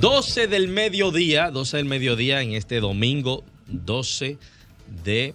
12 0.00 0.46
del 0.46 0.68
mediodía, 0.68 1.50
12 1.50 1.78
del 1.78 1.86
mediodía 1.86 2.42
en 2.42 2.52
este 2.52 2.80
domingo 2.80 3.44
12 3.68 4.36
de 5.04 5.34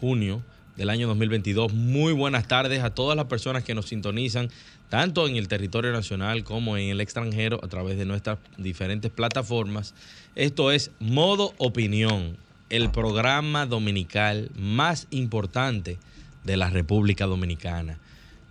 junio 0.00 0.44
del 0.76 0.90
año 0.90 1.08
2022. 1.08 1.72
Muy 1.72 2.12
buenas 2.12 2.46
tardes 2.46 2.84
a 2.84 2.90
todas 2.90 3.16
las 3.16 3.26
personas 3.26 3.64
que 3.64 3.74
nos 3.74 3.86
sintonizan, 3.86 4.48
tanto 4.90 5.26
en 5.26 5.34
el 5.34 5.48
territorio 5.48 5.90
nacional 5.90 6.44
como 6.44 6.76
en 6.76 6.90
el 6.90 7.00
extranjero, 7.00 7.58
a 7.64 7.66
través 7.66 7.98
de 7.98 8.04
nuestras 8.04 8.38
diferentes 8.58 9.10
plataformas. 9.10 9.92
Esto 10.36 10.70
es 10.70 10.92
Modo 11.00 11.52
Opinión, 11.58 12.36
el 12.70 12.92
programa 12.92 13.66
dominical 13.66 14.50
más 14.54 15.08
importante 15.10 15.98
de 16.44 16.56
la 16.56 16.70
República 16.70 17.26
Dominicana. 17.26 17.98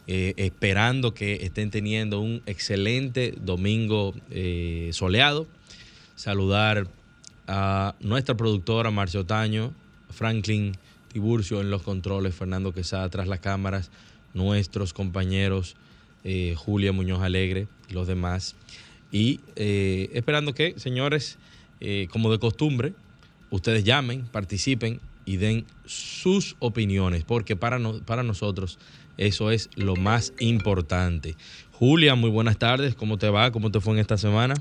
Eh, 0.07 0.35
esperando 0.37 1.15
que 1.15 1.39
estén 1.41 1.71
teniendo 1.71 2.19
un 2.19 2.43
excelente 2.45 3.33
domingo 3.41 4.13
eh, 4.29 4.91
soleado. 4.93 5.47
Saludar 6.15 6.87
a 7.47 7.95
nuestra 7.99 8.37
productora 8.37 8.91
Marcia 8.91 9.21
Otaño, 9.21 9.73
Franklin 10.11 10.77
Tiburcio 11.11 11.59
en 11.59 11.71
los 11.71 11.81
controles, 11.81 12.35
Fernando 12.35 12.71
Quesada 12.71 13.09
tras 13.09 13.27
las 13.27 13.39
cámaras, 13.39 13.89
nuestros 14.35 14.93
compañeros 14.93 15.75
eh, 16.23 16.53
Julia 16.55 16.91
Muñoz 16.91 17.23
Alegre 17.23 17.67
y 17.89 17.93
los 17.93 18.05
demás. 18.05 18.55
Y 19.11 19.39
esperando 19.55 20.53
que, 20.53 20.77
señores, 20.77 21.37
como 22.09 22.31
de 22.31 22.37
costumbre, 22.37 22.93
ustedes 23.49 23.85
llamen, 23.85 24.25
participen 24.25 24.99
y 25.25 25.37
den 25.37 25.65
sus 25.85 26.57
opiniones, 26.59 27.23
porque 27.23 27.55
para, 27.55 27.79
para 28.05 28.23
nosotros 28.23 28.77
eso 29.17 29.51
es 29.51 29.69
lo 29.75 29.95
más 29.95 30.33
importante. 30.39 31.35
Julia, 31.71 32.15
muy 32.15 32.29
buenas 32.29 32.57
tardes. 32.57 32.95
¿Cómo 32.95 33.17
te 33.17 33.29
va? 33.29 33.51
¿Cómo 33.51 33.71
te 33.71 33.79
fue 33.79 33.93
en 33.93 33.99
esta 33.99 34.17
semana? 34.17 34.55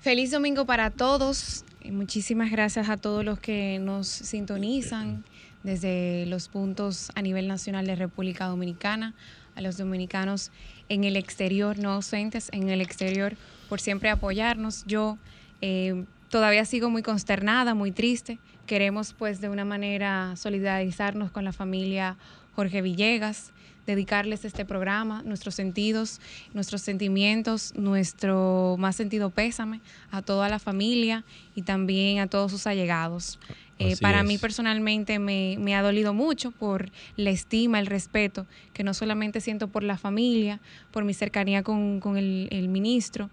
Feliz 0.00 0.30
domingo 0.30 0.66
para 0.66 0.90
todos. 0.90 1.64
Muchísimas 1.84 2.50
gracias 2.50 2.88
a 2.88 2.96
todos 2.96 3.24
los 3.24 3.38
que 3.40 3.78
nos 3.80 4.06
sintonizan 4.06 5.24
desde 5.62 6.26
los 6.26 6.48
puntos 6.48 7.10
a 7.14 7.22
nivel 7.22 7.48
nacional 7.48 7.86
de 7.86 7.96
República 7.96 8.46
Dominicana, 8.46 9.14
a 9.56 9.62
los 9.62 9.78
dominicanos 9.78 10.50
en 10.88 11.04
el 11.04 11.16
exterior, 11.16 11.78
no 11.78 11.92
ausentes 11.92 12.50
en 12.52 12.68
el 12.68 12.82
exterior, 12.82 13.34
por 13.68 13.80
siempre 13.80 14.10
apoyarnos. 14.10 14.84
Yo 14.86 15.16
eh, 15.62 16.04
todavía 16.28 16.66
sigo 16.66 16.90
muy 16.90 17.02
consternada, 17.02 17.74
muy 17.74 17.90
triste. 17.90 18.38
Queremos 18.66 19.14
pues 19.14 19.40
de 19.40 19.48
una 19.48 19.64
manera 19.64 20.36
solidarizarnos 20.36 21.30
con 21.30 21.44
la 21.44 21.52
familia 21.52 22.18
Jorge 22.54 22.82
Villegas, 22.82 23.53
dedicarles 23.86 24.44
este 24.44 24.64
programa, 24.64 25.22
nuestros 25.24 25.54
sentidos, 25.54 26.20
nuestros 26.52 26.82
sentimientos, 26.82 27.72
nuestro 27.76 28.76
más 28.78 28.96
sentido 28.96 29.30
pésame 29.30 29.80
a 30.10 30.22
toda 30.22 30.48
la 30.48 30.58
familia 30.58 31.24
y 31.54 31.62
también 31.62 32.20
a 32.20 32.26
todos 32.26 32.50
sus 32.50 32.66
allegados. 32.66 33.38
Eh, 33.78 33.96
para 34.00 34.22
mí 34.22 34.38
personalmente 34.38 35.18
me, 35.18 35.74
ha 35.74 35.82
dolido 35.82 36.14
mucho 36.14 36.52
por 36.52 36.90
la 37.16 37.30
estima, 37.30 37.80
el 37.80 37.86
respeto 37.86 38.46
que 38.72 38.84
no 38.84 38.94
solamente 38.94 39.40
siento 39.40 39.68
por 39.68 39.82
la 39.82 39.98
familia, 39.98 40.60
por 40.92 41.04
mi 41.04 41.12
cercanía 41.12 41.62
con, 41.62 42.00
el, 42.16 42.48
el 42.50 42.68
ministro, 42.68 43.30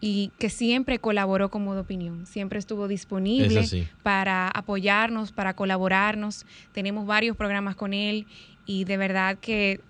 y 0.00 0.32
que 0.38 0.50
siempre 0.50 0.98
colaboró 0.98 1.48
con 1.50 1.62
Modo 1.62 1.82
Opinión, 1.82 2.26
siempre 2.26 2.58
estuvo 2.58 2.88
disponible 2.88 3.64
para 4.02 4.48
apoyarnos, 4.48 5.30
para 5.30 5.54
colaborarnos. 5.54 6.44
Tenemos 6.72 7.06
varios 7.06 7.36
programas 7.36 7.76
con 7.76 7.94
él 7.94 8.26
y 8.66 8.84
de 8.84 8.96
verdad 8.96 9.38
que 9.40 9.80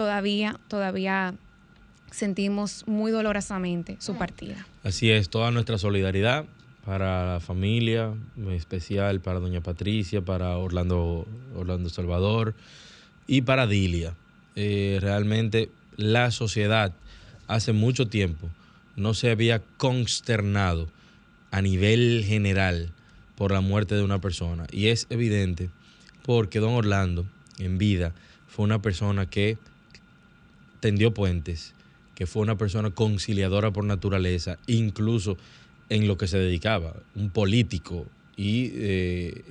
todavía, 0.00 0.58
todavía 0.68 1.34
sentimos 2.10 2.84
muy 2.86 3.12
dolorosamente 3.12 3.98
su 4.00 4.16
partida. 4.16 4.66
Así 4.82 5.10
es, 5.10 5.28
toda 5.28 5.50
nuestra 5.50 5.76
solidaridad 5.76 6.46
para 6.86 7.34
la 7.34 7.40
familia, 7.40 8.14
en 8.34 8.50
especial 8.52 9.20
para 9.20 9.40
doña 9.40 9.60
Patricia, 9.60 10.22
para 10.22 10.56
Orlando, 10.56 11.28
Orlando 11.54 11.90
Salvador 11.90 12.54
y 13.26 13.42
para 13.42 13.66
Dilia. 13.66 14.14
Eh, 14.56 14.96
realmente 15.02 15.68
la 15.98 16.30
sociedad 16.30 16.94
hace 17.46 17.74
mucho 17.74 18.08
tiempo 18.08 18.48
no 18.96 19.12
se 19.12 19.30
había 19.30 19.60
consternado 19.76 20.88
a 21.50 21.60
nivel 21.60 22.24
general 22.26 22.88
por 23.34 23.52
la 23.52 23.60
muerte 23.60 23.96
de 23.96 24.02
una 24.02 24.18
persona. 24.18 24.66
Y 24.72 24.86
es 24.86 25.06
evidente 25.10 25.68
porque 26.24 26.58
don 26.58 26.72
Orlando, 26.72 27.26
en 27.58 27.76
vida, 27.76 28.14
fue 28.48 28.64
una 28.64 28.80
persona 28.80 29.26
que 29.26 29.58
tendió 30.80 31.14
puentes, 31.14 31.74
que 32.14 32.26
fue 32.26 32.42
una 32.42 32.58
persona 32.58 32.90
conciliadora 32.90 33.70
por 33.70 33.84
naturaleza, 33.84 34.58
incluso 34.66 35.36
en 35.88 36.08
lo 36.08 36.16
que 36.16 36.26
se 36.26 36.38
dedicaba, 36.38 36.94
un 37.14 37.30
político. 37.30 38.06
Y 38.36 38.70
eh, 38.74 39.44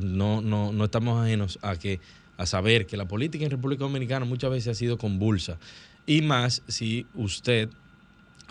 no, 0.00 0.40
no, 0.40 0.72
no 0.72 0.84
estamos 0.84 1.22
ajenos 1.22 1.58
a, 1.62 1.76
que, 1.76 2.00
a 2.36 2.46
saber 2.46 2.86
que 2.86 2.96
la 2.96 3.06
política 3.06 3.44
en 3.44 3.50
República 3.50 3.84
Dominicana 3.84 4.24
muchas 4.24 4.50
veces 4.50 4.68
ha 4.68 4.74
sido 4.74 4.98
convulsa. 4.98 5.58
Y 6.06 6.20
más 6.22 6.62
si 6.68 7.06
usted 7.14 7.68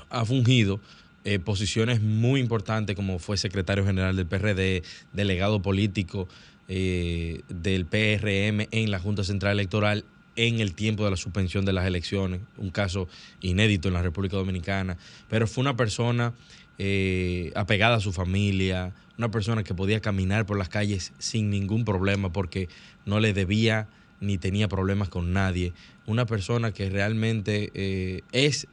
ha 0.10 0.26
fungido 0.26 0.80
eh, 1.26 1.40
posiciones 1.40 2.02
muy 2.02 2.42
importantes 2.42 2.96
como 2.96 3.18
fue 3.18 3.38
secretario 3.38 3.86
general 3.86 4.16
del 4.16 4.26
PRD, 4.26 4.84
delegado 5.14 5.62
político 5.62 6.28
eh, 6.68 7.42
del 7.50 7.86
PRM 7.86 8.68
en 8.72 8.92
la 8.92 9.00
Junta 9.00 9.24
Central 9.24 9.54
Electoral 9.54 10.06
en 10.36 10.60
el 10.60 10.74
tiempo 10.74 11.04
de 11.04 11.12
la 11.12 11.18
suspensión 11.18 11.66
de 11.66 11.74
las 11.74 11.86
elecciones, 11.86 12.42
un 12.58 12.70
caso 12.70 13.08
inédito 13.42 13.88
en 13.88 13.94
la 13.94 14.02
República 14.02 14.38
Dominicana, 14.38 14.98
pero 15.30 15.48
fue 15.48 15.62
una 15.62 15.76
persona 15.76 16.34
eh, 16.78 17.52
apegada 17.56 17.98
a 17.98 18.00
su 18.00 18.14
familia, 18.14 18.94
una 19.18 19.30
persona 19.30 19.64
que 19.64 19.74
podía 19.74 20.00
caminar 20.00 20.46
por 20.46 20.58
las 20.58 20.70
calles 20.70 21.14
sin 21.20 21.50
ningún 21.50 21.86
problema 21.86 22.32
porque 22.34 22.68
no 23.06 23.20
le 23.20 23.34
debía 23.34 23.88
ni 24.20 24.38
tenía 24.38 24.68
problemas 24.68 25.10
con 25.10 25.34
nadie, 25.34 25.74
una 26.08 26.26
persona 26.26 26.72
que 26.72 26.90
realmente 26.90 28.24
es 28.32 28.68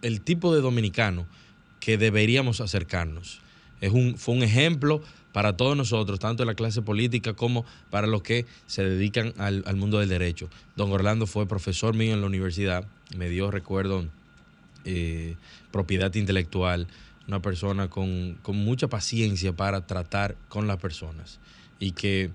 el 0.00 0.20
tipo 0.20 0.54
de 0.54 0.60
dominicano 0.60 1.26
que 1.80 1.98
deberíamos 1.98 2.62
acercarnos. 2.62 3.40
Es 3.82 3.92
un, 3.92 4.16
fue 4.16 4.34
un 4.34 4.42
ejemplo 4.42 5.02
para 5.34 5.56
todos 5.56 5.76
nosotros, 5.76 6.20
tanto 6.20 6.44
en 6.44 6.46
la 6.46 6.54
clase 6.54 6.80
política 6.80 7.32
como 7.32 7.66
para 7.90 8.06
los 8.06 8.22
que 8.22 8.46
se 8.68 8.84
dedican 8.84 9.34
al, 9.36 9.64
mundo 9.74 9.98
del 9.98 10.08
derecho. 10.08 10.48
Don 10.76 10.92
Orlando 10.92 11.26
fue 11.26 11.44
profesor 11.48 11.92
mío 11.92 12.14
en 12.14 12.20
la 12.20 12.28
universidad, 12.28 12.86
me 13.16 13.28
dio, 13.28 13.50
recuerdo, 13.50 14.06
eh, 14.84 15.34
propiedad 15.72 16.14
intelectual, 16.14 16.86
una 17.26 17.42
persona 17.42 17.90
con, 17.90 18.38
mucha 18.46 18.86
paciencia 18.86 19.52
para 19.52 19.84
tratar 19.88 20.36
con 20.48 20.68
las 20.68 20.76
personas. 20.76 21.40
Y 21.80 21.90
que, 21.90 22.30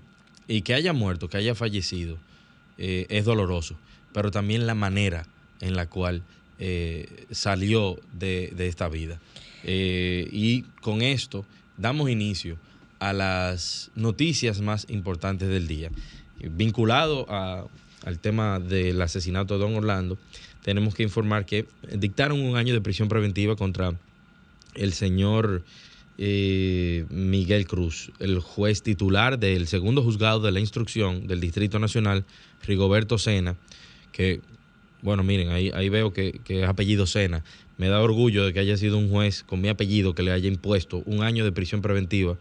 haya 0.74 0.92
muerto, 0.92 1.30
que 1.30 1.38
haya 1.38 1.54
fallecido, 1.54 2.18
eh, 2.76 3.06
es 3.08 3.24
doloroso, 3.24 3.76
pero 4.12 4.30
también 4.30 4.66
la 4.66 4.74
manera 4.74 5.26
en 5.62 5.74
la 5.74 5.86
cual 5.88 6.22
eh, 6.58 7.24
salió 7.30 7.98
de, 8.12 8.52
esta 8.58 8.90
vida. 8.90 9.22
Y 9.64 10.64
con 10.82 11.00
esto 11.00 11.46
damos 11.78 12.10
inicio 12.10 12.58
a 13.00 13.12
las 13.12 13.90
noticias 13.96 14.60
más 14.60 14.86
importantes 14.88 15.48
del 15.48 15.66
día. 15.66 15.90
Vinculado 16.38 17.26
al 17.28 18.18
tema 18.20 18.60
del 18.60 19.02
asesinato 19.02 19.54
de 19.54 19.60
Don 19.64 19.74
Orlando, 19.74 20.16
tenemos 20.62 20.94
que 20.94 21.02
informar 21.02 21.46
que 21.46 21.66
dictaron 21.92 22.40
un 22.40 22.56
año 22.56 22.72
de 22.72 22.80
prisión 22.80 23.08
preventiva 23.08 23.56
contra 23.56 23.94
el 24.74 24.92
señor 24.92 25.64
eh, 26.18 27.06
Miguel 27.08 27.66
Cruz, 27.66 28.12
el 28.18 28.38
juez 28.40 28.82
titular 28.82 29.38
del 29.38 29.66
segundo 29.66 30.02
juzgado 30.02 30.40
de 30.40 30.52
la 30.52 30.60
instrucción 30.60 31.26
del 31.26 31.40
Distrito 31.40 31.78
Nacional, 31.78 32.24
Rigoberto 32.62 33.16
Sena, 33.16 33.56
que 34.12 34.40
bueno, 35.02 35.22
miren, 35.22 35.48
ahí, 35.48 35.70
ahí 35.74 35.88
veo 35.88 36.12
que, 36.12 36.40
es 36.46 36.68
apellido 36.68 37.06
Sena. 37.06 37.42
Me 37.78 37.88
da 37.88 38.02
orgullo 38.02 38.44
de 38.44 38.52
que 38.52 38.60
haya 38.60 38.76
sido 38.76 38.98
un 38.98 39.08
juez 39.08 39.42
con 39.42 39.60
mi 39.62 39.68
apellido 39.68 40.14
que 40.14 40.22
le 40.22 40.32
haya 40.32 40.48
impuesto 40.48 41.02
un 41.06 41.22
año 41.22 41.44
de 41.44 41.52
prisión 41.52 41.80
preventiva 41.80 42.36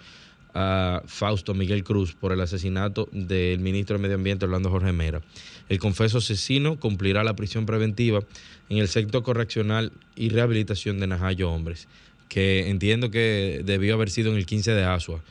a 0.54 1.04
Fausto 1.06 1.54
Miguel 1.54 1.84
Cruz 1.84 2.14
por 2.14 2.32
el 2.32 2.42
asesinato 2.42 3.10
del 3.12 3.60
ministro 3.60 3.98
de 3.98 4.02
Medio 4.02 4.16
Ambiente 4.16 4.46
Orlando 4.46 4.70
Jorge 4.70 4.92
Mera. 4.92 5.22
El 5.70 5.80
confeso 5.80 6.18
asesino 6.18 6.80
cumplirá 6.80 7.24
la 7.24 7.36
prisión 7.36 7.66
preventiva 7.66 8.22
en 8.70 8.78
el 8.78 8.88
sector 8.88 9.24
correccional 9.24 9.92
y 10.16 10.30
rehabilitación 10.30 11.00
de 11.00 11.08
Najayo 11.08 11.52
Hombres. 11.52 11.88
que 12.28 12.70
entiendo 12.70 13.10
que 13.10 13.64
debió 13.66 13.96
haber 13.96 14.12
sido 14.12 14.32
en 14.32 14.38
el 14.38 14.46
15 14.46 14.74
de 14.74 14.84
Asua, 14.84 15.24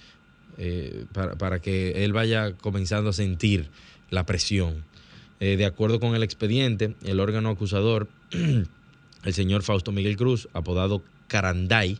eh, 0.56 1.04
para, 1.12 1.36
para, 1.36 1.60
que 1.60 2.04
él 2.04 2.12
vaya 2.12 2.54
comenzando 2.54 3.10
a 3.10 3.12
sentir 3.12 3.68
la 4.10 4.26
presión. 4.26 4.82
Eh, 5.40 5.56
de 5.56 5.66
acuerdo 5.66 6.00
con 6.00 6.16
el 6.16 6.24
expediente, 6.24 6.96
el 7.04 7.20
órgano 7.20 7.50
acusador, 7.50 8.08
el 8.32 9.34
señor 9.34 9.62
Fausto 9.62 9.92
Miguel 9.92 10.16
Cruz, 10.16 10.48
apodado 10.52 11.02
Caranday, 11.28 11.98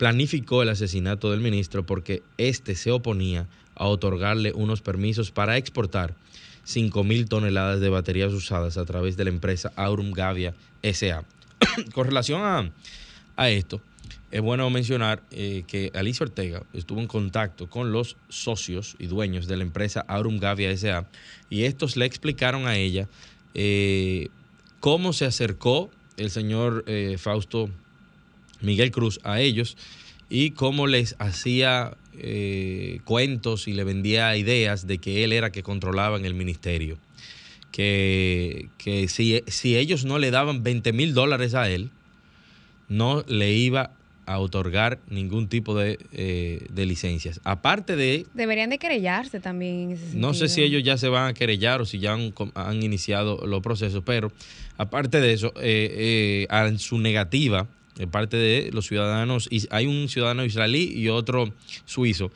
planificó 0.00 0.62
el 0.62 0.70
asesinato 0.70 1.30
del 1.30 1.40
ministro 1.40 1.84
porque 1.84 2.22
éste 2.38 2.74
se 2.74 2.90
oponía 2.90 3.46
a 3.74 3.86
otorgarle 3.86 4.54
unos 4.54 4.80
permisos 4.80 5.30
para 5.30 5.58
exportar 5.58 6.14
5.000 6.66 7.28
toneladas 7.28 7.80
de 7.80 7.90
baterías 7.90 8.32
usadas 8.32 8.78
a 8.78 8.86
través 8.86 9.18
de 9.18 9.24
la 9.24 9.30
empresa 9.30 9.74
Aurum 9.76 10.12
Gavia 10.12 10.54
SA. 10.82 11.22
con 11.92 12.06
relación 12.06 12.40
a, 13.36 13.50
esto, 13.50 13.82
es 14.30 14.40
bueno 14.40 14.70
mencionar 14.70 15.22
eh, 15.32 15.64
que 15.66 15.92
Alicia 15.94 16.24
Ortega 16.24 16.62
estuvo 16.72 17.00
en 17.00 17.06
contacto 17.06 17.68
con 17.68 17.92
los 17.92 18.16
socios 18.30 18.96
y 18.98 19.06
dueños 19.06 19.48
de 19.48 19.58
la 19.58 19.64
empresa 19.64 20.06
Aurum 20.08 20.38
Gavia 20.38 20.74
SA 20.78 21.06
y 21.50 21.64
estos 21.64 21.98
le 21.98 22.06
explicaron 22.06 22.66
a 22.66 22.76
ella 22.76 23.06
eh, 23.52 24.30
cómo 24.80 25.12
se 25.12 25.26
acercó 25.26 25.90
el 26.16 26.30
señor 26.30 26.84
eh, 26.86 27.16
Fausto 27.18 27.68
Miguel 28.60 28.90
Cruz 28.90 29.20
a 29.22 29.40
ellos 29.40 29.76
y 30.28 30.50
cómo 30.52 30.86
les 30.86 31.16
hacía 31.18 31.96
cuentos 33.04 33.66
y 33.66 33.72
le 33.72 33.82
vendía 33.82 34.36
ideas 34.36 34.86
de 34.86 34.98
que 34.98 35.24
él 35.24 35.32
era 35.32 35.50
que 35.50 35.62
controlaba 35.62 36.18
en 36.18 36.26
el 36.26 36.34
ministerio. 36.34 36.98
Que, 37.72 38.68
que 38.76 39.08
si, 39.08 39.42
si 39.46 39.76
ellos 39.76 40.04
no 40.04 40.18
le 40.18 40.30
daban 40.30 40.62
20 40.62 40.92
mil 40.92 41.14
dólares 41.14 41.54
a 41.54 41.70
él, 41.70 41.90
no 42.88 43.24
le 43.26 43.52
iba 43.52 43.92
a 44.30 44.38
otorgar 44.38 45.00
ningún 45.08 45.48
tipo 45.48 45.76
de, 45.76 45.98
eh, 46.12 46.66
de, 46.70 46.86
licencias. 46.86 47.40
Aparte 47.42 47.96
de... 47.96 48.26
Deberían 48.32 48.70
de 48.70 48.78
querellarse 48.78 49.40
también 49.40 49.80
en 49.80 49.90
ese 49.92 50.16
No 50.16 50.34
sé 50.34 50.48
si 50.48 50.62
ellos 50.62 50.84
ya 50.84 50.96
se 50.98 51.08
van 51.08 51.28
a 51.28 51.34
querellar 51.34 51.80
o 51.80 51.84
si 51.84 51.98
ya 51.98 52.12
han, 52.12 52.32
han 52.54 52.82
iniciado 52.82 53.44
los 53.44 53.60
procesos, 53.60 54.04
pero 54.04 54.30
aparte 54.76 55.20
de 55.20 55.32
eso, 55.32 55.52
eh, 55.56 56.46
eh, 56.48 56.66
en 56.68 56.78
su 56.78 56.98
negativa, 56.98 57.66
de 57.96 58.06
parte 58.06 58.36
de 58.36 58.70
los 58.72 58.86
ciudadanos, 58.86 59.48
y 59.50 59.66
hay 59.70 59.86
un 59.86 60.08
ciudadano 60.08 60.44
israelí 60.44 60.92
y 60.94 61.08
otro 61.08 61.52
suizo, 61.84 62.30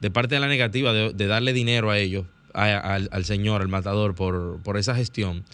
de 0.00 0.10
parte 0.10 0.34
de 0.36 0.40
la 0.40 0.48
negativa 0.48 0.92
de, 0.92 1.26
darle 1.26 1.52
dinero 1.52 1.90
a 1.90 1.98
ellos, 1.98 2.26
al, 2.54 3.08
al, 3.12 3.24
señor, 3.24 3.60
al 3.60 3.68
matador, 3.68 4.14
por, 4.14 4.60
por 4.62 4.76
esa 4.76 4.94
gestión, 4.94 5.44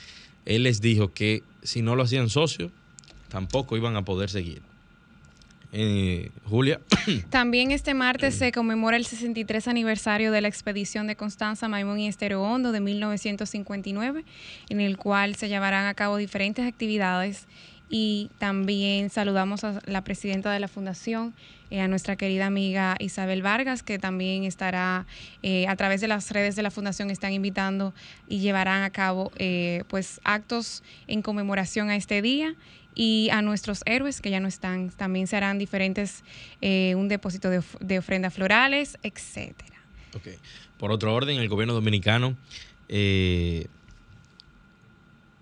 él 0.45 0.63
les 0.63 0.81
dijo 0.81 1.13
que 1.13 1.43
si 1.63 1.83
no 1.83 1.97
lo 1.97 2.05
hacían 2.05 2.31
socio, 2.31 2.71
tampoco 3.29 3.77
iban 3.77 3.97
a 3.97 4.05
poder 4.05 4.31
seguir. 4.31 4.63
Eh, 5.73 6.31
Julia. 6.45 6.81
También 7.31 7.71
este 7.71 7.93
martes 7.93 8.37
se 8.37 8.53
conmemora 8.53 8.97
el 8.97 9.05
63 9.05 9.69
aniversario 9.69 10.33
de 10.33 10.41
la 10.41 10.49
expedición 10.49 11.07
de 11.07 11.17
Constanza 11.17 11.69
Maimón 11.69 11.99
y 11.99 12.09
Estero 12.09 12.43
Hondo 12.43 12.73
de 12.73 12.81
1959, 12.81 14.25
en 14.69 14.81
el 14.81 14.97
cual 14.97 15.35
se 15.35 15.49
llevarán 15.49 15.87
a 15.87 15.95
cabo 15.95 16.17
diferentes 16.17 16.67
actividades 16.67 17.47
y 17.89 18.31
también 18.39 19.11
saludamos 19.11 19.63
a 19.65 19.81
la 19.87 20.03
presidenta 20.03 20.53
de 20.53 20.61
la 20.61 20.69
fundación, 20.69 21.35
eh, 21.71 21.81
a 21.81 21.89
nuestra 21.89 22.17
querida 22.17 22.47
amiga 22.47 22.97
Isabel 22.99 23.43
Vargas, 23.43 23.83
que 23.83 23.99
también 23.99 24.45
estará 24.45 25.07
eh, 25.43 25.67
a 25.69 25.77
través 25.77 26.01
de 26.01 26.09
las 26.09 26.31
redes 26.31 26.57
de 26.57 26.63
la 26.63 26.71
fundación, 26.71 27.11
están 27.11 27.33
invitando 27.33 27.95
y 28.29 28.41
llevarán 28.41 28.83
a 28.83 28.91
cabo 28.91 29.31
eh, 29.37 29.85
pues 29.89 30.21
actos 30.25 30.83
en 31.07 31.23
conmemoración 31.23 31.91
a 31.91 31.97
este 31.97 32.23
día 32.23 32.55
y 32.95 33.29
a 33.31 33.43
nuestros 33.43 33.83
héroes 33.85 34.21
que 34.21 34.31
ya 34.31 34.41
no 34.41 34.49
están. 34.49 34.91
También 34.91 35.27
se 35.27 35.37
harán 35.37 35.59
diferentes, 35.59 36.25
eh, 36.61 36.95
un 36.97 37.09
depósito 37.09 37.51
de, 37.51 37.99
ofrendas 37.99 38.35
florales, 38.35 38.99
etcétera. 39.03 39.77
Okay. 40.15 40.37
Por 40.79 40.91
otro 40.91 41.15
orden, 41.15 41.39
el 41.39 41.49
gobierno 41.49 41.75
dominicano 41.75 42.37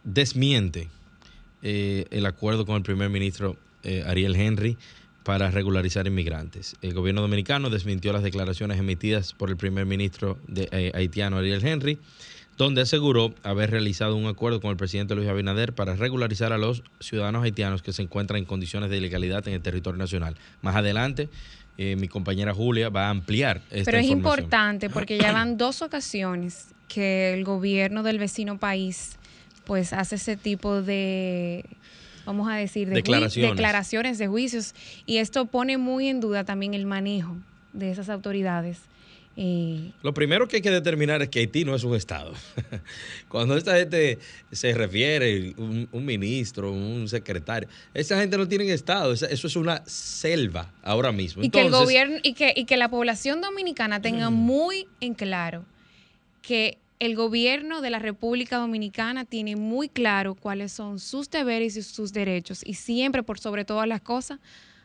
desmiente 0.05 0.89
eh, 1.65 2.07
el 2.11 2.27
acuerdo 2.27 2.65
con 2.65 2.77
el 2.77 2.83
primer 2.83 3.11
ministro 3.11 3.57
eh, 3.83 4.05
Ariel 4.07 4.37
Henry 4.37 4.79
para 5.25 5.51
regularizar 5.51 6.07
inmigrantes. 6.07 6.77
El 6.83 6.95
gobierno 6.95 7.23
dominicano 7.23 7.71
desmintió 7.71 8.13
las 8.13 8.23
declaraciones 8.23 8.79
emitidas 8.79 9.33
por 9.33 9.51
el 9.51 9.57
primer 9.57 9.87
ministro 9.87 10.39
de, 10.47 10.69
eh, 10.71 10.93
haitiano 10.95 11.39
Ariel 11.39 11.67
Henry 11.67 11.99
donde 12.57 12.83
aseguró 12.83 13.35
haber 13.43 13.71
realizado 13.71 14.17
un 14.17 14.27
acuerdo 14.27 14.61
con 14.61 14.71
el 14.71 14.77
presidente 14.77 15.15
Luis 15.15 15.29
Abinader 15.29 15.75
para 15.75 15.97
regularizar 15.97 16.53
a 16.53 16.59
los 16.59 16.85
ciudadanos 17.01 17.43
haitianos 17.43 17.83
que 17.83 17.93
se 17.93 18.03
encuentran 18.03 18.39
en 18.39 18.45
condiciones 18.45 18.91
de 18.91 18.99
ilegalidad 18.99 19.47
en 19.49 19.55
el 19.55 19.61
territorio 19.61 19.99
nacional. 19.99 20.37
Más 20.63 20.77
adelante, 20.77 21.29
eh, 21.79 21.97
mi 21.97 22.07
compañera 22.07 22.55
Julia 22.55 22.91
va 22.91 23.07
a 23.07 23.11
ampliar 23.11 23.63
esta 23.71 23.91
Pero 23.91 23.99
es 23.99 24.05
información. 24.05 24.45
importante 24.45 24.91
porque 24.91 25.19
ya 25.19 25.33
van 25.33 25.57
dos 25.57 25.83
ocasiones 25.83 26.69
que 26.87 27.35
el 27.35 27.45
gobierno 27.45 28.03
del 28.03 28.19
vecino 28.19 28.59
país 28.59 29.19
pues 29.65 29.93
hace 29.93 30.17
ese 30.17 30.37
tipo 30.37 30.83
de 30.83 31.65
vamos 32.27 32.49
a 32.51 32.57
decir, 32.57 32.89
de 32.89 32.95
declaraciones. 32.97 33.51
declaraciones 33.53 34.19
de 34.19 34.29
juicios 34.29 34.75
y 35.07 35.19
esto 35.19 35.47
pone 35.47 35.79
muy 35.79 36.09
en 36.09 36.21
duda 36.21 36.45
también 36.45 36.75
el 36.75 36.87
manejo 36.87 37.37
de 37.73 37.91
esas 37.91 38.09
autoridades 38.09 38.79
eh, 39.37 39.91
Lo 40.03 40.15
primero 40.15 40.47
que 40.47 40.57
hay 40.57 40.63
que 40.63 40.71
determinar 40.71 41.21
es 41.23 41.29
que 41.29 41.41
Haití 41.41 41.65
no 41.65 41.75
es 41.75 41.83
un 41.83 41.97
Estado. 41.97 42.33
Cuando 43.29 43.57
esta 43.57 43.77
gente 43.77 44.19
se 44.53 44.73
refiere, 44.75 45.55
un, 45.57 45.89
un, 45.91 46.05
ministro, 46.05 46.71
un 46.71 47.09
secretario, 47.09 47.69
esa 47.95 48.19
gente 48.21 48.39
no 48.39 48.47
tiene 48.47 48.73
Estado, 48.73 49.13
eso 49.13 49.27
es 49.27 49.57
una 49.57 49.83
selva 49.87 50.73
ahora 50.83 51.11
mismo. 51.11 51.43
Y 51.43 51.47
Entonces, 51.47 51.71
que 51.71 51.77
el 51.77 51.85
gobierno 51.85 52.17
y 52.23 52.35
que, 52.35 52.53
y 52.55 52.65
que 52.65 52.77
la 52.77 52.89
población 52.89 53.41
dominicana 53.41 54.01
tenga 54.01 54.31
mm. 54.31 54.35
muy 54.35 54.87
en 55.01 55.15
claro 55.15 55.65
que 56.41 56.79
el 56.99 57.17
gobierno 57.17 57.81
de 57.81 57.91
la 57.91 57.99
República 57.99 58.59
Dominicana 58.59 59.25
tiene 59.25 59.57
muy 59.57 59.89
claro 59.89 60.35
cuáles 60.35 60.73
son 60.73 60.99
sus 60.99 61.31
deberes 61.31 61.77
y 61.77 61.83
sus 61.83 62.13
derechos 62.13 62.63
y 62.65 62.75
siempre 62.75 63.23
por 63.23 63.39
sobre 63.39 63.65
todas 63.65 63.89
las 63.89 64.01
cosas 64.01 64.39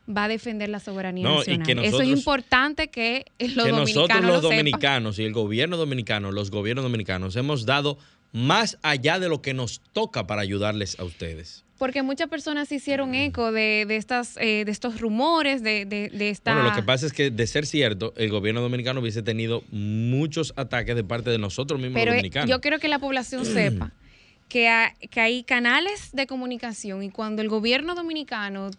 va 0.09 0.23
a 0.25 0.27
defender 0.27 0.69
la 0.69 0.79
soberanía 0.79 1.23
no, 1.23 1.37
nacional. 1.37 1.61
Y 1.61 1.65
que 1.65 1.75
nosotros, 1.75 2.01
Eso 2.01 2.11
es 2.11 2.17
importante 2.17 2.87
que 2.87 3.25
los 3.39 3.65
que 3.65 3.71
dominicanos 3.71 3.95
nosotros 3.95 4.21
los 4.21 4.31
lo 4.35 4.41
dominicanos 4.41 5.15
sepan. 5.15 5.23
y 5.23 5.27
el 5.27 5.33
gobierno 5.33 5.77
dominicano, 5.77 6.31
los 6.31 6.51
gobiernos 6.51 6.83
dominicanos 6.83 7.35
hemos 7.35 7.65
dado 7.65 7.97
más 8.31 8.77
allá 8.81 9.19
de 9.19 9.29
lo 9.29 9.41
que 9.41 9.53
nos 9.53 9.81
toca 9.93 10.27
para 10.27 10.41
ayudarles 10.41 10.99
a 10.99 11.03
ustedes. 11.03 11.63
Porque 11.79 12.03
muchas 12.03 12.29
personas 12.29 12.71
hicieron 12.71 13.15
eco 13.15 13.51
de, 13.51 13.85
de 13.87 13.95
estas, 13.95 14.37
eh, 14.37 14.63
de 14.65 14.71
estos 14.71 15.01
rumores, 15.01 15.63
de, 15.63 15.85
de, 15.85 16.09
de 16.09 16.29
esta... 16.29 16.53
Bueno, 16.53 16.69
lo 16.69 16.75
que 16.75 16.83
pasa 16.83 17.07
es 17.07 17.13
que, 17.13 17.31
de 17.31 17.47
ser 17.47 17.65
cierto, 17.65 18.13
el 18.17 18.29
gobierno 18.29 18.61
dominicano 18.61 18.99
hubiese 18.99 19.23
tenido 19.23 19.63
muchos 19.71 20.53
ataques 20.57 20.95
de 20.95 21.03
parte 21.03 21.31
de 21.31 21.39
nosotros 21.39 21.79
mismos 21.79 21.95
Pero 21.95 22.11
los 22.11 22.15
eh, 22.15 22.17
dominicanos. 22.17 22.49
yo 22.49 22.61
quiero 22.61 22.77
que 22.79 22.89
la 22.89 22.99
población 22.99 23.45
sepa 23.45 23.93
que, 24.49 24.67
ha, 24.67 24.93
que 25.09 25.21
hay 25.21 25.43
canales 25.43 26.09
de 26.11 26.27
comunicación 26.27 27.01
y 27.01 27.09
cuando 27.09 27.41
el 27.41 27.49
gobierno 27.49 27.95
dominicano 27.95 28.71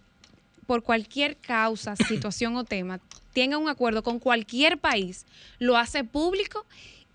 por 0.66 0.82
cualquier 0.82 1.36
causa, 1.36 1.96
situación 2.08 2.54
o 2.56 2.64
tema, 2.64 3.00
tenga 3.32 3.56
un 3.56 3.68
acuerdo 3.68 4.02
con 4.02 4.18
cualquier 4.18 4.78
país, 4.78 5.24
lo 5.58 5.76
hace 5.76 6.04
público 6.04 6.66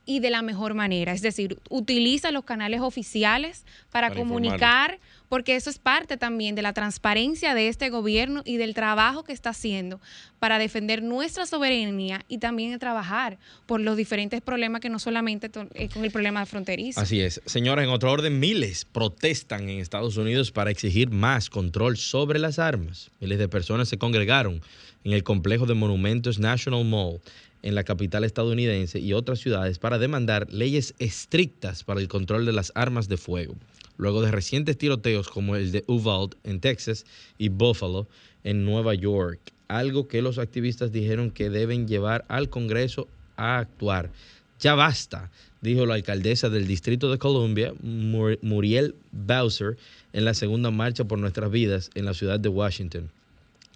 y 0.05 0.19
de 0.19 0.29
la 0.29 0.41
mejor 0.41 0.73
manera. 0.73 1.13
Es 1.13 1.21
decir, 1.21 1.59
utiliza 1.69 2.31
los 2.31 2.45
canales 2.45 2.81
oficiales 2.81 3.63
para, 3.91 4.09
Para 4.09 4.19
comunicar, 4.19 4.59
informarlo. 4.59 5.14
Porque 5.29 5.55
eso 5.55 5.69
es 5.69 5.79
parte 5.79 6.17
también 6.17 6.55
de 6.55 6.61
la 6.61 6.73
transparencia 6.73 7.53
de 7.53 7.67
este 7.67 7.89
gobierno 7.89 8.41
y 8.45 8.57
del 8.57 8.73
trabajo 8.73 9.23
que 9.23 9.33
está 9.33 9.51
haciendo 9.51 9.99
para 10.39 10.59
defender 10.59 11.01
nuestra 11.03 11.45
soberanía 11.45 12.23
y 12.27 12.37
también 12.37 12.77
trabajar 12.79 13.37
por 13.65 13.79
los 13.81 13.97
diferentes 13.97 14.41
problemas 14.41 14.81
que 14.81 14.89
no 14.89 14.99
solamente 14.99 15.49
eh, 15.73 15.89
con 15.89 16.05
el 16.05 16.11
problema 16.11 16.45
fronterizo. 16.45 16.99
Así 16.99 17.21
es. 17.21 17.41
Señora, 17.45 17.83
en 17.83 17.89
otro 17.89 18.11
orden, 18.11 18.39
miles 18.39 18.85
protestan 18.85 19.69
en 19.69 19.79
Estados 19.79 20.17
Unidos 20.17 20.51
para 20.51 20.71
exigir 20.71 21.09
más 21.09 21.49
control 21.49 21.97
sobre 21.97 22.39
las 22.39 22.59
armas. 22.59 23.11
Miles 23.19 23.39
de 23.39 23.47
personas 23.47 23.89
se 23.89 23.97
congregaron 23.97 24.61
en 25.03 25.13
el 25.13 25.23
complejo 25.23 25.65
de 25.65 25.73
monumentos 25.73 26.39
National 26.39 26.85
Mall 26.85 27.21
en 27.65 27.73
la 27.73 27.83
capital 27.83 28.23
estadounidense 28.23 28.99
y 28.99 29.13
otras 29.13 29.39
ciudades 29.39 29.79
para 29.79 29.97
demandar 29.97 30.51
leyes 30.53 30.93
estrictas 30.99 31.83
para 31.83 31.99
el 31.99 32.07
control 32.07 32.45
de 32.45 32.53
las 32.53 32.71
armas 32.75 33.07
de 33.07 33.17
fuego. 33.17 33.55
Luego 33.97 34.21
de 34.21 34.31
recientes 34.31 34.77
tiroteos 34.77 35.29
como 35.29 35.55
el 35.55 35.71
de 35.71 35.83
Uvalde 35.87 36.35
en 36.43 36.59
Texas 36.59 37.05
y 37.37 37.49
Buffalo 37.49 38.07
en 38.43 38.65
Nueva 38.65 38.93
York, 38.93 39.39
algo 39.67 40.07
que 40.07 40.21
los 40.21 40.37
activistas 40.37 40.91
dijeron 40.91 41.31
que 41.31 41.49
deben 41.49 41.87
llevar 41.87 42.25
al 42.27 42.49
Congreso 42.49 43.07
a 43.37 43.57
actuar. 43.57 44.11
Ya 44.59 44.75
basta, 44.75 45.31
dijo 45.61 45.85
la 45.85 45.95
alcaldesa 45.95 46.49
del 46.49 46.67
Distrito 46.67 47.11
de 47.11 47.17
Columbia, 47.17 47.73
Mur- 47.81 48.39
Muriel 48.41 48.95
Bowser, 49.11 49.77
en 50.13 50.25
la 50.25 50.33
segunda 50.33 50.71
marcha 50.71 51.03
por 51.03 51.19
nuestras 51.19 51.51
vidas 51.51 51.89
en 51.95 52.05
la 52.05 52.13
ciudad 52.13 52.39
de 52.39 52.49
Washington. 52.49 53.09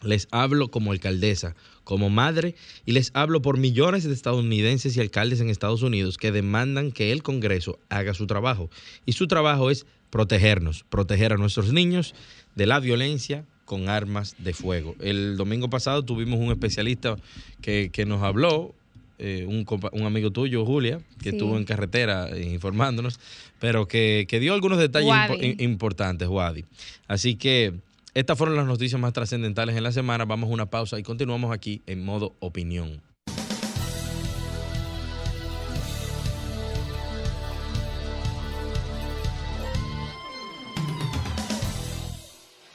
Les 0.03 0.27
hablo 0.31 0.69
como 0.69 0.91
alcaldesa, 0.91 1.55
como 1.83 2.09
madre, 2.09 2.55
y 2.85 2.93
les 2.93 3.11
hablo 3.13 3.41
por 3.41 3.57
millones 3.57 4.03
de 4.03 4.13
estadounidenses 4.13 4.95
y 4.95 5.01
alcaldes 5.01 5.41
en 5.41 5.49
Estados 5.49 5.81
Unidos 5.81 6.17
que 6.17 6.31
demandan 6.31 6.91
que 6.91 7.11
el 7.11 7.23
Congreso 7.23 7.79
haga 7.89 8.13
su 8.13 8.27
trabajo. 8.27 8.69
Y 9.05 9.13
su 9.13 9.27
trabajo 9.27 9.69
es 9.69 9.85
protegernos, 10.09 10.85
proteger 10.89 11.33
a 11.33 11.37
nuestros 11.37 11.73
niños 11.73 12.15
de 12.55 12.65
la 12.65 12.79
violencia 12.79 13.45
con 13.65 13.89
armas 13.89 14.35
de 14.39 14.53
fuego. 14.53 14.95
El 14.99 15.37
domingo 15.37 15.69
pasado 15.69 16.03
tuvimos 16.03 16.39
un 16.39 16.51
especialista 16.51 17.17
que, 17.61 17.91
nos 18.07 18.23
habló, 18.23 18.73
eh, 19.19 19.45
un, 19.47 19.65
un, 19.91 20.03
amigo 20.07 20.31
tuyo, 20.31 20.65
Julia, 20.65 20.99
que 21.21 21.29
estuvo 21.29 21.55
en 21.55 21.65
carretera 21.65 22.29
eh, 22.29 22.49
informándonos, 22.51 23.19
pero 23.59 23.87
que, 23.87 24.25
dio 24.41 24.55
algunos 24.55 24.79
detalles 24.79 25.13
importantes, 25.59 26.27
Wadi. 26.27 26.65
Así 27.07 27.35
que 27.35 27.75
estas 28.13 28.37
fueron 28.37 28.55
las 28.55 28.65
noticias 28.65 28.99
más 28.99 29.13
trascendentales 29.13 29.75
en 29.75 29.83
la 29.83 29.91
semana. 29.91 30.25
Vamos 30.25 30.49
a 30.49 30.53
una 30.53 30.69
pausa 30.69 30.97
y 30.99 31.03
continuamos 31.03 31.53
aquí 31.53 31.83
en 31.85 32.03
modo 32.03 32.35
opinión. 32.39 33.01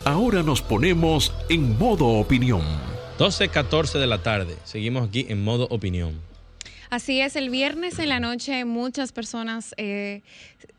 Ahora 0.05 0.43
nos 0.43 0.61
ponemos 0.61 1.33
en 1.49 1.79
modo 1.79 2.07
opinión. 2.07 2.63
12.14 3.19 3.99
de 3.99 4.07
la 4.07 4.23
tarde. 4.23 4.57
Seguimos 4.65 5.09
aquí 5.09 5.25
en 5.29 5.43
modo 5.43 5.67
opinión. 5.71 6.21
Así 6.91 7.21
es, 7.21 7.37
el 7.37 7.49
viernes 7.49 7.99
en 7.99 8.11
la 8.11 8.21
noche 8.21 8.65
muchas 8.65 9.13
personas 9.13 9.75
eh, 9.79 10.23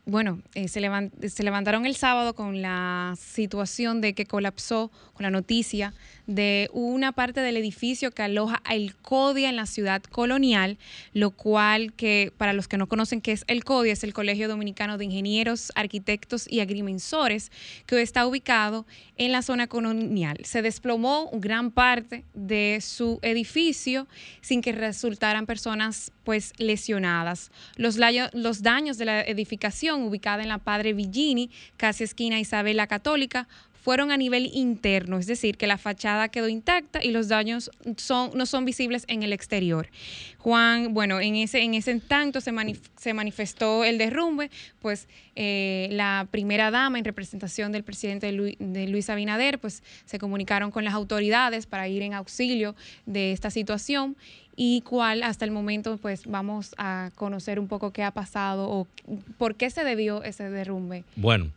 bueno, 0.08 0.40
eh, 0.54 0.68
se, 0.68 0.80
se, 1.28 1.42
levantaron 1.42 1.84
el 1.84 1.96
sábado 1.96 2.36
con 2.36 2.62
la 2.62 3.14
situación 3.18 4.00
de 4.00 4.14
que 4.14 4.24
colapsó, 4.24 4.92
con 5.14 5.24
la 5.24 5.30
noticia 5.30 5.94
de 6.28 6.70
una 6.72 7.10
parte 7.10 7.40
del 7.40 7.56
edificio 7.56 8.12
que 8.12 8.22
aloja 8.22 8.62
el 8.70 8.94
CODIA 8.94 9.48
en 9.48 9.56
la 9.56 9.66
ciudad 9.66 10.00
colonial, 10.04 10.78
lo 11.12 11.32
cual 11.32 11.92
que 11.92 12.32
para 12.36 12.52
los 12.52 12.68
que 12.68 12.78
no 12.78 12.86
conocen 12.86 13.20
qué 13.20 13.32
es 13.32 13.44
el 13.48 13.64
CODIA, 13.64 13.94
es 13.94 14.04
el 14.04 14.14
Colegio 14.14 14.46
Dominicano 14.46 14.96
de 14.96 15.06
Ingenieros, 15.06 15.72
Arquitectos 15.74 16.46
y 16.48 16.60
Agrimensores, 16.60 17.50
que 17.86 18.00
está 18.00 18.28
ubicado 18.28 18.86
en 19.16 19.32
la 19.32 19.42
zona 19.42 19.66
colonial. 19.66 20.38
Se 20.44 20.62
desplomó 20.62 21.30
gran 21.32 21.72
parte 21.72 22.24
de 22.32 22.78
su 22.80 23.18
edificio 23.22 24.06
sin 24.40 24.62
que 24.62 24.70
resultaran 24.70 25.46
personas 25.46 26.12
pues 26.26 26.52
lesionadas. 26.58 27.52
Los, 27.76 27.98
los 28.32 28.62
daños 28.62 28.98
de 28.98 29.04
la 29.04 29.22
edificación 29.22 30.02
ubicada 30.02 30.42
en 30.42 30.48
la 30.48 30.58
Padre 30.58 30.92
Villini, 30.92 31.52
casi 31.76 32.02
esquina 32.02 32.40
Isabel 32.40 32.76
la 32.76 32.88
Católica, 32.88 33.46
fueron 33.86 34.10
a 34.10 34.16
nivel 34.16 34.50
interno, 34.52 35.16
es 35.16 35.28
decir, 35.28 35.56
que 35.56 35.68
la 35.68 35.78
fachada 35.78 36.28
quedó 36.28 36.48
intacta 36.48 37.04
y 37.04 37.12
los 37.12 37.28
daños 37.28 37.70
son, 37.96 38.32
no 38.34 38.44
son 38.44 38.64
visibles 38.64 39.04
en 39.06 39.22
el 39.22 39.32
exterior. 39.32 39.86
Juan, 40.38 40.92
bueno, 40.92 41.20
en 41.20 41.36
ese, 41.36 41.62
en 41.62 41.74
ese 41.74 42.00
tanto 42.00 42.40
se, 42.40 42.52
se 42.96 43.14
manifestó 43.14 43.84
el 43.84 43.96
derrumbe, 43.96 44.50
pues 44.80 45.06
eh, 45.36 45.86
la 45.92 46.26
primera 46.32 46.72
dama 46.72 46.98
en 46.98 47.04
representación 47.04 47.70
del 47.70 47.84
presidente 47.84 48.26
de 48.58 48.88
Luis 48.88 49.08
Abinader, 49.08 49.60
pues 49.60 49.84
se 50.04 50.18
comunicaron 50.18 50.72
con 50.72 50.82
las 50.82 50.94
autoridades 50.94 51.66
para 51.66 51.86
ir 51.86 52.02
en 52.02 52.12
auxilio 52.12 52.74
de 53.06 53.30
esta 53.30 53.50
situación 53.50 54.16
y 54.56 54.80
cuál 54.80 55.22
hasta 55.22 55.44
el 55.44 55.52
momento 55.52 55.96
pues 55.98 56.26
vamos 56.26 56.74
a 56.76 57.10
conocer 57.14 57.60
un 57.60 57.68
poco 57.68 57.92
qué 57.92 58.02
ha 58.02 58.10
pasado 58.10 58.68
o 58.68 58.88
por 59.38 59.54
qué 59.54 59.70
se 59.70 59.84
debió 59.84 60.24
ese 60.24 60.50
derrumbe. 60.50 61.04
Bueno, 61.14 61.52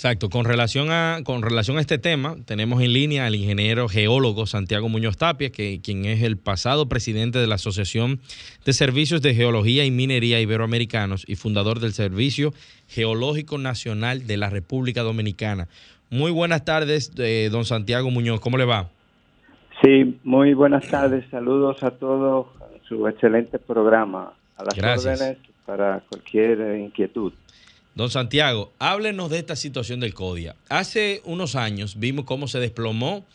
Exacto, 0.00 0.30
con 0.30 0.46
relación 0.46 0.90
a 0.90 1.18
con 1.24 1.42
relación 1.42 1.76
a 1.76 1.82
este 1.82 1.98
tema, 1.98 2.36
tenemos 2.46 2.80
en 2.80 2.94
línea 2.94 3.26
al 3.26 3.34
ingeniero 3.34 3.86
geólogo 3.86 4.46
Santiago 4.46 4.88
Muñoz 4.88 5.18
Tapia, 5.18 5.50
que 5.50 5.82
quien 5.84 6.06
es 6.06 6.22
el 6.22 6.38
pasado 6.38 6.88
presidente 6.88 7.38
de 7.38 7.46
la 7.46 7.56
Asociación 7.56 8.18
de 8.64 8.72
Servicios 8.72 9.20
de 9.20 9.34
Geología 9.34 9.84
y 9.84 9.90
Minería 9.90 10.40
Iberoamericanos 10.40 11.28
y 11.28 11.34
fundador 11.36 11.80
del 11.80 11.92
Servicio 11.92 12.52
Geológico 12.88 13.58
Nacional 13.58 14.26
de 14.26 14.38
la 14.38 14.48
República 14.48 15.02
Dominicana. 15.02 15.68
Muy 16.08 16.30
buenas 16.30 16.64
tardes, 16.64 17.12
eh, 17.18 17.50
don 17.52 17.66
Santiago 17.66 18.10
Muñoz, 18.10 18.40
¿cómo 18.40 18.56
le 18.56 18.64
va? 18.64 18.88
Sí, 19.82 20.18
muy 20.24 20.54
buenas 20.54 20.88
tardes. 20.88 21.26
Saludos 21.30 21.82
a 21.82 21.90
todos. 21.90 22.46
Su 22.88 23.06
excelente 23.06 23.58
programa. 23.58 24.32
A 24.56 24.64
las 24.64 25.04
órdenes 25.04 25.36
para 25.66 26.00
cualquier 26.08 26.78
inquietud. 26.78 27.34
Don 27.94 28.10
Santiago, 28.10 28.72
háblenos 28.78 29.30
de 29.30 29.38
esta 29.38 29.56
situación 29.56 30.00
del 30.00 30.14
CODIA. 30.14 30.54
Hace 30.68 31.22
unos 31.24 31.56
años 31.56 31.98
vimos 31.98 32.24
cómo 32.24 32.48
se 32.48 32.60
desplomó 32.60 33.26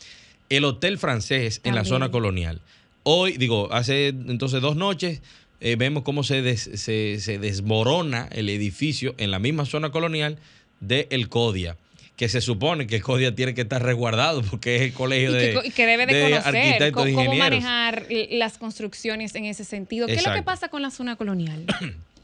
el 0.50 0.64
Hotel 0.64 0.98
Francés 0.98 1.62
en 1.64 1.76
la 1.76 1.86
zona 1.86 2.10
colonial. 2.10 2.62
Hoy, 3.04 3.38
digo, 3.38 3.72
hace 3.72 4.08
entonces 4.08 4.62
dos 4.62 4.76
noches 4.76 5.22
eh, 5.60 5.76
vemos 5.76 6.04
cómo 6.04 6.24
se, 6.24 6.58
se, 6.58 7.40
desmorona 7.40 8.28
el 8.32 8.50
edificio 8.50 9.14
en 9.18 9.32
la 9.32 9.40
misma 9.40 9.66
zona 9.66 9.92
colonial 9.92 10.38
de 10.80 11.08
el 11.12 11.30
CODIA 11.30 11.78
que 12.16 12.30
se 12.30 12.40
supone 12.40 12.88
que 12.88 12.96
el 12.96 13.04
CODIA 13.04 13.36
tiene 13.36 13.54
que 13.54 13.62
estar 13.62 13.84
resguardado 13.84 14.42
porque 14.42 14.78
es 14.78 14.82
el 14.84 14.94
colegio 14.94 15.34
de, 15.34 15.60
y 15.66 15.72
que 15.72 15.86
debe 15.86 16.06
de, 16.06 16.30
conocer 16.30 16.92
cómo, 16.94 17.36
manejar 17.36 18.08
las 18.32 18.58
construcciones 18.58 19.36
en 19.36 19.44
ese 19.44 19.66
sentido. 19.66 20.08
¿Qué 20.08 20.14
es 20.14 20.26
lo 20.26 20.34
que 20.34 20.42
pasa 20.42 20.70
con 20.70 20.82
la 20.82 20.92
zona 20.92 21.18
colonial? 21.18 21.66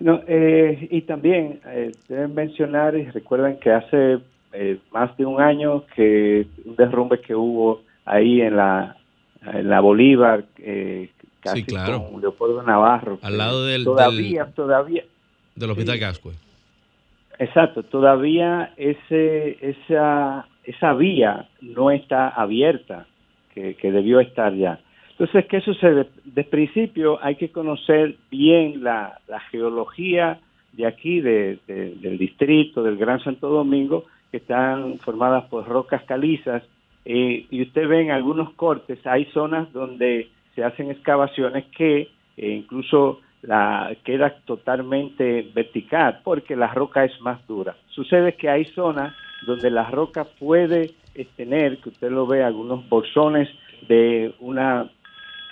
No, 0.00 0.20
eh, 0.26 0.88
y 0.90 1.02
también 1.02 1.60
eh, 1.66 1.92
deben 2.08 2.34
mencionar 2.34 2.96
y 2.96 3.04
recuerden 3.10 3.58
que 3.58 3.72
hace 3.72 4.18
eh, 4.52 4.78
más 4.92 5.16
de 5.16 5.26
un 5.26 5.40
año 5.40 5.84
que 5.94 6.46
un 6.64 6.76
derrumbe 6.76 7.20
que 7.20 7.34
hubo 7.34 7.82
ahí 8.04 8.40
en 8.40 8.56
la, 8.56 8.96
en 9.44 9.68
la 9.68 9.80
Bolívar, 9.80 10.44
casi 11.40 11.64
con 11.64 12.20
Leopoldo 12.20 12.62
Navarro. 12.62 13.18
Al 13.22 13.36
lado 13.36 13.66
del... 13.66 13.84
Todavía, 13.84 14.46
todavía... 14.54 15.04
Del 15.56 15.70
Hospital 15.70 15.98
Gascue. 15.98 16.32
Exacto, 17.38 17.82
todavía 17.84 18.72
ese, 18.76 19.58
esa, 19.60 20.46
esa 20.64 20.92
vía 20.94 21.48
no 21.60 21.90
está 21.90 22.28
abierta, 22.28 23.06
que, 23.54 23.90
debió 23.90 24.20
estar 24.20 24.54
ya. 24.54 24.78
Entonces, 25.18 25.46
¿qué 25.46 25.60
sucede? 25.60 26.06
De 26.24 26.44
principio 26.44 27.18
hay 27.20 27.34
que 27.34 27.50
conocer 27.50 28.16
bien 28.30 28.84
la, 28.84 29.18
geología 29.50 30.38
de 30.72 30.86
aquí, 30.86 31.20
de, 31.20 31.58
del 31.66 32.18
distrito, 32.18 32.84
del 32.84 32.96
Gran 32.96 33.20
Santo 33.20 33.48
Domingo, 33.48 34.04
que 34.30 34.36
están 34.36 34.98
formadas 34.98 35.44
por 35.46 35.66
rocas 35.66 36.04
calizas, 36.04 36.62
eh, 37.04 37.46
y 37.50 37.62
usted 37.62 37.88
ve 37.88 38.02
en 38.02 38.10
algunos 38.10 38.52
cortes, 38.52 39.04
hay 39.06 39.24
zonas 39.32 39.72
donde 39.72 40.28
se 40.54 40.62
hacen 40.62 40.90
excavaciones 40.90 41.64
que 41.76 42.08
eh, 42.36 42.50
incluso 42.50 43.20
la 43.42 43.96
queda 44.04 44.36
totalmente 44.44 45.50
vertical 45.54 46.20
porque 46.22 46.54
la 46.54 46.68
roca 46.68 47.04
es 47.04 47.20
más 47.20 47.44
dura. 47.46 47.76
Sucede 47.88 48.34
que 48.34 48.50
hay 48.50 48.66
zonas 48.66 49.14
donde 49.46 49.70
la 49.70 49.90
roca 49.90 50.24
puede 50.38 50.90
tener, 51.36 51.78
que 51.78 51.88
usted 51.88 52.10
lo 52.10 52.26
ve, 52.26 52.44
algunos 52.44 52.88
bolsones 52.88 53.48
de 53.88 54.34
una, 54.40 54.88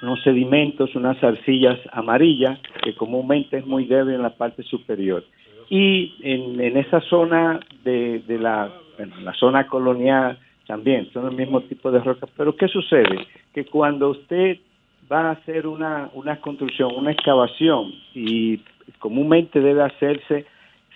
unos 0.02 0.22
sedimentos, 0.22 0.94
unas 0.94 1.22
arcillas 1.22 1.78
amarillas, 1.92 2.58
que 2.82 2.94
comúnmente 2.94 3.58
es 3.58 3.66
muy 3.66 3.86
débil 3.86 4.14
en 4.14 4.22
la 4.22 4.36
parte 4.36 4.62
superior. 4.62 5.24
Y 5.68 6.14
en, 6.22 6.60
en 6.60 6.76
esa 6.76 7.00
zona 7.00 7.60
de, 7.82 8.20
de 8.20 8.38
la, 8.38 8.70
la 9.22 9.32
zona 9.34 9.66
colonial 9.66 10.38
también 10.66 11.10
son 11.12 11.26
el 11.26 11.36
mismo 11.36 11.60
tipo 11.62 11.90
de 11.90 12.00
rocas. 12.00 12.30
Pero 12.36 12.54
¿qué 12.56 12.68
sucede? 12.68 13.26
Que 13.54 13.64
cuando 13.64 14.10
usted 14.10 14.58
va 15.10 15.28
a 15.28 15.30
hacer 15.32 15.66
una, 15.66 16.10
una 16.14 16.40
construcción, 16.40 16.92
una 16.96 17.12
excavación 17.12 17.92
y 18.14 18.60
comúnmente 18.98 19.60
debe 19.60 19.82
hacerse, 19.82 20.46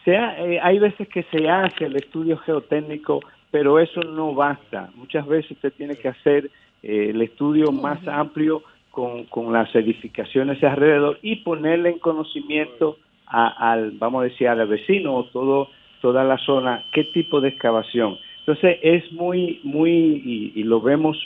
sea, 0.05 0.45
eh, 0.45 0.59
hay 0.63 0.79
veces 0.79 1.09
que 1.09 1.23
se 1.25 1.49
hace 1.49 1.87
el 1.87 1.97
estudio 1.97 2.37
geotécnico, 2.39 3.21
pero 3.51 3.79
eso 3.79 4.01
no 4.03 4.35
basta. 4.35 4.91
Muchas 4.95 5.27
veces 5.27 5.53
usted 5.53 5.73
tiene 5.75 5.97
que 5.97 6.09
hacer 6.09 6.51
eh, 6.83 7.11
el 7.11 7.21
estudio 7.23 7.73
más 7.73 8.07
amplio 8.09 8.63
con, 9.01 9.25
con 9.25 9.51
las 9.51 9.75
edificaciones 9.75 10.61
de 10.61 10.67
alrededor 10.67 11.19
y 11.23 11.37
ponerle 11.37 11.89
en 11.89 11.99
conocimiento 12.01 12.99
al, 13.25 13.93
vamos 13.93 14.21
a 14.21 14.25
decir, 14.25 14.47
al 14.47 14.67
vecino 14.69 15.15
o 15.15 15.25
todo, 15.25 15.71
toda 16.03 16.23
la 16.23 16.37
zona, 16.37 16.85
qué 16.93 17.05
tipo 17.05 17.41
de 17.41 17.49
excavación. 17.49 18.19
Entonces 18.41 18.79
es 18.83 19.11
muy, 19.13 19.61
muy, 19.63 20.53
y 20.55 20.63
lo 20.65 20.83
vemos 20.83 21.17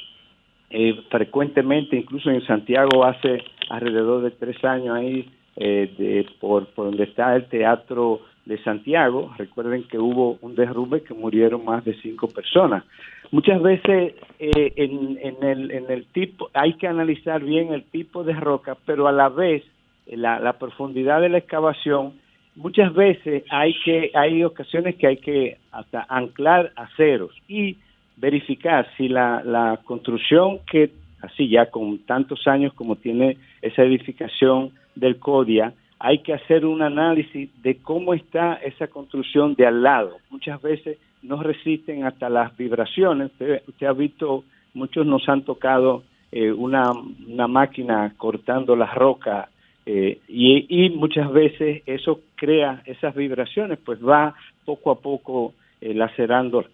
eh, 0.70 1.00
frecuentemente, 1.10 1.96
incluso 1.96 2.30
en 2.30 2.46
Santiago 2.46 3.04
hace 3.04 3.42
alrededor 3.70 4.22
de 4.22 4.30
tres 4.30 4.64
años 4.64 4.96
ahí, 4.96 5.28
eh, 5.56 5.92
de, 5.98 6.26
por, 6.38 6.66
por 6.66 6.86
donde 6.86 7.04
está 7.04 7.34
el 7.34 7.46
Teatro 7.46 8.20
de 8.46 8.62
Santiago, 8.62 9.32
recuerden 9.38 9.84
que 9.84 9.98
hubo 9.98 10.38
un 10.42 10.54
derrumbe 10.54 11.02
que 11.02 11.14
murieron 11.14 11.64
más 11.64 11.84
de 11.84 11.94
cinco 12.00 12.28
personas. 12.28 12.84
Muchas 13.30 13.62
veces 13.62 14.14
eh, 14.38 14.72
en, 14.76 15.88
el 15.90 16.06
tipo, 16.12 16.50
hay 16.52 16.74
que 16.74 16.86
analizar 16.86 17.42
bien 17.42 17.72
el 17.72 17.84
tipo 17.84 18.22
de 18.22 18.34
roca, 18.34 18.76
pero 18.84 19.08
a 19.08 19.12
la 19.12 19.28
vez 19.28 19.62
la, 20.06 20.38
la 20.38 20.54
profundidad 20.58 21.20
de 21.20 21.30
la 21.30 21.38
excavación, 21.38 22.14
muchas 22.54 22.92
veces 22.94 23.44
hay 23.50 23.74
que, 23.84 24.10
hay 24.14 24.44
ocasiones 24.44 24.96
que 24.96 25.06
hay 25.06 25.16
que 25.16 25.56
hasta 25.72 26.06
anclar 26.08 26.72
aceros 26.76 27.32
y 27.48 27.78
verificar 28.16 28.86
si 28.96 29.08
la, 29.08 29.42
la 29.42 29.80
construcción 29.84 30.60
que, 30.70 30.90
así 31.22 31.48
ya 31.48 31.70
con 31.70 31.98
tantos 32.00 32.46
años 32.46 32.72
como 32.74 32.96
tiene 32.96 33.38
esa 33.62 33.82
edificación 33.82 34.70
del 34.94 35.18
CODIA, 35.18 35.72
hay 35.98 36.18
que 36.18 36.34
hacer 36.34 36.66
un 36.66 36.82
análisis 36.82 37.50
de 37.62 37.76
cómo 37.76 38.14
está 38.14 38.54
esa 38.54 38.88
construcción 38.88 39.54
de 39.54 39.66
al 39.66 39.82
lado. 39.82 40.18
Muchas 40.30 40.60
veces 40.60 40.98
no 41.22 41.42
resisten 41.42 42.04
hasta 42.04 42.28
las 42.28 42.56
vibraciones. 42.56 43.30
Usted, 43.66 43.86
ha 43.86 43.92
visto, 43.92 44.44
muchos 44.74 45.06
nos 45.06 45.28
han 45.28 45.42
tocado 45.42 46.02
eh, 46.30 46.52
una, 46.52 46.92
una, 47.26 47.48
máquina 47.48 48.12
cortando 48.16 48.76
la 48.76 48.92
roca 48.92 49.48
eh, 49.86 50.18
y, 50.28 50.90
muchas 50.90 51.30
veces 51.32 51.82
eso 51.86 52.20
crea 52.36 52.82
esas 52.86 53.14
vibraciones, 53.14 53.78
pues 53.84 53.98
va 54.04 54.34
poco 54.64 54.90
a 54.90 54.98
poco 55.00 55.54
eh, 55.80 55.94
lacerando 55.94 56.64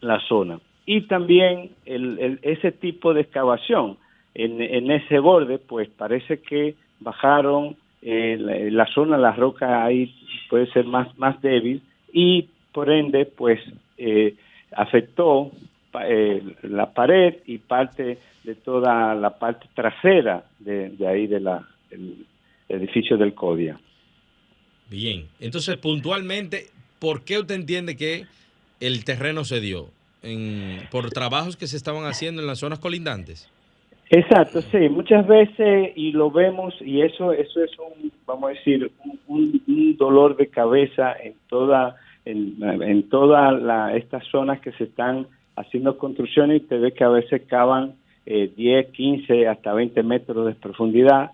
la 0.00 0.20
zona. 0.20 0.60
Y 0.86 1.02
también 1.02 1.70
el, 1.84 2.38
ese 2.42 2.72
tipo 2.72 3.14
de 3.14 3.22
excavación 3.22 3.96
en, 4.34 4.60
en, 4.60 4.90
ese 4.90 5.18
borde, 5.18 5.58
pues 5.58 5.88
parece 5.88 6.40
que 6.40 6.74
bajaron 7.00 7.76
la, 8.02 8.58
la, 8.70 8.86
zona, 8.86 9.18
la 9.18 9.32
roca 9.32 9.84
ahí 9.84 10.14
puede 10.48 10.70
ser 10.72 10.84
más, 10.84 11.16
más 11.18 11.40
débil 11.42 11.82
y 12.12 12.48
por 12.72 12.90
ende, 12.90 13.26
pues 13.26 13.60
eh, 13.96 14.34
afectó 14.72 15.50
eh, 16.00 16.42
la 16.62 16.92
pared 16.92 17.36
y 17.46 17.58
parte 17.58 18.18
de 18.44 18.54
toda 18.54 19.14
la 19.14 19.38
parte 19.38 19.66
trasera 19.74 20.44
de, 20.58 20.94
ahí 21.08 21.26
de 21.26 21.40
la, 21.40 21.66
del 21.90 22.24
edificio 22.68 23.16
del 23.16 23.34
CODIA. 23.34 23.78
Bien, 24.88 25.26
entonces 25.40 25.76
puntualmente, 25.76 26.68
¿por 26.98 27.24
qué 27.24 27.40
usted 27.40 27.54
entiende 27.54 27.96
que 27.96 28.26
el 28.80 29.04
terreno 29.04 29.44
se 29.44 29.60
dio? 29.60 29.88
En, 30.22 30.80
¿Por 30.90 31.10
trabajos 31.10 31.56
que 31.56 31.66
se 31.66 31.76
estaban 31.76 32.04
haciendo 32.04 32.42
en 32.42 32.46
las 32.46 32.58
zonas 32.58 32.78
colindantes? 32.78 33.50
Exacto, 34.10 34.62
sí, 34.62 34.88
muchas 34.88 35.26
veces 35.26 35.92
y 35.94 36.12
lo 36.12 36.30
vemos 36.30 36.74
y 36.80 37.02
eso 37.02 37.32
eso 37.32 37.62
es 37.62 37.70
un, 37.78 38.10
vamos 38.26 38.50
a 38.50 38.54
decir, 38.54 38.90
un 39.26 39.96
dolor 39.98 40.36
de 40.36 40.48
cabeza 40.48 41.12
en 41.12 41.34
toda 41.48 41.96
en, 42.24 43.08
todas 43.08 43.94
estas 43.94 44.24
zonas 44.26 44.60
que 44.60 44.72
se 44.72 44.84
están 44.84 45.26
haciendo 45.56 45.98
construcciones 45.98 46.62
y 46.62 46.66
te 46.66 46.78
ves 46.78 46.94
que 46.94 47.04
a 47.04 47.08
veces 47.08 47.42
cavan 47.46 47.94
10, 48.26 48.56
eh, 48.56 48.88
15, 48.92 49.48
hasta 49.48 49.72
20 49.72 50.02
metros 50.02 50.46
de 50.46 50.54
profundidad 50.54 51.30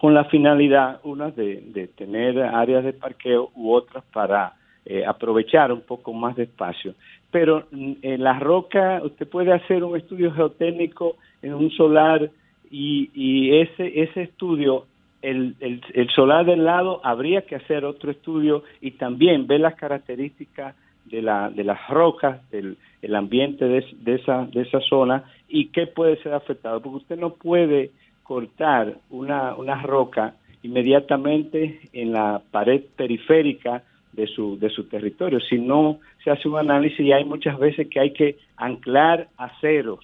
con 0.00 0.14
la 0.14 0.24
finalidad, 0.24 1.00
una 1.04 1.30
de, 1.30 1.88
tener 1.96 2.38
áreas 2.42 2.84
de 2.84 2.92
parqueo 2.92 3.50
u 3.54 3.72
otras 3.72 4.04
para 4.12 4.54
eh, 4.84 5.04
aprovechar 5.06 5.72
un 5.72 5.80
poco 5.80 6.12
más 6.12 6.36
de 6.36 6.44
espacio. 6.44 6.94
Pero 7.30 7.66
en 7.72 8.22
la 8.22 8.38
roca 8.38 9.00
usted 9.02 9.28
puede 9.28 9.52
hacer 9.52 9.84
un 9.84 9.96
estudio 9.96 10.32
geotécnico 10.32 11.16
en 11.42 11.54
un 11.54 11.70
solar 11.70 12.30
y, 12.70 13.10
y 13.14 13.56
ese, 13.58 14.02
ese 14.02 14.22
estudio 14.22 14.86
el, 15.22 15.56
el, 15.60 16.10
solar 16.10 16.46
del 16.46 16.64
lado 16.64 17.00
habría 17.02 17.42
que 17.42 17.56
hacer 17.56 17.84
otro 17.84 18.10
estudio 18.10 18.62
y 18.80 18.92
también 18.92 19.46
ver 19.46 19.60
las 19.60 19.74
características 19.74 20.76
de, 21.04 21.20
la, 21.22 21.50
de 21.50 21.64
las 21.64 21.88
rocas, 21.88 22.48
del 22.50 22.76
el 23.02 23.14
ambiente 23.14 23.66
de, 23.66 23.84
esa, 24.14 24.46
de 24.46 24.62
esa 24.62 24.80
zona 24.80 25.24
y 25.48 25.66
qué 25.68 25.86
puede 25.86 26.20
ser 26.22 26.34
afectado, 26.34 26.80
porque 26.80 26.96
usted 26.96 27.18
no 27.18 27.34
puede 27.34 27.90
cortar 28.24 28.96
una, 29.10 29.54
una 29.54 29.80
roca 29.82 30.34
inmediatamente 30.62 31.80
en 31.92 32.12
la 32.12 32.42
pared 32.50 32.82
periférica 32.96 33.84
de 34.16 34.26
su, 34.26 34.58
de 34.58 34.70
su 34.70 34.84
territorio, 34.84 35.40
si 35.40 35.58
no 35.58 36.00
se 36.24 36.30
hace 36.30 36.48
un 36.48 36.58
análisis 36.58 37.00
y 37.00 37.12
hay 37.12 37.24
muchas 37.24 37.58
veces 37.58 37.88
que 37.88 38.00
hay 38.00 38.12
que 38.12 38.38
anclar 38.56 39.28
aceros, 39.36 40.00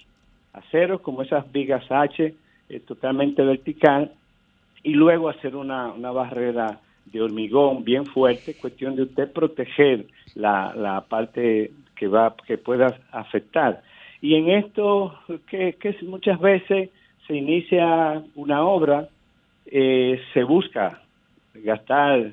aceros 0.53 1.01
como 1.01 1.23
esas 1.23 1.51
vigas 1.51 1.91
H 1.91 2.35
eh, 2.69 2.81
totalmente 2.81 3.43
vertical 3.43 4.13
y 4.83 4.93
luego 4.93 5.31
hacer 5.31 5.57
una, 5.57 5.93
una 5.93 6.11
barrera 6.11 6.79
de 7.07 7.23
hormigón 7.23 7.85
bien 7.85 8.05
fuerte, 8.05 8.55
cuestión 8.55 8.97
de 8.97 9.03
usted 9.03 9.33
proteger 9.33 10.07
la, 10.35 10.75
la 10.77 11.01
parte 11.01 11.73
que 11.97 12.07
va 12.07 12.35
que 12.47 12.59
pueda 12.59 12.99
afectar. 13.11 13.83
Y 14.21 14.35
en 14.35 14.51
esto 14.51 15.19
que, 15.49 15.75
que 15.75 15.97
muchas 16.03 16.39
veces 16.39 16.91
se 17.27 17.35
inicia 17.35 18.23
una 18.35 18.65
obra, 18.65 19.09
eh, 19.67 20.21
se 20.33 20.45
busca 20.45 21.01
gastar 21.55 22.33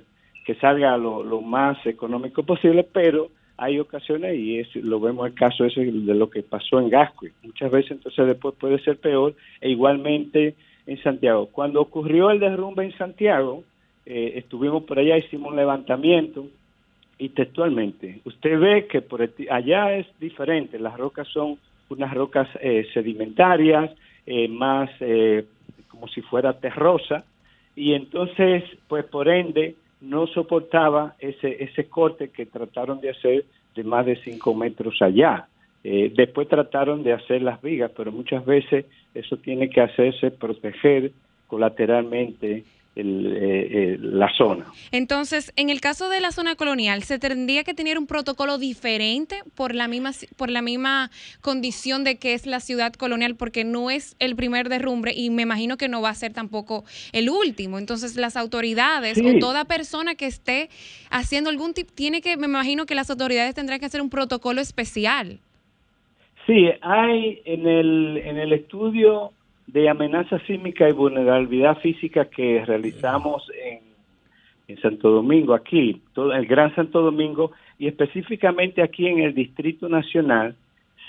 que 0.50 0.56
salga 0.56 0.98
lo, 0.98 1.42
más 1.42 1.78
económico 1.86 2.42
posible, 2.42 2.84
pero 2.84 3.30
hay 3.56 3.78
ocasiones, 3.78 4.36
y 4.36 4.58
es, 4.58 4.76
lo 4.78 5.00
vemos 5.00 5.28
el 5.28 5.36
caso 5.36 5.64
de 5.64 5.92
lo 6.16 6.28
que 6.28 6.42
pasó 6.42 6.80
en 6.80 6.90
Gascue, 6.90 7.34
muchas 7.44 7.70
veces 7.70 7.92
entonces 7.92 8.26
después 8.26 8.56
puede 8.56 8.80
ser 8.80 8.98
peor, 8.98 9.36
e 9.62 9.70
igualmente 9.70 10.56
en 10.88 11.00
Santiago. 11.04 11.50
Cuando 11.52 11.80
ocurrió 11.80 12.32
el 12.32 12.40
derrumbe 12.40 12.84
en 12.84 12.98
Santiago, 12.98 13.64
eh, 14.08 14.34
estuvimos 14.38 14.86
por 14.86 14.98
allá, 14.98 15.20
hicimos 15.20 15.52
un 15.52 15.58
levantamiento 15.58 16.48
y 17.20 17.30
textualmente, 17.30 18.22
usted 18.26 18.60
ve 18.60 18.88
que 18.88 19.02
por 19.02 19.22
allá 19.52 19.94
es 19.98 20.08
diferente, 20.20 20.80
las 20.80 20.98
rocas 20.98 21.28
son 21.28 21.60
unas 21.90 22.12
rocas 22.12 22.50
eh, 22.60 22.88
sedimentarias, 22.92 23.92
eh, 24.26 24.48
más 24.48 24.90
como 25.90 26.08
si 26.08 26.24
fuera 26.24 26.54
terrosa, 26.54 27.24
y 27.76 27.94
entonces, 27.94 28.64
pues 28.88 29.06
por 29.06 29.28
ende, 29.30 29.76
no 30.02 30.28
soportaba 30.28 31.16
ese, 31.20 31.64
ese 31.64 31.90
corte 31.90 32.30
que 32.30 32.46
trataron 32.46 33.02
de 33.02 33.12
hacer 33.12 33.46
de 33.76 33.84
más 33.84 34.06
de 34.06 34.16
cinco 34.18 34.54
metros 34.54 35.02
allá. 35.02 35.48
Eh, 35.84 36.12
después 36.16 36.48
trataron 36.48 37.04
de 37.04 37.14
hacer 37.14 37.42
las 37.42 37.62
vigas, 37.62 37.92
pero 37.96 38.12
muchas 38.12 38.46
veces 38.46 38.86
eso 39.14 39.38
tiene 39.38 39.70
que 39.70 39.82
hacerse 39.82 40.32
proteger 40.32 41.12
colateralmente 41.48 42.64
eh, 43.00 43.68
eh, 43.72 43.98
la 44.00 44.34
zona. 44.36 44.66
Entonces, 44.92 45.52
en 45.56 45.70
el 45.70 45.82
caso 45.82 46.10
de 46.10 46.22
la 46.22 46.32
zona 46.32 46.56
colonial, 46.56 47.04
¿se 47.04 47.20
tendría 47.20 47.64
que 47.64 47.74
tener 47.74 47.98
un 47.98 48.08
protocolo 48.08 48.58
diferente 48.58 49.42
por 49.56 49.76
la 49.76 49.88
misma, 49.88 50.12
por 50.38 50.50
la 50.50 50.62
misma 50.62 51.12
condición 51.42 52.04
de 52.04 52.18
que 52.18 52.34
es 52.34 52.46
la 52.46 52.60
ciudad 52.60 52.94
colonial? 52.94 53.36
Porque 53.36 53.64
no 53.64 53.90
es 53.90 54.16
el 54.20 54.36
primer 54.36 54.70
derrumbe 54.70 55.14
y 55.16 55.30
me 55.30 55.44
imagino 55.44 55.78
que 55.78 55.88
no 55.88 56.02
va 56.02 56.10
a 56.10 56.16
ser 56.16 56.34
tampoco 56.34 56.84
el 57.12 57.30
último. 57.30 57.78
Entonces, 57.78 58.16
las 58.16 58.36
autoridades 58.36 59.20
o 59.20 59.40
toda 59.40 59.66
persona 59.66 60.16
que 60.16 60.26
esté 60.26 60.70
haciendo 61.10 61.50
algún 61.50 61.74
tipo, 61.74 61.94
tiene 61.94 62.22
que, 62.22 62.38
me 62.38 62.48
imagino 62.48 62.86
que 62.86 62.96
las 62.96 63.10
autoridades 63.10 63.56
tendrán 63.56 63.80
que 63.80 63.86
hacer 63.86 64.02
un 64.02 64.10
protocolo 64.10 64.62
especial. 64.62 65.40
Sí, 66.46 66.68
hay 66.82 67.42
en 67.46 67.68
el, 67.68 68.18
en 68.26 68.38
el 68.38 68.54
estudio 68.54 69.34
de 69.74 69.90
amenaza 69.90 70.40
sísmica 70.48 70.90
y 70.90 70.94
vulnerabilidad 70.94 71.78
física 71.78 72.26
que 72.26 72.64
realizamos 72.66 73.50
en, 73.64 73.80
en 74.68 74.82
Santo 74.82 75.10
Domingo, 75.10 75.54
aquí, 75.54 76.02
todo 76.14 76.34
el 76.34 76.46
Gran 76.46 76.74
Santo 76.76 77.02
Domingo, 77.02 77.52
y 77.78 77.88
específicamente 77.88 78.82
aquí 78.82 79.08
en 79.08 79.20
el 79.20 79.34
Distrito 79.34 79.88
Nacional, 79.88 80.56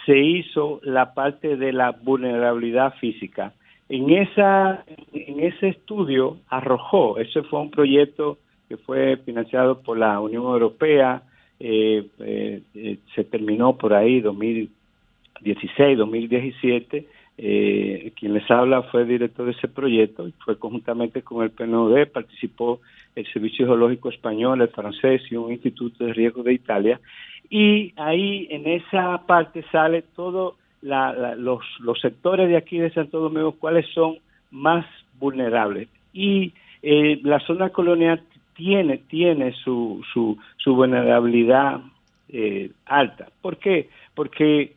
se 0.05 0.19
hizo 0.19 0.81
la 0.83 1.15
parte 1.15 1.57
de 1.57 1.73
la 1.73 1.93
vulnerabilidad 1.93 2.95
física. 2.95 3.53
En, 3.89 4.11
esa, 4.11 4.85
en 5.13 5.41
ese 5.41 5.69
estudio 5.69 6.37
arrojó, 6.49 7.19
ese 7.19 7.43
fue 7.43 7.61
un 7.61 7.71
proyecto 7.71 8.39
que 8.69 8.77
fue 8.77 9.17
financiado 9.19 9.81
por 9.81 9.99
la 9.99 10.21
Unión 10.21 10.45
Europea, 10.45 11.23
eh, 11.59 12.07
eh, 12.21 12.63
eh 12.75 12.99
se 13.15 13.25
terminó 13.25 13.77
por 13.77 13.95
ahí 13.95 14.21
2000 14.21 14.71
16, 15.41 15.99
2017, 15.99 17.07
eh, 17.43 18.13
quien 18.17 18.35
les 18.35 18.51
habla 18.51 18.83
fue 18.83 19.07
director 19.07 19.47
de 19.47 19.53
ese 19.53 19.67
proyecto 19.67 20.29
y 20.29 20.33
fue 20.45 20.59
conjuntamente 20.59 21.23
con 21.23 21.43
el 21.43 21.51
PNUD, 21.51 22.09
participó 22.09 22.81
el 23.17 23.27
Servicio 23.33 23.65
Geológico 23.65 24.11
Español, 24.11 24.61
el 24.61 24.69
francés 24.69 25.23
y 25.31 25.37
un 25.37 25.51
instituto 25.51 26.05
de 26.05 26.13
riesgo 26.13 26.43
de 26.43 26.53
Italia. 26.53 27.01
Y 27.49 27.95
ahí 27.97 28.47
en 28.51 28.67
esa 28.67 29.27
parte 29.27 29.65
sale 29.73 30.03
todos 30.15 30.57
los, 30.83 31.63
los 31.79 32.01
sectores 32.03 32.51
de 32.51 32.59
aquí 32.59 32.77
de 32.77 32.93
Santo 32.93 33.21
Domingo, 33.21 33.53
cuáles 33.53 33.87
son 33.95 34.19
más 34.51 34.85
vulnerables. 35.19 35.89
Y 36.13 36.53
eh, 36.83 37.21
la 37.23 37.41
zona 37.41 37.71
colonial 37.71 38.21
tiene, 38.55 38.99
tiene 38.99 39.53
su, 39.65 40.05
su, 40.13 40.37
su 40.59 40.75
vulnerabilidad 40.75 41.81
eh, 42.29 42.71
alta. 42.85 43.29
¿Por 43.41 43.57
qué? 43.57 43.89
Porque 44.15 44.75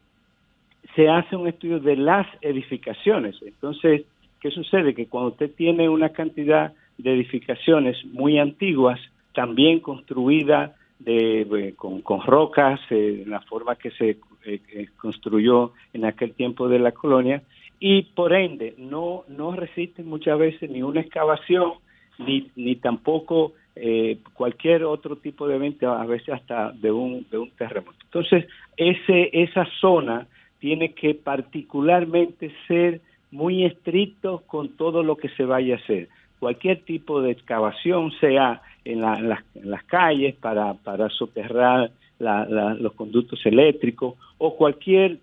se 0.95 1.09
hace 1.09 1.35
un 1.35 1.47
estudio 1.47 1.79
de 1.79 1.95
las 1.95 2.27
edificaciones. 2.41 3.35
Entonces, 3.41 4.03
¿qué 4.39 4.51
sucede? 4.51 4.93
Que 4.93 5.07
cuando 5.07 5.31
usted 5.31 5.51
tiene 5.55 5.89
una 5.89 6.09
cantidad 6.09 6.73
de 6.97 7.13
edificaciones 7.13 7.97
muy 8.05 8.37
antiguas, 8.37 8.99
también 9.33 9.79
construidas 9.79 10.71
de, 10.99 11.73
con, 11.75 12.21
rocas, 12.21 12.79
eh, 12.89 13.23
en 13.23 13.29
la 13.29 13.41
forma 13.41 13.75
que 13.75 13.91
se 13.91 14.17
eh, 14.45 14.59
eh, 14.71 14.87
construyó 14.97 15.73
en 15.93 16.05
aquel 16.05 16.33
tiempo 16.33 16.69
de 16.69 16.79
la 16.79 16.91
colonia, 16.91 17.41
y 17.79 18.03
por 18.03 18.33
ende 18.33 18.75
no, 18.77 19.23
no 19.27 19.53
resisten 19.55 20.07
muchas 20.07 20.37
veces 20.37 20.69
ni 20.69 20.81
una 20.81 21.01
excavación, 21.01 21.73
ni, 22.19 22.49
ni 22.55 22.75
tampoco 22.75 23.53
cualquier 24.35 24.83
otro 24.83 25.15
tipo 25.15 25.47
de 25.47 25.55
evento, 25.55 25.91
a 25.91 26.05
veces 26.05 26.29
hasta 26.29 26.71
de 26.73 26.91
un, 26.91 27.25
de 27.31 27.39
un 27.39 27.49
terremoto. 27.57 27.97
Entonces, 28.03 28.45
ese, 28.77 29.31
esa 29.33 29.67
zona 29.81 30.27
tiene 30.63 30.93
que 30.93 31.13
particularmente 31.13 32.49
ser 32.69 33.01
muy 33.31 33.65
estricto 33.65 34.43
con 34.47 34.69
todo 34.77 35.03
lo 35.03 35.17
que 35.17 35.27
se 35.27 35.43
vaya 35.43 35.75
a 35.75 35.77
hacer. 35.77 36.07
Cualquier 36.39 36.83
tipo 36.83 37.21
de 37.21 37.31
excavación, 37.31 38.13
sea 38.21 38.61
en, 38.85 39.01
las, 39.01 39.83
calles 39.87 40.35
para, 40.35 40.75
para 40.75 41.09
soterrar 41.09 41.91
los 42.17 42.93
conductos 42.93 43.45
eléctricos 43.45 44.15
o 44.37 44.55
cualquier 44.55 45.17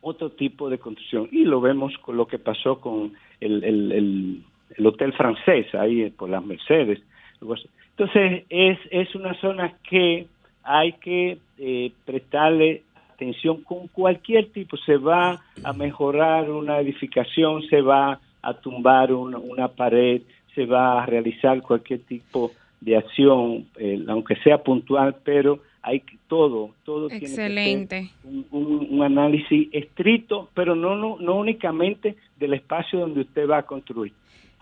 otro 0.00 0.30
tipo 0.30 0.68
de 0.68 0.78
construcción. 0.78 1.28
Y 1.30 1.44
lo 1.44 1.60
vemos 1.60 1.96
con 1.98 2.16
lo 2.16 2.26
que 2.26 2.40
pasó 2.40 2.80
con 2.80 3.12
el, 3.40 3.62
el, 3.62 4.42
el, 4.76 4.86
hotel 4.88 5.12
francés 5.12 5.72
ahí 5.76 6.10
por 6.10 6.30
las 6.30 6.44
Mercedes. 6.44 7.00
Entonces, 7.40 8.42
es, 8.48 8.80
es 8.90 9.14
una 9.14 9.34
zona 9.40 9.74
que 9.88 10.26
hay 10.64 10.94
que 10.94 11.38
eh, 11.58 11.92
prestarle 12.04 12.82
atención 13.14 13.62
con 13.62 13.88
cualquier 13.88 14.50
tipo. 14.50 14.76
Se 14.76 14.96
va 14.96 15.42
a 15.62 15.72
mejorar 15.72 16.50
una 16.50 16.78
edificación, 16.80 17.62
se 17.68 17.80
va 17.80 18.20
a 18.42 18.54
tumbar 18.54 19.12
una, 19.12 19.68
pared, 19.68 20.22
se 20.54 20.66
va 20.66 21.02
a 21.02 21.06
realizar 21.06 21.62
cualquier 21.62 22.00
tipo 22.00 22.52
de 22.80 22.96
acción, 22.96 23.66
eh, 23.78 24.04
aunque 24.08 24.36
sea 24.36 24.58
puntual, 24.58 25.16
pero 25.24 25.60
hay 25.80 26.02
todo, 26.28 26.70
todo 26.84 27.10
Excelente. 27.10 28.10
tiene 28.22 28.42
que 28.42 28.48
ser 28.48 28.52
un, 28.52 28.88
un, 28.90 29.02
análisis 29.02 29.68
estricto, 29.72 30.48
pero 30.54 30.74
no, 30.74 30.96
no, 30.96 31.16
no 31.18 31.36
únicamente 31.36 32.16
del 32.38 32.54
espacio 32.54 33.00
donde 33.00 33.20
usted 33.20 33.48
va 33.48 33.58
a 33.58 33.62
construir, 33.62 34.12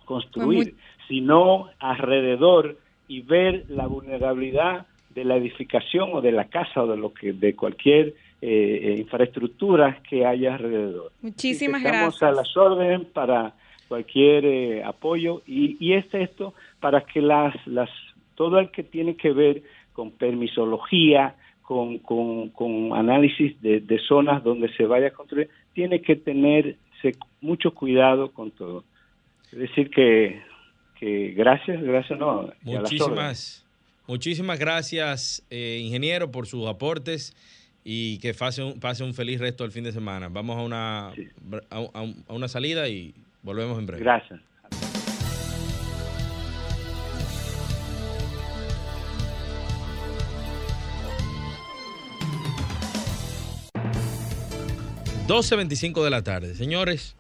construir, 0.05 0.75
sino 1.09 1.69
alrededor 1.79 2.77
y 3.09 3.21
ver 3.21 3.65
la 3.69 3.87
vulnerabilidad 3.87 4.87
de 5.15 5.25
la 5.25 5.37
edificación 5.37 6.11
o 6.13 6.21
de 6.21 6.33
la 6.33 6.47
casa 6.47 6.83
o 6.83 6.87
de 6.87 6.97
lo 6.97 7.13
que 7.13 7.33
de 7.33 7.55
cualquier 7.55 8.15
eh, 8.43 8.81
eh 8.83 8.97
infraestructura 8.99 10.03
que 10.09 10.27
haya 10.27 10.55
alrededor. 10.55 11.13
Muchísimas 11.23 11.83
Estamos 11.83 12.19
gracias. 12.19 12.23
a 12.23 12.33
las 12.33 12.57
órdenes 12.57 13.07
para 13.09 13.55
cualquier 13.89 14.45
eh, 14.45 14.85
apoyo 14.85 15.43
y, 15.47 15.77
y 15.79 15.95
es 15.95 16.07
esto 16.13 16.55
para 16.81 17.03
que 17.03 17.21
las, 17.21 17.55
las 17.67 17.89
todo 18.35 18.59
el 18.59 18.71
que 18.71 18.83
tiene 18.83 19.17
que 19.17 19.33
ver 19.33 19.63
con 19.93 20.11
permisología, 20.11 21.37
con, 21.63 21.99
con, 21.99 22.93
análisis 22.93 23.61
de, 23.63 24.01
zonas 24.09 24.43
donde 24.43 24.73
se 24.77 24.85
vaya 24.85 25.09
a 25.09 25.11
construir, 25.11 25.49
tiene 25.75 26.03
que 26.03 26.17
tener 26.17 26.77
mucho 27.41 27.73
cuidado 27.73 28.31
con 28.33 28.51
todo. 28.51 28.85
Es 29.53 29.59
decir, 29.59 29.91
que, 29.91 30.43
que 30.99 31.33
gracias, 31.37 31.83
gracias, 31.83 32.19
no. 32.19 32.51
Muchísimas, 32.63 33.65
muchísimas 34.07 34.59
gracias, 34.59 35.47
eh, 35.51 35.81
ingeniero, 35.83 36.31
por 36.31 36.47
sus 36.47 36.67
aportes 36.67 37.35
y 37.85 38.19
que 38.19 38.35
pase 38.35 38.63
un, 38.63 38.81
pase 38.81 39.05
un 39.05 39.15
feliz 39.15 39.41
resto 39.41 39.65
del 39.65 39.73
fin 39.73 39.85
de 39.85 39.93
semana. 39.93 40.29
Vamos 40.29 40.57
a 40.57 40.63
una, 40.63 41.13
a 41.71 42.33
una 42.33 42.49
salida 42.49 42.89
y 42.89 43.15
volvemos 43.43 43.79
en 43.79 43.87
breve. 43.87 44.03
Gracias. 44.03 44.41
12.25 55.33 56.05
de 56.05 56.11
la 56.11 56.23
tarde. 56.23 56.55
Señores, 56.55 57.15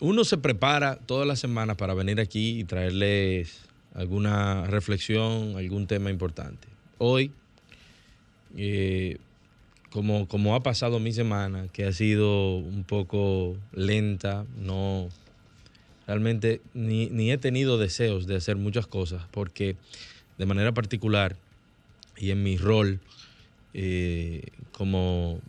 uno 0.00 0.24
se 0.24 0.38
prepara 0.38 0.96
todas 0.96 1.26
las 1.26 1.38
semanas 1.38 1.76
para 1.76 1.92
venir 1.92 2.18
aquí 2.18 2.60
y 2.60 2.64
traerles 2.64 3.60
alguna 3.94 4.66
reflexión, 4.68 5.56
algún 5.56 5.86
tema 5.86 6.08
importante. 6.08 6.68
Hoy, 6.98 7.32
eh, 8.56 9.18
como, 9.90 10.54
ha 10.54 10.62
pasado 10.62 11.00
mi 11.00 11.12
semana, 11.12 11.68
que 11.72 11.84
ha 11.84 11.92
sido 11.92 12.56
un 12.56 12.84
poco 12.84 13.56
lenta, 13.72 14.46
no 14.56 15.08
realmente 16.06 16.60
ni, 16.72 17.06
ni, 17.10 17.30
he 17.30 17.38
tenido 17.38 17.78
deseos 17.78 18.26
de 18.26 18.36
hacer 18.36 18.56
muchas 18.56 18.86
cosas, 18.86 19.24
porque 19.30 19.76
de 20.38 20.46
manera 20.46 20.72
particular 20.72 21.36
y 22.16 22.30
en 22.30 22.42
mi 22.42 22.56
rol 22.56 23.00
eh, 23.74 24.42
como 24.72 25.40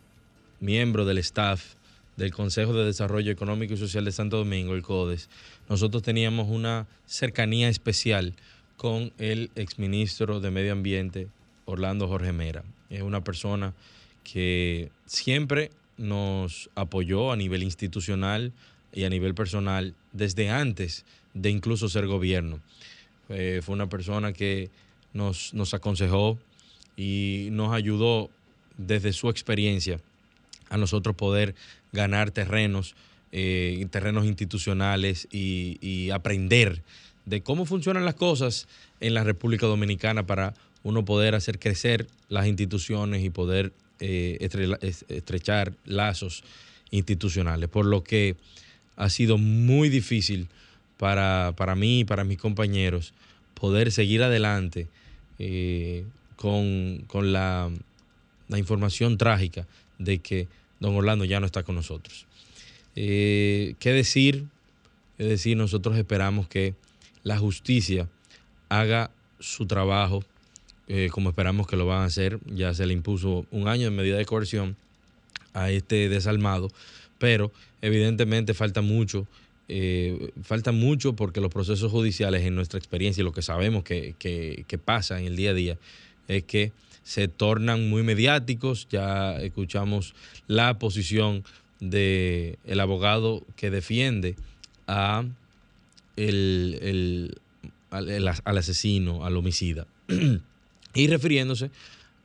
miembro 0.60 1.04
del 1.04 1.18
staff 1.18 1.74
del 2.16 2.32
Consejo 2.32 2.74
de 2.74 2.84
Desarrollo 2.84 3.32
Económico 3.32 3.74
y 3.74 3.76
Social 3.76 4.04
de 4.04 4.12
Santo 4.12 4.36
Domingo, 4.36 4.74
el 4.74 4.82
CODES, 4.82 5.28
nosotros 5.68 6.02
teníamos 6.02 6.48
una 6.48 6.86
cercanía 7.06 7.68
especial 7.68 8.34
con 8.76 9.12
el 9.18 9.50
exministro 9.56 10.40
de 10.40 10.50
Medio 10.50 10.72
Ambiente, 10.72 11.28
Orlando 11.64 12.08
Jorge 12.08 12.32
Mera. 12.32 12.62
Es 12.90 13.02
una 13.02 13.24
persona 13.24 13.74
que 14.22 14.90
siempre 15.06 15.70
nos 15.96 16.70
apoyó 16.74 17.32
a 17.32 17.36
nivel 17.36 17.62
institucional 17.62 18.52
y 18.92 19.04
a 19.04 19.10
nivel 19.10 19.34
personal 19.34 19.94
desde 20.12 20.50
antes 20.50 21.04
de 21.34 21.50
incluso 21.50 21.88
ser 21.88 22.06
gobierno. 22.06 22.60
Eh, 23.28 23.60
fue 23.62 23.74
una 23.74 23.88
persona 23.88 24.32
que 24.32 24.70
nos, 25.12 25.54
nos 25.54 25.74
aconsejó 25.74 26.38
y 26.96 27.48
nos 27.50 27.72
ayudó 27.72 28.30
desde 28.76 29.12
su 29.12 29.28
experiencia 29.28 30.00
a 30.68 30.76
nosotros 30.76 31.14
poder 31.14 31.54
ganar 31.92 32.30
terrenos, 32.30 32.94
eh, 33.32 33.86
terrenos 33.90 34.26
institucionales 34.26 35.28
y, 35.30 36.10
aprender 36.10 36.82
de 37.24 37.42
cómo 37.42 37.64
funcionan 37.64 38.04
las 38.04 38.14
cosas 38.14 38.68
en 39.00 39.14
la 39.14 39.24
República 39.24 39.66
Dominicana 39.66 40.26
para 40.26 40.54
uno 40.84 41.04
poder 41.04 41.34
hacer 41.34 41.58
crecer 41.58 42.06
las 42.28 42.46
instituciones 42.46 43.24
y 43.24 43.30
poder 43.30 43.72
eh, 43.98 44.38
estrechar 45.08 45.72
lazos 45.84 46.44
institucionales. 46.90 47.68
Por 47.68 47.86
lo 47.86 48.04
que 48.04 48.36
ha 48.96 49.10
sido 49.10 49.38
muy 49.38 49.88
difícil 49.88 50.46
para, 50.98 51.74
mí 51.76 52.00
y 52.00 52.04
para 52.04 52.22
mis 52.22 52.38
compañeros 52.38 53.12
poder 53.54 53.90
seguir 53.90 54.22
adelante 54.22 54.86
eh, 55.38 56.04
con, 56.36 57.06
la, 57.32 57.70
la 58.48 58.58
información 58.58 59.18
trágica 59.18 59.66
de 59.98 60.18
que 60.18 60.46
don 60.80 60.94
Orlando 60.94 61.24
ya 61.24 61.40
no 61.40 61.46
está 61.46 61.62
con 61.62 61.74
nosotros. 61.74 62.26
Eh, 62.94 63.74
¿Qué 63.78 63.90
decir? 63.90 64.44
Es 65.18 65.28
decir, 65.28 65.56
nosotros 65.56 65.96
esperamos 65.96 66.46
que 66.46 66.74
la 67.22 67.38
justicia 67.38 68.08
haga 68.68 69.10
su 69.40 69.66
trabajo 69.66 70.24
eh, 70.88 71.08
como 71.10 71.30
esperamos 71.30 71.66
que 71.66 71.76
lo 71.76 71.86
van 71.86 72.02
a 72.02 72.04
hacer. 72.06 72.38
Ya 72.46 72.74
se 72.74 72.86
le 72.86 72.92
impuso 72.92 73.46
un 73.50 73.68
año 73.68 73.84
de 73.84 73.90
medida 73.90 74.16
de 74.16 74.24
coerción 74.24 74.76
a 75.52 75.70
este 75.70 76.08
desalmado, 76.08 76.70
pero 77.18 77.52
evidentemente 77.82 78.54
falta 78.54 78.80
mucho. 78.80 79.26
Eh, 79.68 80.30
falta 80.42 80.72
mucho 80.72 81.14
porque 81.14 81.40
los 81.40 81.50
procesos 81.50 81.90
judiciales, 81.90 82.42
en 82.42 82.54
nuestra 82.54 82.78
experiencia 82.78 83.22
y 83.22 83.24
lo 83.24 83.32
que 83.32 83.42
sabemos 83.42 83.82
que, 83.84 84.14
que 84.18 84.78
pasa 84.78 85.18
en 85.18 85.26
el 85.26 85.36
día 85.36 85.50
a 85.50 85.54
día, 85.54 85.78
es 86.28 86.44
que 86.44 86.72
se 87.02 87.28
tornan 87.28 87.88
muy 87.88 88.02
mediáticos. 88.02 88.88
Ya 88.90 89.40
escuchamos 89.40 90.14
la 90.48 90.78
posición 90.78 91.44
del 91.80 92.58
el 92.64 92.80
abogado 92.80 93.44
que 93.56 93.70
defiende 93.70 94.36
a 94.86 95.24
el, 96.16 97.38
al, 97.90 98.58
asesino, 98.58 99.24
al 99.24 99.36
homicida, 99.36 99.86
y 100.94 101.06
refiriéndose 101.08 101.70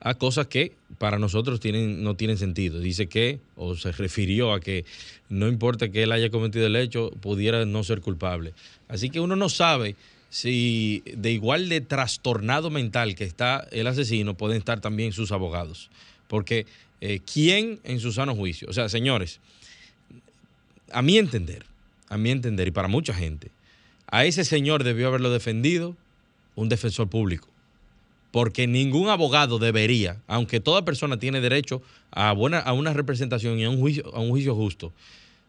a 0.01 0.13
cosas 0.13 0.47
que 0.47 0.73
para 0.97 1.19
nosotros 1.19 1.59
tienen, 1.59 2.03
no 2.03 2.15
tienen 2.15 2.37
sentido. 2.37 2.79
Dice 2.79 3.07
que, 3.07 3.39
o 3.55 3.75
se 3.75 3.91
refirió 3.91 4.53
a 4.53 4.59
que 4.59 4.85
no 5.27 5.47
importa 5.47 5.89
que 5.89 6.03
él 6.03 6.11
haya 6.11 6.29
cometido 6.29 6.67
el 6.67 6.75
hecho, 6.75 7.11
pudiera 7.21 7.65
no 7.65 7.83
ser 7.83 8.01
culpable. 8.01 8.53
Así 8.87 9.09
que 9.09 9.19
uno 9.19 9.35
no 9.35 9.49
sabe 9.49 9.95
si 10.29 11.03
de 11.05 11.31
igual 11.31 11.69
de 11.69 11.81
trastornado 11.81 12.69
mental 12.69 13.15
que 13.15 13.23
está 13.23 13.67
el 13.71 13.87
asesino, 13.87 14.35
pueden 14.35 14.57
estar 14.57 14.79
también 14.79 15.11
sus 15.11 15.31
abogados. 15.31 15.89
Porque 16.27 16.65
eh, 17.01 17.19
¿quién 17.31 17.79
en 17.83 17.99
su 17.99 18.11
sano 18.11 18.35
juicio? 18.35 18.69
O 18.69 18.73
sea, 18.73 18.87
señores, 18.89 19.39
a 20.91 21.01
mi 21.01 21.17
entender, 21.17 21.65
a 22.07 22.17
mi 22.17 22.31
entender 22.31 22.67
y 22.67 22.71
para 22.71 22.87
mucha 22.87 23.13
gente, 23.13 23.51
a 24.07 24.25
ese 24.25 24.45
señor 24.45 24.83
debió 24.83 25.07
haberlo 25.07 25.31
defendido 25.31 25.95
un 26.55 26.69
defensor 26.69 27.09
público. 27.09 27.47
Porque 28.31 28.67
ningún 28.67 29.09
abogado 29.09 29.57
debería, 29.59 30.21
aunque 30.27 30.59
toda 30.59 30.85
persona 30.85 31.17
tiene 31.17 31.41
derecho 31.41 31.81
a, 32.11 32.31
buena, 32.33 32.59
a 32.59 32.73
una 32.73 32.93
representación 32.93 33.57
y 33.59 33.63
a 33.63 33.69
un, 33.69 33.79
juicio, 33.79 34.13
a 34.13 34.19
un 34.19 34.29
juicio 34.29 34.55
justo, 34.55 34.93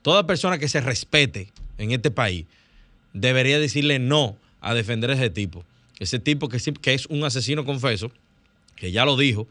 toda 0.02 0.26
persona 0.26 0.58
que 0.58 0.68
se 0.68 0.80
respete 0.80 1.52
en 1.78 1.92
este 1.92 2.10
país 2.10 2.46
debería 3.12 3.58
decirle 3.58 3.98
no 3.98 4.36
a 4.60 4.74
defender 4.74 5.10
a 5.10 5.14
ese 5.14 5.30
tipo. 5.30 5.64
Ese 5.98 6.18
tipo 6.18 6.48
que, 6.48 6.58
que 6.80 6.94
es 6.94 7.06
un 7.06 7.24
asesino 7.24 7.64
confeso, 7.64 8.10
que 8.76 8.92
ya 8.92 9.04
lo 9.04 9.16
dijo, 9.16 9.46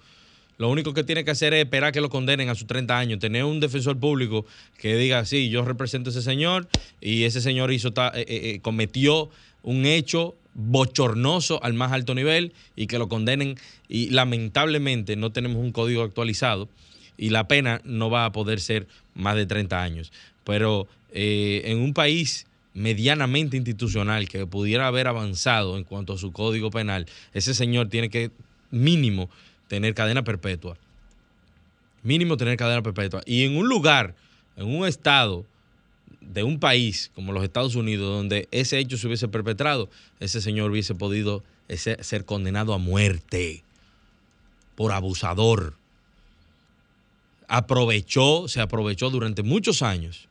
lo 0.59 0.69
único 0.69 0.93
que 0.93 1.05
tiene 1.05 1.23
que 1.23 1.31
hacer 1.31 1.53
es 1.53 1.63
esperar 1.63 1.93
que 1.93 2.01
lo 2.01 2.09
condenen 2.09 2.49
a 2.49 2.55
sus 2.55 2.67
30 2.67 2.97
años, 2.97 3.19
tener 3.19 3.45
un 3.45 3.61
defensor 3.61 3.97
público 3.97 4.45
que 4.77 4.97
diga, 4.97 5.23
sí, 5.23 5.49
yo 5.49 5.63
represento 5.63 6.09
a 6.09 6.11
ese 6.11 6.21
señor 6.21 6.67
y 6.99 7.23
ese 7.23 7.39
señor 7.39 7.71
hizo 7.71 7.87
eh, 7.87 8.11
eh, 8.15 8.25
eh, 8.27 8.59
cometió 8.61 9.29
un 9.63 9.85
hecho 9.85 10.35
bochornoso 10.53 11.63
al 11.63 11.73
más 11.73 11.91
alto 11.91 12.15
nivel 12.15 12.53
y 12.75 12.87
que 12.87 12.97
lo 12.97 13.07
condenen 13.07 13.55
y 13.87 14.09
lamentablemente 14.09 15.15
no 15.15 15.31
tenemos 15.31 15.57
un 15.57 15.71
código 15.71 16.03
actualizado 16.03 16.69
y 17.17 17.29
la 17.29 17.47
pena 17.47 17.81
no 17.83 18.09
va 18.09 18.25
a 18.25 18.31
poder 18.31 18.59
ser 18.59 18.87
más 19.13 19.35
de 19.35 19.45
30 19.45 19.81
años. 19.81 20.11
Pero 20.43 20.87
en 21.11 21.79
un 21.79 21.93
país 21.93 22.47
medianamente 22.73 23.57
institucional 23.57 24.29
que 24.29 24.45
pudiera 24.45 24.87
haber 24.87 25.07
avanzado 25.07 25.77
en 25.77 25.83
cuanto 25.83 26.13
a 26.13 26.17
su 26.17 26.31
código 26.31 26.71
penal, 26.71 27.07
ese 27.33 27.53
señor 27.53 27.89
tiene 27.89 28.09
que 28.09 28.31
mínimo 28.71 29.29
tener 29.67 29.93
cadena 29.93 30.23
perpetua. 30.23 30.77
Mínimo 32.03 32.37
tener 32.37 32.57
cadena 32.57 32.81
perpetua. 32.81 33.21
Y 33.25 33.43
en 33.43 33.57
un 33.57 33.67
lugar, 33.67 34.15
en 34.55 34.67
un 34.67 34.87
estado 34.87 35.45
de 36.21 36.43
un 36.43 36.59
país 36.59 37.11
como 37.15 37.31
los 37.31 37.43
Estados 37.43 37.75
Unidos, 37.75 38.07
donde 38.07 38.47
ese 38.51 38.79
hecho 38.79 38.97
se 38.97 39.07
hubiese 39.07 39.27
perpetrado, 39.27 39.89
ese 40.19 40.41
señor 40.41 40.71
hubiese 40.71 40.95
podido 40.95 41.43
ser 41.67 42.25
condenado 42.25 42.73
a 42.73 42.77
muerte 42.77 43.63
por 44.75 44.91
abusador. 44.91 45.75
Aprovechó, 47.47 48.47
se 48.47 48.61
aprovechó 48.61 49.09
durante 49.09 49.43
muchos 49.43 49.81
años 49.81 50.27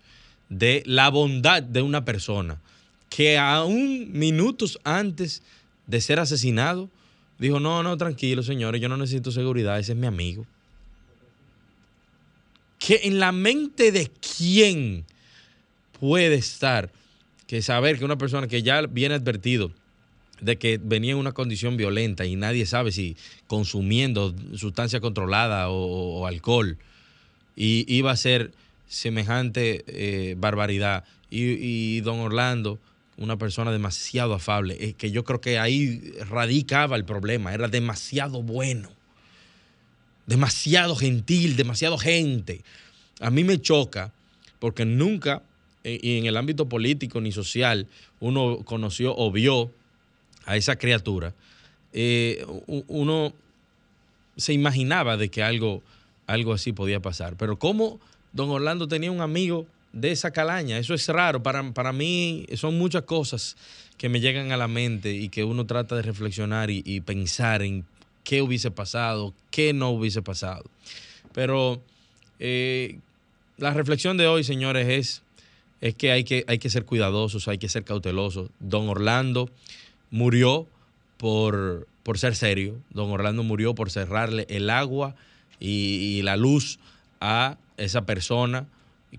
de 0.49 0.83
la 0.87 1.11
bondad 1.11 1.63
de 1.63 1.83
una 1.83 2.05
persona 2.05 2.61
que 3.09 3.39
aún 3.39 4.11
minutos 4.13 4.79
antes 4.85 5.43
de 5.87 6.01
ser 6.01 6.21
asesinado, 6.21 6.91
dijo, 7.39 7.61
no, 7.61 7.83
no, 7.83 7.97
tranquilo, 7.97 8.43
señores, 8.43 8.81
yo 8.81 8.89
no 8.89 8.97
necesito 8.97 9.31
seguridad, 9.31 9.79
ese 9.79 9.93
es 9.93 9.99
mi 9.99 10.07
amigo. 10.07 10.47
Que 12.79 13.01
en 13.05 13.19
la 13.19 13.33
mente 13.33 13.91
de 13.91 14.11
quién 14.37 15.05
puede 16.01 16.35
estar 16.35 16.91
que 17.47 17.63
saber 17.63 17.99
que 17.99 18.05
una 18.05 18.19
persona 18.19 18.47
que 18.47 18.63
ya 18.63 18.83
viene 18.83 19.15
advertido 19.15 19.73
de 20.41 20.57
que 20.57 20.79
venía 20.83 21.13
en 21.13 21.19
una 21.19 21.33
condición 21.33 21.77
violenta 21.77 22.25
y 22.27 22.37
nadie 22.37 22.67
sabe 22.67 22.93
si 22.93 23.17
consumiendo 23.47 24.35
sustancia 24.55 25.01
controlada 25.01 25.69
o, 25.71 26.27
alcohol 26.27 26.79
y 27.57 27.85
iba 27.93 28.13
a 28.13 28.17
ser 28.17 28.53
semejante 28.87 29.85
eh, 29.87 30.35
barbaridad. 30.39 31.05
Y, 31.31 32.01
don 32.01 32.21
Orlando, 32.21 32.79
una 33.19 33.37
persona 33.37 33.71
demasiado 33.71 34.33
afable, 34.33 34.79
es 34.81 34.95
que 34.95 35.11
yo 35.11 35.25
creo 35.25 35.41
que 35.41 35.59
ahí 35.59 36.15
radicaba 36.31 36.97
el 36.97 37.05
problema, 37.05 37.53
era 37.53 37.69
demasiado 37.69 38.43
bueno, 38.43 38.89
demasiado 40.27 40.97
gentil, 40.97 41.57
demasiado 41.57 41.99
gente. 41.99 42.63
A 43.21 43.31
mí 43.31 43.45
me 43.45 43.61
choca 43.61 44.13
porque 44.59 44.87
nunca 44.87 45.43
eh, 45.43 45.48
en 46.03 46.27
el 46.27 46.37
ámbito 46.37 46.69
político 46.69 47.21
ni 47.21 47.33
social 47.33 47.87
uno 48.21 48.61
conoció 48.65 49.15
o 49.17 49.31
vio 49.31 49.71
a 50.45 50.57
esa 50.57 50.77
criatura, 50.77 51.35
eh, 51.93 52.45
uno 52.67 53.33
se 54.37 54.53
imaginaba 54.53 55.17
de 55.17 55.29
que 55.29 55.43
algo, 55.43 55.83
algo 56.27 56.53
así 56.53 56.73
podía 56.73 57.01
pasar. 57.01 57.37
Pero 57.37 57.59
cómo 57.59 58.01
don 58.33 58.51
Orlando 58.51 58.89
tenía 58.89 59.11
un 59.11 59.21
amigo 59.21 59.67
de 59.93 60.11
esa 60.13 60.31
calaña, 60.31 60.79
eso 60.79 60.95
es 60.95 61.07
raro. 61.09 61.43
Para, 61.43 61.73
para 61.73 61.93
mí 61.93 62.47
son 62.55 62.79
muchas 62.79 63.03
cosas 63.03 63.57
que 63.99 64.09
me 64.09 64.21
llegan 64.21 64.53
a 64.53 64.57
la 64.57 64.69
mente 64.69 65.13
y 65.13 65.29
que 65.29 65.45
uno 65.45 65.67
trata 65.67 65.97
de 65.97 66.03
reflexionar 66.03 66.71
y, 66.71 67.01
pensar 67.01 67.63
en 67.63 67.85
qué 68.23 68.43
hubiese 68.43 68.71
pasado, 68.71 69.35
qué 69.51 69.73
no 69.73 69.91
hubiese 69.91 70.23
pasado. 70.23 70.65
Pero 71.35 71.83
eh, 72.39 73.01
la 73.57 73.75
reflexión 73.75 74.17
de 74.17 74.29
hoy, 74.29 74.45
señores, 74.45 74.89
es, 74.89 75.23
es 75.81 75.95
que, 75.95 76.11
hay 76.11 76.25
que 76.25 76.45
hay 76.49 76.59
que 76.59 76.71
ser 76.71 76.85
cuidadosos, 76.85 77.49
hay 77.49 77.59
que 77.59 77.69
ser 77.69 77.85
cautelosos. 77.85 78.51
Don 78.61 78.89
Orlando 78.89 79.51
murió 80.11 80.67
por, 81.17 81.87
por 82.03 82.19
ser 82.19 82.35
serio. 82.35 82.77
Don 82.91 83.11
Orlando 83.11 83.43
murió 83.43 83.75
por 83.75 83.91
cerrarle 83.91 84.47
el 84.49 84.71
agua 84.71 85.15
y, 85.61 86.23
la 86.23 86.37
luz 86.37 86.79
a 87.21 87.59
esa 87.77 88.07
persona 88.07 88.67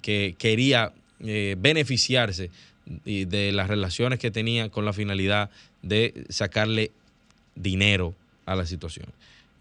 que 0.02 0.36
quería 0.38 0.93
eh, 1.22 1.56
beneficiarse 1.58 2.50
de 3.06 3.52
las 3.52 3.67
relaciones 3.67 4.17
que 4.19 4.32
tenía 4.32 4.69
con 4.69 4.84
la 4.84 4.93
finalidad 4.93 5.52
de 5.84 6.26
sacarle 6.30 6.91
dinero 7.56 8.15
a 8.45 8.56
la 8.56 8.65
situación. 8.65 9.06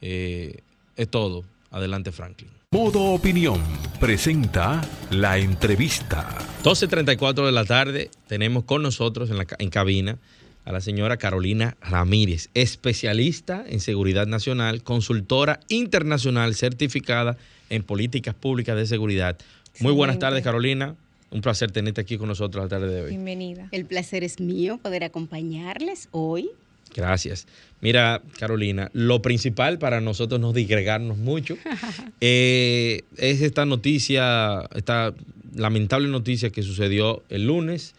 Eh, 0.00 0.60
es 0.96 1.08
todo. 1.08 1.44
Adelante, 1.70 2.12
Franklin. 2.12 2.50
Modo 2.70 3.12
Opinión 3.12 3.62
presenta 4.00 4.82
la 5.10 5.38
entrevista. 5.38 6.38
12.34 6.64 7.46
de 7.46 7.52
la 7.52 7.64
tarde 7.64 8.10
tenemos 8.26 8.64
con 8.64 8.82
nosotros 8.82 9.30
en, 9.30 9.38
la, 9.38 9.46
en 9.58 9.70
cabina 9.70 10.18
a 10.64 10.72
la 10.72 10.80
señora 10.82 11.16
Carolina 11.16 11.76
Ramírez, 11.80 12.50
especialista 12.52 13.64
en 13.66 13.80
seguridad 13.80 14.26
nacional, 14.26 14.82
consultora 14.82 15.60
internacional 15.68 16.54
certificada 16.54 17.38
en 17.70 17.82
políticas 17.82 18.34
públicas 18.34 18.76
de 18.76 18.86
seguridad. 18.86 19.38
Muy 19.80 19.92
buenas 19.92 20.18
tardes, 20.18 20.42
Carolina. 20.44 20.94
Un 21.30 21.42
placer 21.42 21.70
tenerte 21.70 22.00
aquí 22.00 22.16
con 22.16 22.28
nosotros 22.28 22.64
la 22.64 22.68
tarde 22.68 22.88
de 22.88 23.02
hoy. 23.02 23.10
Bienvenida. 23.10 23.68
El 23.70 23.84
placer 23.84 24.24
es 24.24 24.40
mío 24.40 24.78
poder 24.82 25.04
acompañarles 25.04 26.08
hoy. 26.10 26.50
Gracias. 26.94 27.46
Mira, 27.80 28.22
Carolina, 28.38 28.90
lo 28.92 29.22
principal 29.22 29.78
para 29.78 30.00
nosotros 30.00 30.40
no 30.40 30.52
digregarnos 30.52 31.16
mucho 31.16 31.56
eh, 32.20 33.02
es 33.16 33.42
esta 33.42 33.66
noticia, 33.66 34.68
esta 34.74 35.14
lamentable 35.54 36.08
noticia 36.08 36.50
que 36.50 36.62
sucedió 36.62 37.22
el 37.28 37.46
lunes 37.46 37.94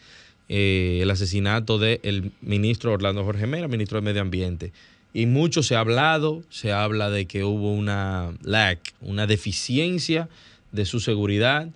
eh, 0.52 1.02
el 1.04 1.12
asesinato 1.12 1.78
del 1.78 2.32
ministro 2.41 2.91
Orlando 2.91 3.23
Jorge 3.23 3.45
Mera, 3.45 3.67
ministro 3.67 3.99
de 3.99 4.06
Medio 4.06 4.21
Ambiente. 4.21 4.73
Y 5.13 5.28
mucho 5.28 5.62
se 5.62 5.75
ha 5.75 5.80
hablado, 5.80 6.43
se 6.49 6.71
habla 6.71 7.12
de 7.12 7.28
que 7.28 7.43
hubo 7.43 7.71
una 7.71 8.34
lack, 8.41 8.80
una 8.99 9.28
deficiencia 9.28 10.28
de 10.71 10.86
su 10.86 10.99
seguridad, 10.99 11.69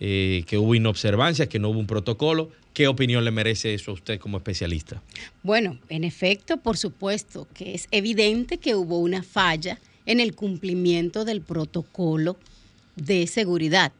eh, 0.00 0.44
que 0.46 0.56
hubo 0.56 0.74
inobservancia, 0.74 1.48
que 1.48 1.58
no 1.58 1.68
hubo 1.68 1.78
un 1.78 1.86
protocolo. 1.86 2.50
¿Qué 2.72 2.88
opinión 2.88 3.24
le 3.24 3.30
merece 3.30 3.74
eso 3.74 3.90
a 3.90 3.94
usted 3.94 4.18
como 4.18 4.38
especialista? 4.38 5.02
Bueno, 5.42 5.78
en 5.88 6.04
efecto, 6.04 6.56
por 6.56 6.78
supuesto 6.78 7.46
que 7.52 7.74
es 7.74 7.86
evidente 7.90 8.58
que 8.58 8.74
hubo 8.74 8.98
una 8.98 9.22
falla 9.22 9.78
en 10.06 10.20
el 10.20 10.34
cumplimiento 10.34 11.24
del 11.24 11.42
protocolo 11.42 12.36
de 12.96 13.26
seguridad. 13.26 13.92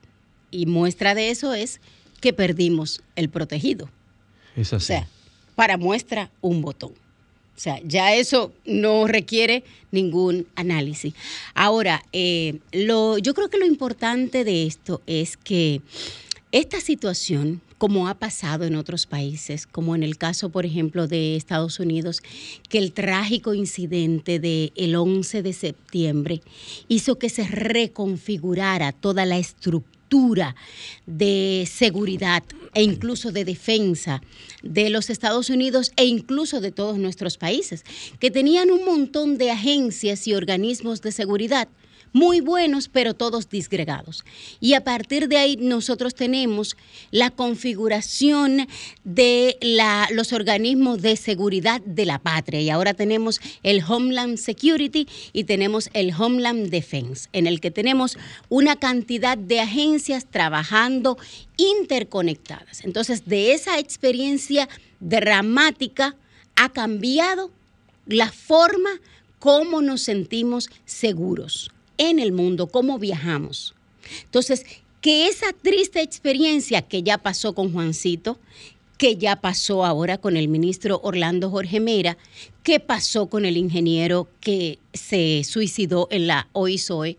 Y 0.51 0.67
muestra 0.67 1.15
de 1.15 1.31
eso 1.31 1.53
es 1.53 1.81
que 2.21 2.33
perdimos 2.33 3.03
el 3.15 3.29
protegido. 3.29 3.91
O 4.57 4.81
sea, 4.81 5.07
para 5.55 5.77
muestra 5.77 6.31
un 6.41 6.63
botón. 6.63 6.93
O 7.61 7.63
sea, 7.63 7.79
ya 7.85 8.15
eso 8.15 8.55
no 8.65 9.07
requiere 9.07 9.65
ningún 9.91 10.47
análisis. 10.57 11.13
Ahora, 11.53 12.03
eh, 12.11 12.59
lo, 12.73 13.19
yo 13.19 13.35
creo 13.35 13.51
que 13.51 13.59
lo 13.59 13.67
importante 13.67 14.45
de 14.45 14.67
esto 14.67 15.03
es 15.07 15.37
que 15.37 15.83
esta 16.53 16.81
situación, 16.81 17.61
como 17.77 18.09
ha 18.09 18.15
pasado 18.15 18.65
en 18.65 18.77
otros 18.77 19.05
países, 19.05 19.67
como 19.67 19.95
en 19.95 20.03
el 20.03 20.17
caso, 20.17 20.49
por 20.49 20.65
ejemplo, 20.65 21.07
de 21.07 21.37
Estados 21.37 21.81
Unidos, 21.81 22.23
que 22.71 22.79
el 22.79 22.93
trágico 22.93 23.53
incidente 23.53 24.39
del 24.39 24.73
el 24.75 24.97
11 24.97 25.43
de 25.43 25.53
septiembre 25.53 26.41
hizo 26.89 27.19
que 27.19 27.29
se 27.29 27.47
reconfigurara 27.47 28.93
toda 28.93 29.27
la 29.27 29.37
estructura 29.37 30.00
de 31.07 31.69
seguridad 31.71 32.43
e 32.75 32.83
incluso 32.83 33.33
de 33.33 33.45
defensa 33.45 34.21
de 34.63 34.91
los 34.91 35.09
Estados 35.09 35.51
Unidos 35.51 35.93
e 35.97 36.05
incluso 36.05 36.61
de 36.61 36.73
todos 36.73 36.99
nuestros 36.99 37.39
países, 37.39 37.85
que 38.19 38.31
tenían 38.31 38.71
un 38.71 38.85
montón 38.85 39.39
de 39.39 39.51
agencias 39.51 40.27
y 40.27 40.35
organismos 40.35 41.01
de 41.01 41.13
seguridad 41.13 41.69
muy 42.13 42.41
buenos, 42.41 42.89
pero 42.89 43.15
todos 43.15 43.49
disgregados. 43.49 44.25
Y 44.61 44.75
a 44.75 44.83
partir 44.83 45.29
de 45.29 45.39
ahí 45.39 45.57
nosotros 45.57 46.15
tenemos 46.15 46.77
la 47.11 47.31
configuración 47.31 48.67
de 49.05 49.57
los 50.11 50.33
organismos 50.33 51.03
de 51.03 51.17
seguridad 51.17 51.81
de 51.83 52.07
la 52.07 52.19
patria. 52.19 52.61
Y 52.61 52.71
ahora 52.71 52.95
tenemos 52.95 53.41
el 53.63 53.83
Homeland 53.87 54.39
Security 54.39 55.07
y 55.33 55.45
tenemos 55.45 55.89
el 55.93 56.13
Homeland 56.17 56.71
Defense, 56.71 57.29
en 57.33 57.47
el 57.47 57.61
que 57.61 57.71
tenemos 57.71 58.19
una 58.49 58.77
cantidad 58.77 59.39
de 59.39 59.61
agencias 59.61 60.27
trabajando 60.27 61.17
interconectadas. 61.57 62.85
Entonces, 62.85 63.27
de 63.27 63.53
esa 63.53 63.79
experiencia 63.79 64.69
dramática 64.99 66.17
ha 66.57 66.71
cambiado 66.71 67.51
la 68.07 68.33
forma 68.33 68.91
como 69.39 69.81
nos 69.81 70.03
sentimos 70.03 70.69
seguros 70.85 71.71
en 72.01 72.19
el 72.19 72.33
mundo, 72.33 72.67
cómo 72.67 72.99
viajamos. 72.99 73.75
Entonces, 74.25 74.65
que 75.03 75.29
esa 75.29 75.53
triste 75.53 76.01
experiencia 76.01 76.81
que 76.83 77.03
ya 77.03 77.19
pasó 77.19 77.55
con 77.55 77.73
Juancito, 77.73 78.39
que 78.97 79.17
ya 79.17 79.37
pasó 79.37 79.85
ahora 79.85 80.17
con 80.17 80.37
el 80.37 80.49
ministro 80.49 81.01
Orlando 81.05 81.51
Jorge 81.51 81.79
Mera, 81.79 82.17
que 82.63 82.81
pasó 82.81 83.27
con 83.27 83.45
el 83.45 83.59
ingeniero 83.59 84.29
que 84.41 84.79
se 84.95 85.43
suicidó 85.45 86.09
en 86.11 86.27
la 86.27 86.49
OISOE, 86.53 87.19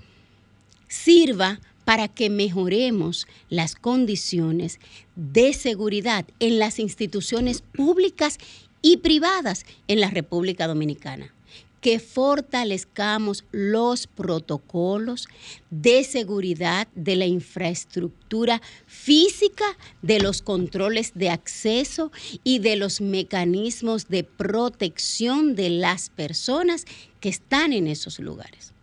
sirva 0.88 1.60
para 1.86 2.08
que 2.08 2.32
mejoremos 2.32 3.28
las 3.50 3.76
condiciones 3.76 4.80
de 5.16 5.54
seguridad 5.54 6.26
en 6.40 6.58
las 6.58 6.80
instituciones 6.80 7.62
públicas 7.62 8.40
y 8.82 8.98
privadas 8.98 9.66
en 9.88 10.00
la 10.00 10.10
República 10.10 10.68
Dominicana 10.68 11.34
que 11.82 12.00
fortalezcamos 12.00 13.44
los 13.52 14.06
protocolos 14.08 15.28
de 15.72 16.04
seguridad 16.04 16.88
de 16.94 17.16
la 17.16 17.26
infraestructura 17.26 18.62
física, 18.86 19.66
de 20.04 20.20
los 20.20 20.44
controles 20.44 21.14
de 21.16 21.32
acceso 21.32 22.12
y 22.44 22.60
de 22.60 22.76
los 22.76 23.02
mecanismos 23.02 24.08
de 24.08 24.24
protección 24.24 25.56
de 25.56 25.72
las 25.72 26.10
personas 26.12 26.86
que 27.20 27.30
están 27.30 27.74
en 27.74 27.88
esos 27.88 28.20
lugares. 28.20 28.74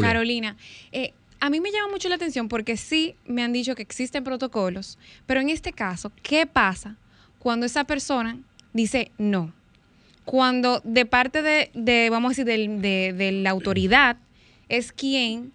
Carolina, 0.00 0.56
eh, 0.92 1.12
a 1.40 1.50
mí 1.50 1.60
me 1.60 1.72
llama 1.72 1.88
mucho 1.90 2.08
la 2.08 2.14
atención 2.14 2.48
porque 2.48 2.76
sí 2.76 3.16
me 3.26 3.42
han 3.42 3.52
dicho 3.52 3.74
que 3.74 3.82
existen 3.82 4.22
protocolos, 4.22 4.98
pero 5.26 5.40
en 5.40 5.50
este 5.50 5.72
caso, 5.72 6.12
¿qué 6.22 6.46
pasa 6.46 6.96
cuando 7.40 7.66
esa 7.66 7.84
persona 7.84 8.38
dice 8.72 9.10
no? 9.18 9.52
Cuando 10.24 10.80
de 10.84 11.04
parte 11.04 11.42
de, 11.42 12.08
vamos 12.10 12.38
a 12.38 12.44
decir, 12.44 12.70
de, 12.70 13.32
la 13.42 13.50
autoridad 13.50 14.16
es 14.68 14.92
quien 14.92 15.52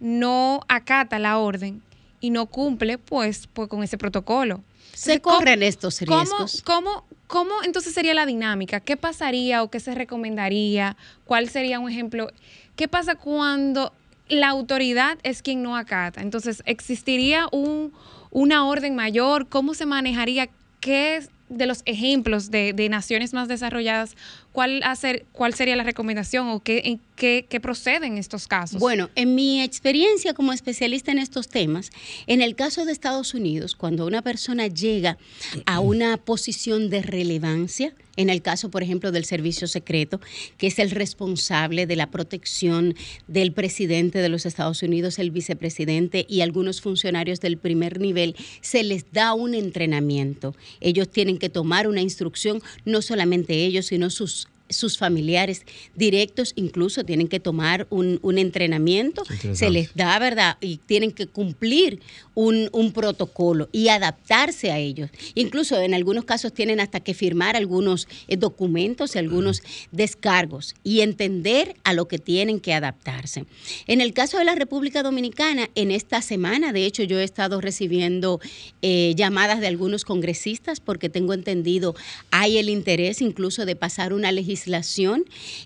no 0.00 0.60
acata 0.68 1.18
la 1.18 1.38
orden 1.38 1.82
y 2.20 2.30
no 2.30 2.46
cumple 2.46 2.98
pues, 2.98 3.48
pues 3.52 3.68
con 3.68 3.82
ese 3.82 3.98
protocolo. 3.98 4.62
Se 4.92 5.20
corren 5.20 5.62
estos 5.62 6.00
riesgos. 6.00 6.62
¿cómo, 6.62 7.04
cómo, 7.26 7.52
entonces 7.64 7.92
sería 7.92 8.14
la 8.14 8.26
dinámica? 8.26 8.80
¿Qué 8.80 8.96
pasaría 8.96 9.62
o 9.62 9.70
qué 9.70 9.78
se 9.78 9.94
recomendaría? 9.94 10.96
¿Cuál 11.24 11.48
sería 11.48 11.78
un 11.78 11.90
ejemplo? 11.90 12.30
¿Qué 12.76 12.88
pasa 12.88 13.14
cuando 13.14 13.92
la 14.28 14.48
autoridad 14.48 15.18
es 15.22 15.42
quien 15.42 15.62
no 15.62 15.76
acata? 15.76 16.22
Entonces, 16.22 16.62
¿existiría 16.66 17.46
un, 17.52 17.92
una 18.30 18.66
orden 18.66 18.94
mayor? 18.94 19.48
¿Cómo 19.48 19.74
se 19.74 19.86
manejaría? 19.86 20.48
¿Qué 20.80 21.22
de 21.48 21.66
los 21.66 21.82
ejemplos 21.84 22.50
de, 22.50 22.72
de 22.72 22.88
naciones 22.88 23.32
más 23.32 23.48
desarrolladas 23.48 24.16
¿cuál, 24.56 24.80
hacer, 24.84 25.26
cuál 25.32 25.52
sería 25.52 25.76
la 25.76 25.82
recomendación 25.82 26.48
o 26.48 26.62
qué, 26.62 26.98
qué, 27.14 27.60
procede 27.60 28.06
en 28.06 28.16
estos 28.16 28.48
casos? 28.48 28.80
Bueno, 28.80 29.10
en 29.14 29.34
mi 29.34 29.60
experiencia 29.60 30.32
como 30.32 30.54
especialista 30.54 31.12
en 31.12 31.18
estos 31.18 31.48
temas, 31.48 31.90
en 32.26 32.40
el 32.40 32.56
caso 32.56 32.86
de 32.86 32.92
Estados 32.92 33.34
Unidos, 33.34 33.76
cuando 33.76 34.06
una 34.06 34.22
persona 34.22 34.66
llega 34.66 35.18
a 35.66 35.80
una 35.80 36.16
posición 36.16 36.88
de 36.88 37.02
relevancia, 37.02 37.92
en 38.16 38.30
el 38.30 38.40
caso, 38.40 38.70
por 38.70 38.82
ejemplo, 38.82 39.12
del 39.12 39.26
servicio 39.26 39.68
secreto, 39.68 40.22
que 40.56 40.68
es 40.68 40.78
el 40.78 40.90
responsable 40.90 41.86
de 41.86 41.96
la 41.96 42.10
protección 42.10 42.94
del 43.28 43.52
presidente 43.52 44.20
de 44.20 44.30
los 44.30 44.46
Estados 44.46 44.82
Unidos, 44.82 45.18
el 45.18 45.30
vicepresidente 45.30 46.24
y 46.26 46.40
algunos 46.40 46.80
funcionarios 46.80 47.40
del 47.40 47.58
primer 47.58 48.00
nivel, 48.00 48.34
se 48.62 48.84
les 48.84 49.12
da 49.12 49.34
un 49.34 49.54
entrenamiento. 49.54 50.56
Ellos 50.80 51.10
tienen 51.10 51.36
que 51.36 51.50
tomar 51.50 51.88
una 51.88 52.00
instrucción, 52.00 52.62
no 52.86 53.02
solamente 53.02 53.66
ellos, 53.66 53.84
sino 53.84 54.08
sus 54.08 54.45
sus 54.68 54.98
familiares 54.98 55.62
directos 55.94 56.52
incluso 56.56 57.04
tienen 57.04 57.28
que 57.28 57.40
tomar 57.40 57.86
un, 57.90 58.20
entrenamiento, 58.38 59.22
se 59.52 59.70
les 59.70 59.94
da, 59.94 60.18
¿verdad? 60.18 60.56
Y 60.60 60.78
tienen 60.78 61.12
que 61.12 61.26
cumplir 61.26 62.00
un, 62.34 62.70
protocolo 62.92 63.68
y 63.72 63.88
adaptarse 63.88 64.70
a 64.70 64.78
ellos. 64.78 65.10
Incluso 65.34 65.80
en 65.80 65.94
algunos 65.94 66.24
casos 66.24 66.52
tienen 66.52 66.80
hasta 66.80 67.00
que 67.00 67.14
firmar 67.14 67.56
algunos 67.56 68.08
eh, 68.28 68.36
documentos 68.36 69.14
y 69.14 69.18
algunos 69.18 69.62
descargos 69.92 70.74
y 70.82 71.00
entender 71.00 71.76
a 71.84 71.92
lo 71.92 72.08
que 72.08 72.18
tienen 72.18 72.60
que 72.60 72.72
adaptarse. 72.72 73.44
En 73.86 74.00
el 74.00 74.12
caso 74.12 74.38
de 74.38 74.44
la 74.44 74.54
República 74.54 75.02
Dominicana, 75.02 75.68
en 75.74 75.90
esta 75.90 76.22
semana, 76.22 76.72
de 76.72 76.86
hecho, 76.86 77.02
yo 77.02 77.18
he 77.18 77.24
estado 77.24 77.60
recibiendo 77.60 78.40
eh, 78.82 79.14
llamadas 79.16 79.60
de 79.60 79.66
algunos 79.66 80.04
congresistas 80.04 80.80
porque 80.80 81.08
tengo 81.08 81.34
entendido, 81.34 81.94
hay 82.30 82.58
el 82.58 82.68
interés 82.68 83.20
incluso 83.20 83.66
de 83.66 83.76
pasar 83.76 84.12
una 84.12 84.32
legislación 84.32 84.55
legislación 84.56 85.24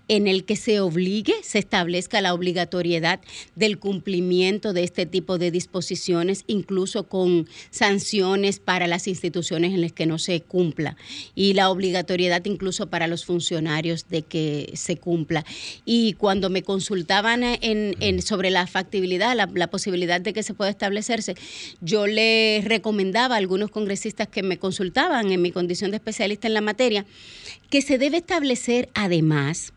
en 0.09 0.27
el 0.27 0.43
que 0.43 0.57
se 0.57 0.81
obligue, 0.81 1.33
se 1.43 1.59
establezca 1.59 2.19
la 2.19 2.33
obligatoriedad 2.33 3.21
del 3.55 3.79
cumplimiento 3.79 4.73
de 4.73 4.83
este 4.83 5.05
tipo 5.05 5.37
de 5.37 5.49
disposiciones, 5.49 6.43
incluso 6.47 7.03
con 7.03 7.47
sanciones 7.69 8.59
para 8.59 8.87
las 8.87 9.07
instituciones 9.07 9.73
en 9.73 9.81
las 9.81 9.93
que 9.93 10.05
no 10.05 10.19
se 10.19 10.41
cumpla 10.41 10.97
y 11.35 11.53
la 11.53 11.69
obligatoriedad 11.69 12.43
incluso 12.45 12.87
para 12.87 13.07
los 13.07 13.23
funcionarios 13.25 14.09
de 14.09 14.23
que 14.23 14.71
se 14.73 14.97
cumpla. 14.97 15.45
Y 15.85 16.13
cuando 16.13 16.49
me 16.49 16.63
consultaban 16.63 17.43
en, 17.43 18.21
sobre 18.21 18.49
la 18.49 18.67
factibilidad, 18.67 19.35
la, 19.35 19.49
la 19.53 19.67
posibilidad 19.67 20.19
de 20.19 20.33
que 20.33 20.43
se 20.43 20.53
pueda 20.53 20.69
establecerse, 20.69 21.35
yo 21.79 22.07
le 22.07 22.61
recomendaba 22.65 23.35
a 23.35 23.37
algunos 23.37 23.71
congresistas 23.71 24.27
que 24.27 24.43
me 24.43 24.57
consultaban 24.57 25.31
en 25.31 25.41
mi 25.41 25.51
condición 25.51 25.91
de 25.91 25.97
especialista 25.97 26.47
en 26.47 26.55
la 26.55 26.61
materia 26.61 27.05
que 27.71 27.81
se 27.81 27.97
debe 27.97 28.17
establecer 28.17 28.89
además 28.93 29.73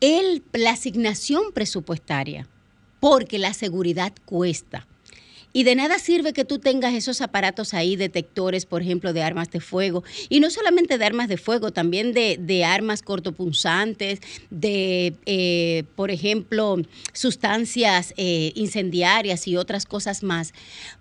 el, 0.00 0.42
la 0.52 0.70
asignación 0.70 1.52
presupuestaria, 1.52 2.48
porque 3.00 3.38
la 3.38 3.52
seguridad 3.52 4.14
cuesta. 4.24 4.88
Y 5.52 5.64
de 5.64 5.74
nada 5.74 5.98
sirve 5.98 6.32
que 6.32 6.44
tú 6.44 6.58
tengas 6.58 6.94
esos 6.94 7.20
aparatos 7.20 7.74
ahí, 7.74 7.96
detectores, 7.96 8.66
por 8.66 8.82
ejemplo, 8.82 9.12
de 9.12 9.22
armas 9.22 9.50
de 9.50 9.60
fuego. 9.60 10.02
Y 10.28 10.40
no 10.40 10.50
solamente 10.50 10.98
de 10.98 11.04
armas 11.04 11.28
de 11.28 11.36
fuego, 11.36 11.72
también 11.72 12.12
de, 12.12 12.64
armas 12.64 13.02
cortopunzantes, 13.02 14.20
de, 14.50 15.14
eh, 15.26 15.84
por 15.96 16.10
ejemplo, 16.10 16.76
sustancias 17.12 18.14
eh, 18.16 18.52
incendiarias 18.54 19.46
y 19.46 19.56
otras 19.56 19.84
cosas 19.86 20.22
más. 20.22 20.52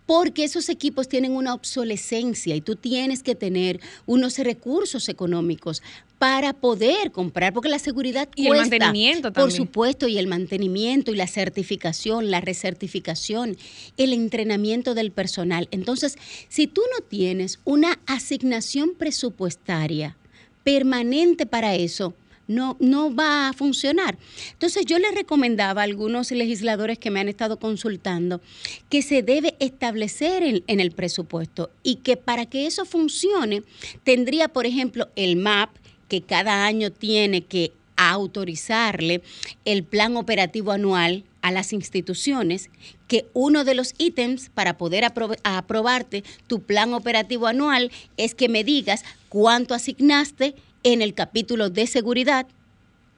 Porque 0.05 0.43
esos 0.43 0.69
equipos 0.69 1.07
tienen 1.07 1.31
una 1.33 1.53
obsolescencia 1.53 2.55
y 2.55 2.61
tú 2.61 2.75
tienes 2.75 3.23
que 3.23 3.35
tener 3.35 3.79
unos 4.05 4.37
recursos 4.39 5.07
económicos 5.07 5.81
para 6.21 6.53
poder 6.53 7.11
comprar, 7.11 7.51
porque 7.51 7.67
la 7.67 7.79
seguridad 7.79 8.29
y 8.35 8.45
el 8.45 8.55
mantenimiento 8.55 9.31
también. 9.31 9.43
Por 9.43 9.51
supuesto, 9.51 10.07
y 10.07 10.19
el 10.19 10.27
mantenimiento 10.27 11.11
y 11.11 11.15
la 11.15 11.25
certificación, 11.25 12.29
la 12.29 12.39
recertificación, 12.39 13.57
el 13.97 14.13
entrenamiento 14.13 14.93
del 14.93 15.09
personal. 15.09 15.67
Entonces, 15.71 16.19
si 16.47 16.67
tú 16.67 16.83
no 16.93 17.03
tienes 17.03 17.59
una 17.65 17.99
asignación 18.05 18.91
presupuestaria 18.93 20.15
permanente 20.63 21.47
para 21.47 21.73
eso, 21.73 22.13
no, 22.47 22.77
no 22.79 23.15
va 23.15 23.49
a 23.49 23.53
funcionar. 23.53 24.15
Entonces 24.51 24.85
yo 24.85 24.99
le 24.99 25.09
recomendaba 25.09 25.81
a 25.81 25.85
algunos 25.85 26.29
legisladores 26.29 26.99
que 26.99 27.09
me 27.09 27.19
han 27.19 27.29
estado 27.29 27.57
consultando 27.57 28.41
que 28.89 29.01
se 29.01 29.23
debe 29.23 29.55
establecer 29.59 30.43
en, 30.43 30.63
en, 30.67 30.79
el 30.81 30.91
presupuesto 30.91 31.71
y 31.81 31.95
que 31.95 32.15
para 32.15 32.45
que 32.45 32.67
eso 32.67 32.85
funcione 32.85 33.63
tendría, 34.03 34.49
por 34.49 34.67
ejemplo, 34.67 35.09
el 35.15 35.35
MAP, 35.35 35.80
que 36.11 36.21
cada 36.21 36.65
año 36.65 36.91
tiene 36.91 37.45
que 37.45 37.71
autorizarle 37.95 39.21
el 39.63 39.85
plan 39.85 40.17
operativo 40.17 40.73
anual 40.73 41.23
a 41.41 41.53
las 41.53 41.71
instituciones, 41.71 42.69
que 43.07 43.27
uno 43.31 43.63
de 43.63 43.75
los 43.75 43.93
ítems 43.97 44.49
para 44.49 44.77
poder 44.77 45.05
aprobarte 45.05 46.25
tu 46.47 46.63
plan 46.63 46.93
operativo 46.93 47.47
anual 47.47 47.93
es 48.17 48.35
que 48.35 48.49
me 48.49 48.65
digas 48.65 49.05
cuánto 49.29 49.73
asignaste 49.73 50.53
en 50.83 51.01
el 51.01 51.13
capítulo 51.13 51.69
de 51.69 51.87
seguridad 51.87 52.45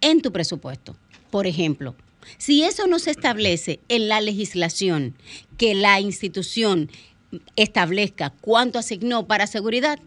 en 0.02 0.22
tu 0.22 0.32
presupuesto. 0.32 0.96
Por 1.32 1.48
ejemplo, 1.48 1.96
si 2.38 2.64
eso 2.64 2.86
no 2.86 3.00
se 3.00 3.10
establece 3.10 3.80
en 3.90 4.08
la 4.08 4.22
legislación, 4.22 5.16
que 5.58 5.74
la 5.74 6.00
institución 6.00 6.92
establezca 7.56 8.30
cuánto 8.42 8.78
asignó 8.78 9.26
para 9.26 9.48
seguridad, 9.48 9.98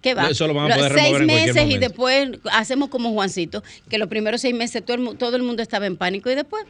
¿Qué 0.00 0.14
va? 0.14 0.28
Eso 0.30 0.46
lo 0.46 0.54
van 0.54 0.70
a 0.70 0.76
poder 0.76 0.92
seis 0.94 1.20
meses 1.20 1.70
y 1.70 1.78
después 1.78 2.30
hacemos 2.52 2.88
como 2.88 3.12
Juancito, 3.12 3.62
que 3.88 3.98
los 3.98 4.08
primeros 4.08 4.40
seis 4.40 4.54
meses 4.54 4.84
todo 4.84 5.36
el, 5.36 5.42
mundo 5.42 5.62
estaba 5.62 5.86
en 5.86 5.96
pánico 5.96 6.30
y 6.30 6.34
después 6.34 6.64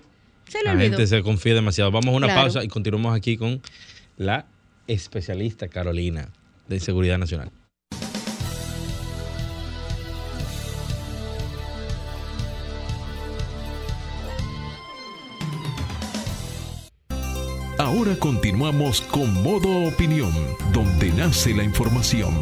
se 0.48 0.62
le 0.62 0.70
olvidó. 0.70 0.90
La 0.90 0.96
gente 0.96 1.06
se 1.06 1.22
confía 1.22 1.54
demasiado. 1.54 1.90
Vamos 1.90 2.12
a 2.14 2.16
una 2.16 2.28
pausa 2.28 2.64
y 2.64 2.68
continuamos 2.68 3.16
aquí 3.16 3.36
con 3.36 3.60
la 4.16 4.46
especialista 4.86 5.68
Carolina 5.68 6.28
de 6.68 6.80
Seguridad 6.80 7.18
Nacional. 7.18 7.50
Ahora 17.86 18.16
continuamos 18.18 19.00
con 19.00 19.32
Modo 19.44 19.84
Opinión, 19.84 20.32
donde 20.72 21.08
nace 21.12 21.54
la 21.54 21.62
información. 21.62 22.34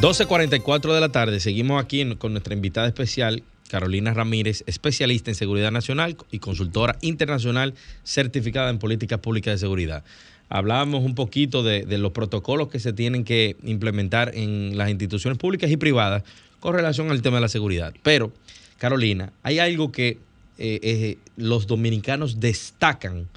12.44 0.00 0.92
de 0.92 1.00
la 1.00 1.10
tarde, 1.10 1.38
seguimos 1.38 1.80
aquí 1.80 2.16
con 2.16 2.32
nuestra 2.32 2.52
invitada 2.52 2.88
especial, 2.88 3.44
Carolina 3.70 4.12
Ramírez, 4.12 4.64
especialista 4.66 5.30
en 5.30 5.36
seguridad 5.36 5.70
nacional 5.70 6.16
y 6.32 6.40
consultora 6.40 6.96
internacional 7.00 7.74
certificada 8.02 8.70
en 8.70 8.80
políticas 8.80 9.20
públicas 9.20 9.54
de 9.54 9.58
seguridad. 9.58 10.02
Hablábamos 10.48 11.04
un 11.04 11.14
poquito 11.14 11.62
de, 11.62 11.86
los 11.96 12.10
protocolos 12.10 12.66
que 12.66 12.80
se 12.80 12.92
tienen 12.92 13.22
que 13.22 13.54
implementar 13.62 14.32
en 14.34 14.76
las 14.76 14.90
instituciones 14.90 15.38
públicas 15.38 15.70
y 15.70 15.76
privadas 15.76 16.24
con 16.58 16.74
relación 16.74 17.12
al 17.12 17.22
tema 17.22 17.36
de 17.36 17.42
la 17.42 17.48
seguridad. 17.48 17.94
Pero, 18.02 18.32
Carolina, 18.78 19.32
hay 19.44 19.60
algo 19.60 19.92
que 19.92 20.18
eh, 20.58 20.80
eh, 20.82 21.18
los 21.36 21.68
dominicanos 21.68 22.40
destacan 22.40 23.28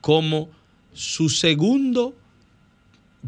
como 0.00 0.50
su 0.94 1.28
segundo 1.28 2.14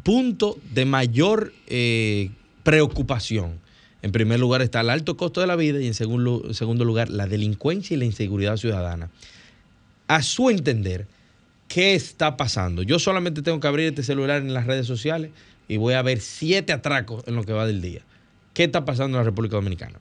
punto 0.03 0.59
de 0.73 0.85
mayor 0.85 1.53
eh, 1.67 2.31
preocupación. 2.63 3.61
En 4.03 4.13
primer 4.13 4.39
lugar 4.39 4.63
está 4.63 4.81
el 4.81 4.91
alto 4.91 5.17
costo 5.17 5.41
de 5.41 5.47
la 5.47 5.57
vida 5.57 5.81
y 5.81 5.87
en 5.87 5.95
segundo, 5.95 6.55
segundo 6.55 6.85
lugar 6.85 7.11
la 7.11 7.27
delincuencia 7.27 7.95
y 7.95 7.99
la 7.99 8.05
inseguridad 8.05 8.57
ciudadana. 8.57 9.11
A 10.07 10.23
su 10.23 10.51
entender, 10.51 11.09
¿qué 11.67 11.95
está 11.95 12.37
pasando? 12.37 12.83
Yo 12.83 12.99
solamente 12.99 13.43
tengo 13.43 13.59
que 13.59 13.67
abrir 13.67 13.89
este 13.89 14.03
celular 14.03 14.43
en 14.43 14.55
las 14.55 14.67
redes 14.67 14.87
sociales 14.87 15.33
y 15.67 15.77
voy 15.79 15.95
a 15.95 16.03
ver 16.03 16.21
siete 16.21 16.73
atracos 16.73 17.25
en 17.27 17.35
lo 17.35 17.43
que 17.45 17.53
va 17.53 17.67
del 17.67 17.83
día. 17.83 18.03
¿Qué 18.55 18.65
está 18.65 18.85
pasando 18.85 19.19
en 19.19 19.25
la 19.25 19.31
República 19.31 19.57
Dominicana? 19.57 20.01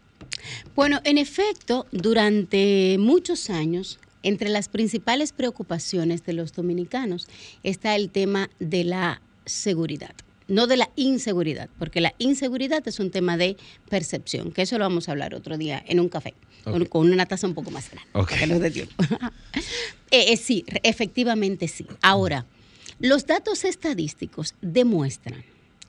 Bueno, 0.75 1.01
en 1.03 1.17
efecto, 1.17 1.87
durante 1.91 2.97
muchos 2.99 3.49
años 3.49 3.99
entre 4.25 4.49
las 4.49 4.69
principales 4.69 5.31
preocupaciones 5.31 6.25
de 6.25 6.33
los 6.33 6.51
dominicanos 6.51 7.27
está 7.63 7.95
el 7.95 8.09
tema 8.09 8.49
de 8.59 8.83
la 8.83 9.21
seguridad 9.45 10.15
no 10.47 10.67
de 10.67 10.77
la 10.77 10.89
inseguridad, 10.95 11.69
porque 11.79 12.01
la 12.01 12.13
inseguridad 12.19 12.87
es 12.87 12.99
un 12.99 13.11
tema 13.11 13.37
de 13.37 13.57
percepción, 13.89 14.51
que 14.51 14.61
eso 14.61 14.77
lo 14.77 14.83
vamos 14.83 15.07
a 15.07 15.11
hablar 15.11 15.33
otro 15.33 15.57
día 15.57 15.83
en 15.87 15.99
un 15.99 16.09
café, 16.09 16.33
con, 16.63 17.11
una 17.11 17.25
taza 17.25 17.47
un 17.47 17.53
poco 17.53 17.71
más 17.71 17.89
grande, 17.89 18.09
okay. 18.13 18.47
de 18.47 18.71
tiempo. 18.71 18.93
Eh, 20.11 20.33
eh, 20.33 20.37
sí, 20.37 20.63
efectivamente 20.83 21.67
sí. 21.67 21.85
Ahora, 22.01 22.45
los 22.99 23.25
datos 23.25 23.65
estadísticos 23.65 24.53
demuestran 24.61 25.43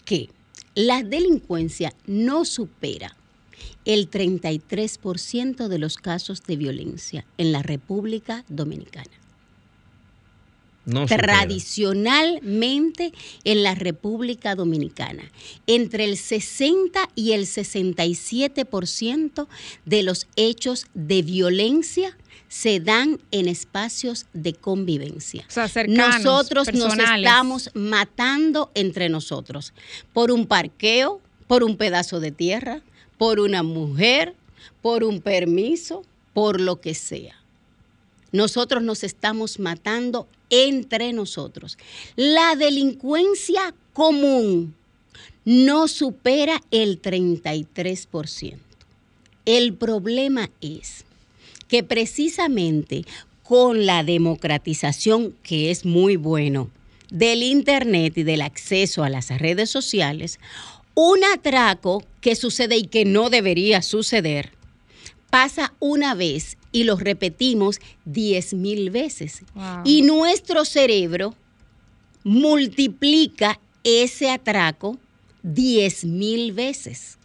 que 0.05 0.31
la 0.75 1.03
delincuencia 1.03 1.93
no 2.07 2.45
supera 2.45 3.15
el 3.85 4.11
33% 4.11 5.69
de 5.69 5.79
los 5.79 5.97
casos 5.97 6.43
de 6.43 6.57
violencia 6.57 7.25
en 7.39 7.53
la 7.53 7.63
República 7.63 8.45
Dominicana 8.49 9.11
tradicionalmente 11.07 13.13
en 13.45 13.63
la 13.63 13.75
República 13.75 14.55
Dominicana. 14.55 15.31
Entre 15.67 16.05
el 16.05 16.17
60 16.17 17.11
y 17.15 17.33
el 17.33 17.43
67% 17.47 19.47
de 19.85 20.03
los 20.03 20.27
hechos 20.37 20.87
de 20.95 21.21
violencia 21.23 22.17
se 22.49 22.81
dan 22.81 23.21
en 23.33 23.49
espacios 23.49 24.27
de 24.33 24.55
convivencia. 24.55 25.45
nosotros 25.89 26.73
nos 26.73 26.97
estamos 26.97 27.71
matando 27.75 28.71
entre 28.75 29.09
nosotros 29.09 29.73
por 30.13 30.31
un 30.31 30.47
parqueo, 30.47 31.21
por 31.49 31.65
un 31.65 31.77
pedazo 31.77 32.21
de 32.21 32.31
tierra, 32.31 32.83
por 33.19 33.41
una 33.41 33.63
mujer, 33.63 34.35
por 34.83 35.05
un 35.05 35.21
permiso, 35.21 36.05
por 36.33 36.61
lo 36.61 36.81
que 36.81 36.95
sea. 36.95 37.37
Nosotros 38.33 38.83
nos 38.83 39.05
estamos 39.05 39.59
matando 39.59 40.29
entre 40.51 41.13
nosotros. 41.13 41.79
La 42.17 42.57
delincuencia 42.57 43.75
común 43.93 44.75
no 45.45 45.89
supera 45.89 46.61
el 46.71 47.01
33%. 47.01 48.59
El 49.47 49.75
problema 49.75 50.51
es 50.61 51.05
que 51.69 51.85
precisamente 51.85 53.05
con 53.43 53.87
la 53.87 54.03
democratización, 54.03 55.35
que 55.43 55.71
es 55.71 55.85
muy 55.85 56.17
bueno, 56.17 56.69
del 57.11 57.45
Internet 57.45 58.19
y 58.19 58.25
del 58.25 58.43
acceso 58.43 59.05
a 59.05 59.09
las 59.09 59.29
redes 59.39 59.71
sociales, 59.71 60.41
un 60.97 61.23
atraco 61.25 62.03
que 62.21 62.35
sucede 62.35 62.77
y 62.79 62.87
que 62.89 63.05
no 63.05 63.31
debería 63.31 63.83
suceder 63.83 64.57
pasa 65.31 65.75
una 65.81 66.15
vez 66.15 66.57
y 66.73 66.85
lo 66.85 66.97
repetimos 66.97 67.79
diez 68.07 68.55
mil 68.55 68.89
veces. 68.91 69.43
Y 69.85 70.01
nuestro 70.01 70.65
cerebro 70.65 71.35
multiplica 72.25 73.61
ese 73.85 74.31
atraco 74.31 74.99
diez 75.43 76.07
mil 76.07 76.53
veces. 76.53 77.19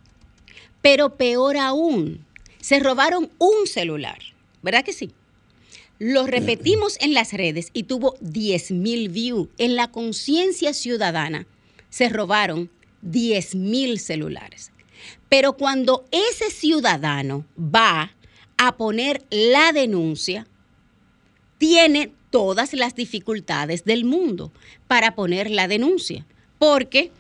Pero 0.82 1.16
peor 1.16 1.56
aún, 1.56 2.26
se 2.60 2.80
robaron 2.80 3.32
un 3.38 3.66
celular, 3.66 4.20
¿verdad 4.62 4.84
que 4.84 4.94
sí? 4.94 5.12
Lo 5.98 6.28
repetimos 6.28 6.98
en 7.00 7.14
las 7.14 7.32
redes 7.32 7.70
y 7.72 7.84
tuvo 7.84 8.16
diez 8.20 8.72
mil 8.72 9.08
views. 9.08 9.48
En 9.58 9.78
la 9.78 9.90
conciencia 9.90 10.74
ciudadana 10.74 11.48
se 11.90 12.10
robaron 12.10 12.70
diez 13.02 13.56
mil 13.56 14.00
celulares. 14.00 14.72
Pero 15.30 15.54
cuando 15.54 16.06
ese 16.12 16.52
ciudadano 16.52 17.46
va 17.58 18.16
a 18.58 18.78
poner 18.78 19.26
la 19.30 19.72
denuncia, 19.72 20.46
tiene 21.58 22.14
todas 22.30 22.74
las 22.74 22.96
dificultades 22.96 23.84
del 23.84 24.06
mundo 24.06 24.52
para 24.88 25.16
poner 25.16 25.50
la 25.50 25.68
denuncia, 25.68 26.26
porque 26.58 27.12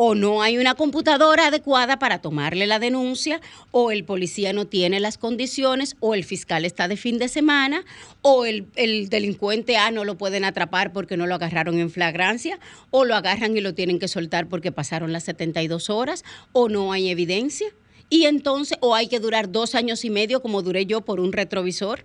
o 0.00 0.14
no 0.14 0.42
hay 0.42 0.58
una 0.58 0.76
computadora 0.76 1.48
adecuada 1.48 1.98
para 1.98 2.20
tomarle 2.20 2.68
la 2.68 2.78
denuncia, 2.78 3.40
o 3.72 3.90
el 3.90 4.04
policía 4.04 4.52
no 4.52 4.64
tiene 4.64 5.00
las 5.00 5.18
condiciones, 5.18 5.96
o 5.98 6.14
el 6.14 6.22
fiscal 6.22 6.64
está 6.64 6.86
de 6.86 6.96
fin 6.96 7.18
de 7.18 7.26
semana, 7.26 7.84
o 8.22 8.44
el, 8.44 8.68
delincuente 9.08 9.76
A 9.76 9.90
no 9.90 10.04
lo 10.04 10.16
pueden 10.16 10.44
atrapar 10.44 10.92
porque 10.92 11.16
no 11.16 11.26
lo 11.26 11.34
agarraron 11.34 11.80
en 11.80 11.90
flagrancia, 11.90 12.60
o 12.92 13.04
lo 13.04 13.16
agarran 13.16 13.56
y 13.56 13.60
lo 13.60 13.74
tienen 13.74 13.98
que 13.98 14.06
soltar 14.06 14.46
porque 14.46 14.70
pasaron 14.70 15.12
las 15.12 15.24
72 15.24 15.90
horas, 15.90 16.22
o 16.52 16.68
no 16.68 16.92
hay 16.92 17.08
evidencia. 17.08 17.66
Y 18.08 18.26
entonces, 18.26 18.78
o 18.80 18.94
hay 18.94 19.08
que 19.08 19.18
durar 19.18 19.50
dos 19.50 19.74
años 19.74 20.04
y 20.04 20.10
medio, 20.10 20.40
como 20.42 20.62
duré 20.62 20.86
yo, 20.86 21.00
por 21.00 21.18
un 21.18 21.32
retrovisor. 21.32 22.04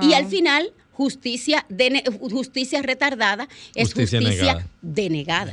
Y 0.00 0.14
al 0.14 0.26
final, 0.26 0.72
justicia, 0.90 1.64
justicia 2.20 2.82
retardada 2.82 3.46
es 3.76 3.94
justicia, 3.94 4.66
denegada. 4.80 5.52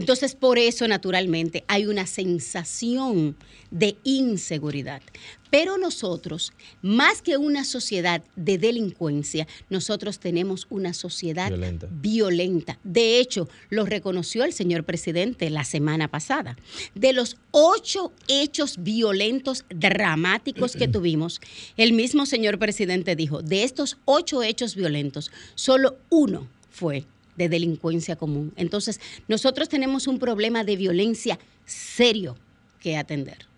Entonces, 0.00 0.34
por 0.34 0.58
eso, 0.58 0.88
naturalmente, 0.88 1.62
hay 1.68 1.84
una 1.84 2.06
sensación 2.06 3.36
de 3.70 3.98
inseguridad. 4.02 5.02
Pero 5.50 5.76
nosotros, 5.76 6.52
más 6.80 7.20
que 7.20 7.36
una 7.36 7.64
sociedad 7.64 8.22
de 8.34 8.56
delincuencia, 8.56 9.46
nosotros 9.68 10.18
tenemos 10.18 10.66
una 10.70 10.94
sociedad 10.94 11.52
violenta. 11.90 12.78
De 12.82 13.18
hecho, 13.18 13.48
lo 13.68 13.84
reconoció 13.84 14.44
el 14.44 14.54
señor 14.54 14.84
presidente 14.84 15.50
la 15.50 15.64
semana 15.64 16.08
pasada. 16.08 16.56
De 16.94 17.12
los 17.12 17.36
ocho 17.50 18.12
hechos 18.26 18.76
violentos 18.82 19.66
dramáticos 19.68 20.76
que 20.76 20.88
tuvimos, 20.96 21.42
el 21.76 21.92
mismo 21.92 22.24
señor 22.24 22.58
presidente 22.58 23.14
dijo, 23.14 23.42
de 23.42 23.64
estos 23.64 23.98
ocho 24.06 24.42
hechos 24.42 24.76
violentos, 24.76 25.30
solo 25.56 25.98
uno 26.08 26.48
fue 26.70 27.04
de 27.36 27.48
delincuencia 27.48 28.16
común. 28.16 28.52
Entonces, 28.56 29.00
nosotros 29.28 29.68
tenemos 29.68 30.06
un 30.06 30.18
problema 30.18 30.64
de 30.64 30.76
violencia 30.76 31.38
serio 31.64 32.36
que 32.80 32.96
atender. 32.96 33.50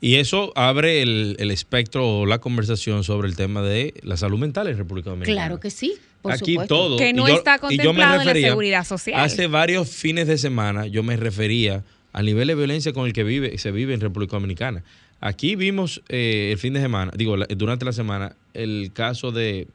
Y 0.00 0.16
eso 0.16 0.52
abre 0.56 1.00
el, 1.00 1.50
espectro 1.52 2.18
o 2.18 2.26
la 2.26 2.38
conversación 2.40 3.04
sobre 3.04 3.28
el 3.28 3.36
tema 3.36 3.62
de 3.62 3.94
la 4.02 4.16
salud 4.16 4.38
mental 4.38 4.66
en 4.66 4.76
República 4.76 5.10
Dominicana. 5.10 5.36
Claro 5.36 5.60
que 5.60 5.70
sí. 5.70 5.94
Por 6.22 6.32
Aquí 6.32 6.56
todo. 6.66 6.96
Que 6.96 7.12
no 7.12 7.28
está 7.28 7.58
contemplado 7.60 8.20
en 8.20 8.26
la 8.26 8.34
seguridad 8.34 8.84
social. 8.84 9.20
Hace 9.20 9.46
varios 9.46 9.88
fines 9.88 10.26
de 10.26 10.38
semana 10.38 10.88
yo 10.88 11.04
me 11.04 11.16
refería 11.16 11.84
al 12.12 12.26
nivel 12.26 12.48
de 12.48 12.56
violencia 12.56 12.92
con 12.92 13.06
el 13.06 13.12
que 13.12 13.22
vive, 13.22 13.56
se 13.58 13.70
vive 13.70 13.94
en 13.94 14.00
República 14.00 14.36
Dominicana. 14.36 14.82
Aquí 15.20 15.54
vimos 15.54 16.02
eh, 16.08 16.50
el 16.50 16.58
fin 16.58 16.74
de 16.74 16.80
semana, 16.80 17.12
digo, 17.16 17.36
durante 17.56 17.84
la 17.84 17.92
semana, 17.92 18.34
el 18.54 18.90
caso 18.92 19.30
de 19.30 19.68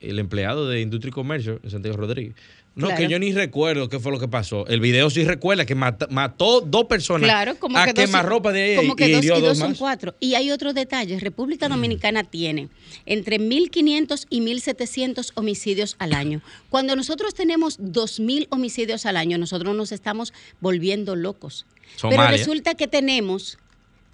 el 0.00 0.18
empleado 0.18 0.68
de 0.68 0.82
Industria 0.82 1.08
y 1.08 1.12
Comercio, 1.12 1.60
Santiago 1.68 1.96
Rodríguez, 1.96 2.34
no, 2.74 2.94
que 2.94 3.08
yo 3.08 3.18
ni 3.18 3.32
recuerdo 3.32 3.88
qué 3.88 3.98
fue 3.98 4.12
lo 4.12 4.20
que 4.20 4.28
pasó. 4.28 4.66
El 4.66 4.80
video 4.80 5.10
sí 5.10 5.24
recuerda 5.24 5.66
que 5.66 5.74
mató 5.74 6.60
dos 6.60 6.84
personas 6.84 7.28
claro, 7.28 7.56
como 7.58 7.76
a 7.76 7.86
que 7.86 8.06
ropa 8.06 8.52
de 8.52 8.62
ahí 8.62 8.76
como 8.76 8.94
que 8.96 9.12
dos, 9.12 9.24
y 9.24 9.28
dos, 9.28 9.58
son 9.58 9.74
cuatro. 9.74 10.14
Y 10.20 10.34
hay 10.34 10.50
otro 10.50 10.72
detalle. 10.72 11.18
República 11.18 11.68
mm. 11.68 11.72
Dominicana 11.72 12.24
tiene 12.24 12.68
entre 13.06 13.40
1.500 13.40 14.26
y 14.30 14.40
1.700 14.40 15.32
homicidios 15.34 15.96
al 15.98 16.12
año. 16.12 16.42
Cuando 16.68 16.94
nosotros 16.94 17.34
tenemos 17.34 17.80
2.000 17.80 18.46
homicidios 18.50 19.04
al 19.04 19.16
año, 19.16 19.36
nosotros 19.36 19.74
nos 19.74 19.90
estamos 19.92 20.32
volviendo 20.60 21.16
locos. 21.16 21.66
Pero 22.00 22.28
resulta 22.28 22.74
que 22.74 22.86
tenemos 22.86 23.58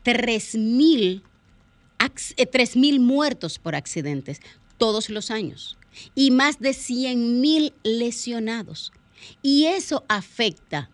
3.000 0.04 1.22
eh, 2.36 2.98
muertos 2.98 3.58
por 3.58 3.74
accidentes 3.74 4.40
todos 4.78 5.10
los 5.10 5.30
años 5.30 5.76
y 6.14 6.30
más 6.30 6.60
de 6.60 6.72
100 6.72 7.40
mil 7.40 7.74
lesionados. 7.82 8.92
Y 9.42 9.64
eso 9.66 10.04
afecta 10.08 10.88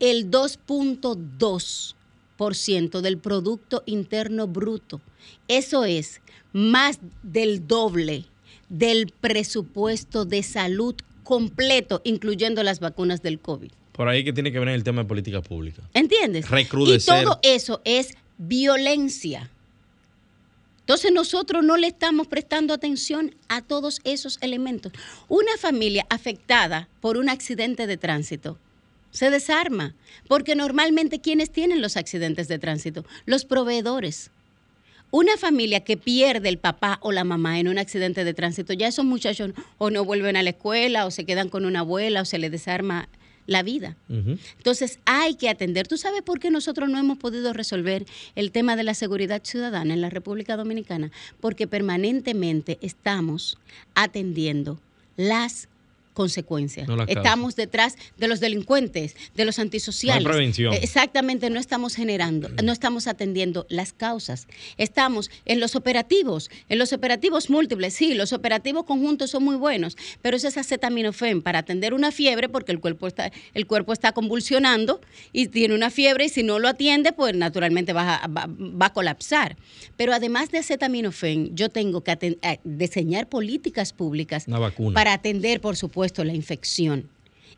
el 0.00 0.30
2.2% 0.30 3.00
del 3.00 3.18
Producto 3.18 3.82
Interno 3.86 4.48
Bruto. 4.48 5.00
Eso 5.48 5.84
es 5.84 6.20
más 6.52 6.98
del 7.22 7.66
doble 7.66 8.26
del 8.68 9.12
presupuesto 9.20 10.24
de 10.24 10.42
salud 10.42 10.94
completo, 11.22 12.00
incluyendo 12.04 12.62
las 12.62 12.80
vacunas 12.80 13.22
del 13.22 13.40
COVID. 13.40 13.70
Por 13.92 14.08
ahí 14.08 14.24
que 14.24 14.32
tiene 14.32 14.52
que 14.52 14.58
venir 14.58 14.74
el 14.74 14.84
tema 14.84 15.02
de 15.02 15.08
política 15.08 15.42
pública. 15.42 15.82
¿Entiendes? 15.94 16.50
Recrudecer. 16.50 17.22
Y 17.22 17.24
todo 17.24 17.38
eso 17.42 17.80
es 17.84 18.14
violencia. 18.38 19.50
Entonces 20.84 21.12
nosotros 21.12 21.64
no 21.64 21.78
le 21.78 21.86
estamos 21.86 22.26
prestando 22.26 22.74
atención 22.74 23.34
a 23.48 23.62
todos 23.62 24.02
esos 24.04 24.36
elementos. 24.42 24.92
Una 25.28 25.56
familia 25.58 26.04
afectada 26.10 26.90
por 27.00 27.16
un 27.16 27.30
accidente 27.30 27.86
de 27.86 27.96
tránsito 27.96 28.58
se 29.10 29.30
desarma, 29.30 29.94
porque 30.28 30.54
normalmente 30.54 31.20
quienes 31.20 31.50
tienen 31.50 31.80
los 31.80 31.96
accidentes 31.96 32.48
de 32.48 32.58
tránsito, 32.58 33.06
los 33.24 33.46
proveedores. 33.46 34.30
Una 35.10 35.38
familia 35.38 35.80
que 35.80 35.96
pierde 35.96 36.50
el 36.50 36.58
papá 36.58 36.98
o 37.00 37.12
la 37.12 37.24
mamá 37.24 37.58
en 37.60 37.68
un 37.68 37.78
accidente 37.78 38.22
de 38.22 38.34
tránsito, 38.34 38.74
ya 38.74 38.88
esos 38.88 39.06
muchachos 39.06 39.52
o 39.78 39.88
no 39.88 40.04
vuelven 40.04 40.36
a 40.36 40.42
la 40.42 40.50
escuela 40.50 41.06
o 41.06 41.10
se 41.10 41.24
quedan 41.24 41.48
con 41.48 41.64
una 41.64 41.80
abuela 41.80 42.20
o 42.20 42.24
se 42.26 42.38
les 42.38 42.50
desarma 42.50 43.08
la 43.46 43.62
vida. 43.62 43.96
Entonces 44.08 44.98
hay 45.04 45.34
que 45.34 45.48
atender. 45.48 45.86
¿Tú 45.86 45.96
sabes 45.96 46.22
por 46.22 46.40
qué 46.40 46.50
nosotros 46.50 46.88
no 46.88 46.98
hemos 46.98 47.18
podido 47.18 47.52
resolver 47.52 48.06
el 48.34 48.52
tema 48.52 48.76
de 48.76 48.84
la 48.84 48.94
seguridad 48.94 49.42
ciudadana 49.44 49.94
en 49.94 50.00
la 50.00 50.10
República 50.10 50.56
Dominicana? 50.56 51.10
Porque 51.40 51.66
permanentemente 51.66 52.78
estamos 52.80 53.58
atendiendo 53.94 54.80
las 55.16 55.68
consecuencias. 56.14 56.88
estamos 57.08 57.56
detrás 57.56 57.96
de 58.16 58.28
los 58.28 58.40
delincuentes, 58.40 59.16
de 59.34 59.44
los 59.44 59.58
antisociales. 59.58 60.24
prevención. 60.24 60.72
Eh, 60.72 60.80
exactamente, 60.82 61.50
no 61.50 61.60
estamos 61.60 61.94
generando, 61.94 62.48
no 62.62 62.72
estamos 62.72 63.06
atendiendo 63.06 63.66
las 63.68 63.92
causas. 63.92 64.46
Estamos 64.78 65.30
en 65.44 65.60
los 65.60 65.76
operativos, 65.76 66.50
en 66.68 66.78
los 66.78 66.92
operativos 66.92 67.50
múltiples. 67.50 67.94
Sí, 67.94 68.14
los 68.14 68.32
operativos 68.32 68.84
conjuntos 68.84 69.30
son 69.30 69.44
muy 69.44 69.56
buenos, 69.56 69.96
pero 70.22 70.36
es 70.36 70.44
acetaminofén 70.44 71.42
para 71.42 71.58
atender 71.58 71.92
una 71.94 72.12
fiebre 72.12 72.48
porque 72.48 72.72
el 72.72 72.80
cuerpo 72.80 73.06
está 73.06 73.32
el 73.54 73.66
cuerpo 73.66 73.92
está 73.92 74.12
convulsionando 74.12 75.00
y 75.32 75.48
tiene 75.48 75.74
una 75.74 75.90
fiebre 75.90 76.26
y 76.26 76.28
si 76.28 76.42
no 76.42 76.58
lo 76.58 76.68
atiende, 76.68 77.12
pues 77.12 77.34
naturalmente 77.34 77.92
va 77.92 78.16
a, 78.16 78.28
va, 78.28 78.86
a 78.86 78.92
colapsar. 78.92 79.56
Pero 79.96 80.12
además 80.12 80.50
de 80.50 80.58
acetaminofén, 80.58 81.54
yo 81.56 81.68
tengo 81.68 82.02
que 82.02 82.12
eh, 82.20 82.60
diseñar 82.64 83.28
políticas 83.28 83.92
públicas 83.92 84.46
para 84.92 85.12
atender, 85.12 85.60
por 85.60 85.76
supuesto, 85.76 86.03
la 86.24 86.34
infección 86.34 87.08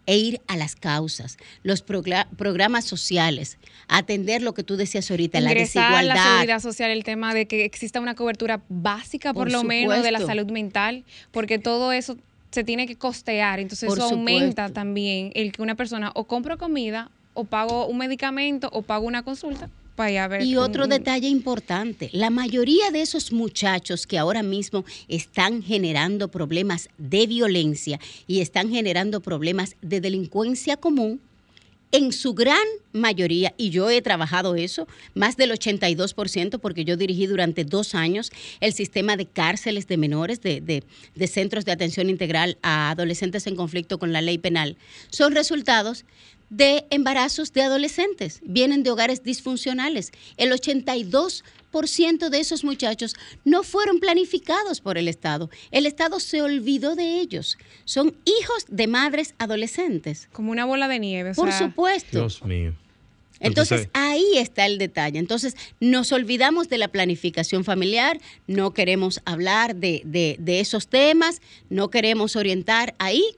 e 0.06 0.16
ir 0.16 0.40
a 0.46 0.56
las 0.56 0.76
causas, 0.76 1.36
los 1.64 1.82
programas 1.82 2.84
sociales, 2.84 3.58
atender 3.88 4.40
lo 4.40 4.54
que 4.54 4.62
tú 4.62 4.76
decías 4.76 5.10
ahorita, 5.10 5.40
la 5.40 5.52
desigualdad. 5.52 6.14
la 6.14 6.24
seguridad 6.24 6.60
social, 6.60 6.90
el 6.90 7.02
tema 7.02 7.34
de 7.34 7.46
que 7.46 7.64
exista 7.64 8.00
una 8.00 8.14
cobertura 8.14 8.62
básica, 8.68 9.34
por, 9.34 9.50
lo 9.50 9.64
menos, 9.64 10.02
de 10.02 10.12
la 10.12 10.20
salud 10.20 10.50
mental, 10.50 11.04
porque 11.32 11.58
todo 11.58 11.92
eso 11.92 12.16
se 12.52 12.62
tiene 12.62 12.86
que 12.86 12.96
costear, 12.96 13.58
entonces 13.58 13.92
eso 13.92 14.04
aumenta 14.04 14.70
también 14.70 15.32
el 15.34 15.52
que 15.52 15.60
una 15.60 15.74
persona 15.74 16.12
o 16.14 16.24
compra 16.24 16.56
comida 16.56 17.10
o 17.34 17.44
pago 17.44 17.86
un 17.86 17.98
medicamento 17.98 18.70
o 18.72 18.82
pago 18.82 19.06
una 19.06 19.22
consulta 19.22 19.68
y 20.42 20.56
otro 20.56 20.86
detalle 20.86 21.28
importante, 21.28 22.10
la 22.12 22.30
mayoría 22.30 22.90
de 22.90 23.00
esos 23.00 23.32
muchachos 23.32 24.06
que 24.06 24.18
ahora 24.18 24.42
mismo 24.42 24.84
están 25.08 25.62
generando 25.62 26.28
problemas 26.28 26.88
de 26.98 27.26
violencia 27.26 27.98
y 28.26 28.40
están 28.40 28.70
generando 28.70 29.20
problemas 29.20 29.76
de 29.80 30.00
delincuencia 30.00 30.76
común, 30.76 31.20
en 31.92 32.12
su 32.12 32.34
gran 32.34 32.66
mayoría, 32.92 33.54
y 33.56 33.70
yo 33.70 33.88
he 33.90 34.02
trabajado 34.02 34.56
eso, 34.56 34.88
más 35.14 35.36
del 35.36 35.52
82%, 35.52 36.58
porque 36.58 36.84
yo 36.84 36.96
dirigí 36.96 37.26
durante 37.26 37.64
dos 37.64 37.94
años 37.94 38.32
el 38.60 38.72
sistema 38.72 39.16
de 39.16 39.26
cárceles 39.26 39.86
de 39.86 39.96
menores, 39.96 40.42
de, 40.42 40.60
de, 40.60 41.26
centros 41.26 41.64
de 41.64 41.72
atención 41.72 42.10
integral 42.10 42.58
a 42.62 42.90
adolescentes 42.90 43.46
en 43.46 43.56
conflicto 43.56 43.98
con 43.98 44.12
la 44.12 44.20
ley 44.20 44.36
penal, 44.36 44.76
son 45.10 45.34
resultados 45.34 46.04
de 46.50 46.86
embarazos 46.90 47.52
de 47.52 47.62
adolescentes, 47.62 48.40
vienen 48.44 48.82
de 48.82 48.90
hogares 48.90 49.22
disfuncionales. 49.22 50.12
El 50.36 50.52
82% 50.52 52.28
de 52.28 52.40
esos 52.40 52.64
muchachos 52.64 53.14
no 53.44 53.62
fueron 53.62 53.98
planificados 53.98 54.80
por 54.80 54.98
el 54.98 55.08
Estado. 55.08 55.50
El 55.70 55.86
Estado 55.86 56.20
se 56.20 56.42
olvidó 56.42 56.94
de 56.94 57.20
ellos. 57.20 57.58
Son 57.84 58.16
hijos 58.24 58.64
de 58.68 58.86
madres 58.86 59.34
adolescentes. 59.38 60.28
Como 60.32 60.52
una 60.52 60.64
bola 60.64 60.88
de 60.88 60.98
nieve. 60.98 61.34
por 61.34 61.52
supuesto. 61.52 62.18
Dios 62.18 62.42
mío. 62.44 62.74
Entonces, 63.38 63.90
ahí 63.92 64.38
está 64.38 64.64
el 64.64 64.78
detalle. 64.78 65.18
Entonces 65.18 65.56
nos 65.78 66.10
olvidamos 66.12 66.70
de 66.70 66.78
la 66.78 66.88
planificación 66.88 67.64
familiar, 67.64 68.18
no 68.46 68.72
queremos 68.72 69.20
hablar 69.26 69.76
de, 69.76 70.02
de 70.04 70.60
esos 70.60 70.88
temas, 70.88 71.42
no 71.68 71.90
queremos 71.90 72.34
orientar 72.34 72.94
ahí 72.98 73.36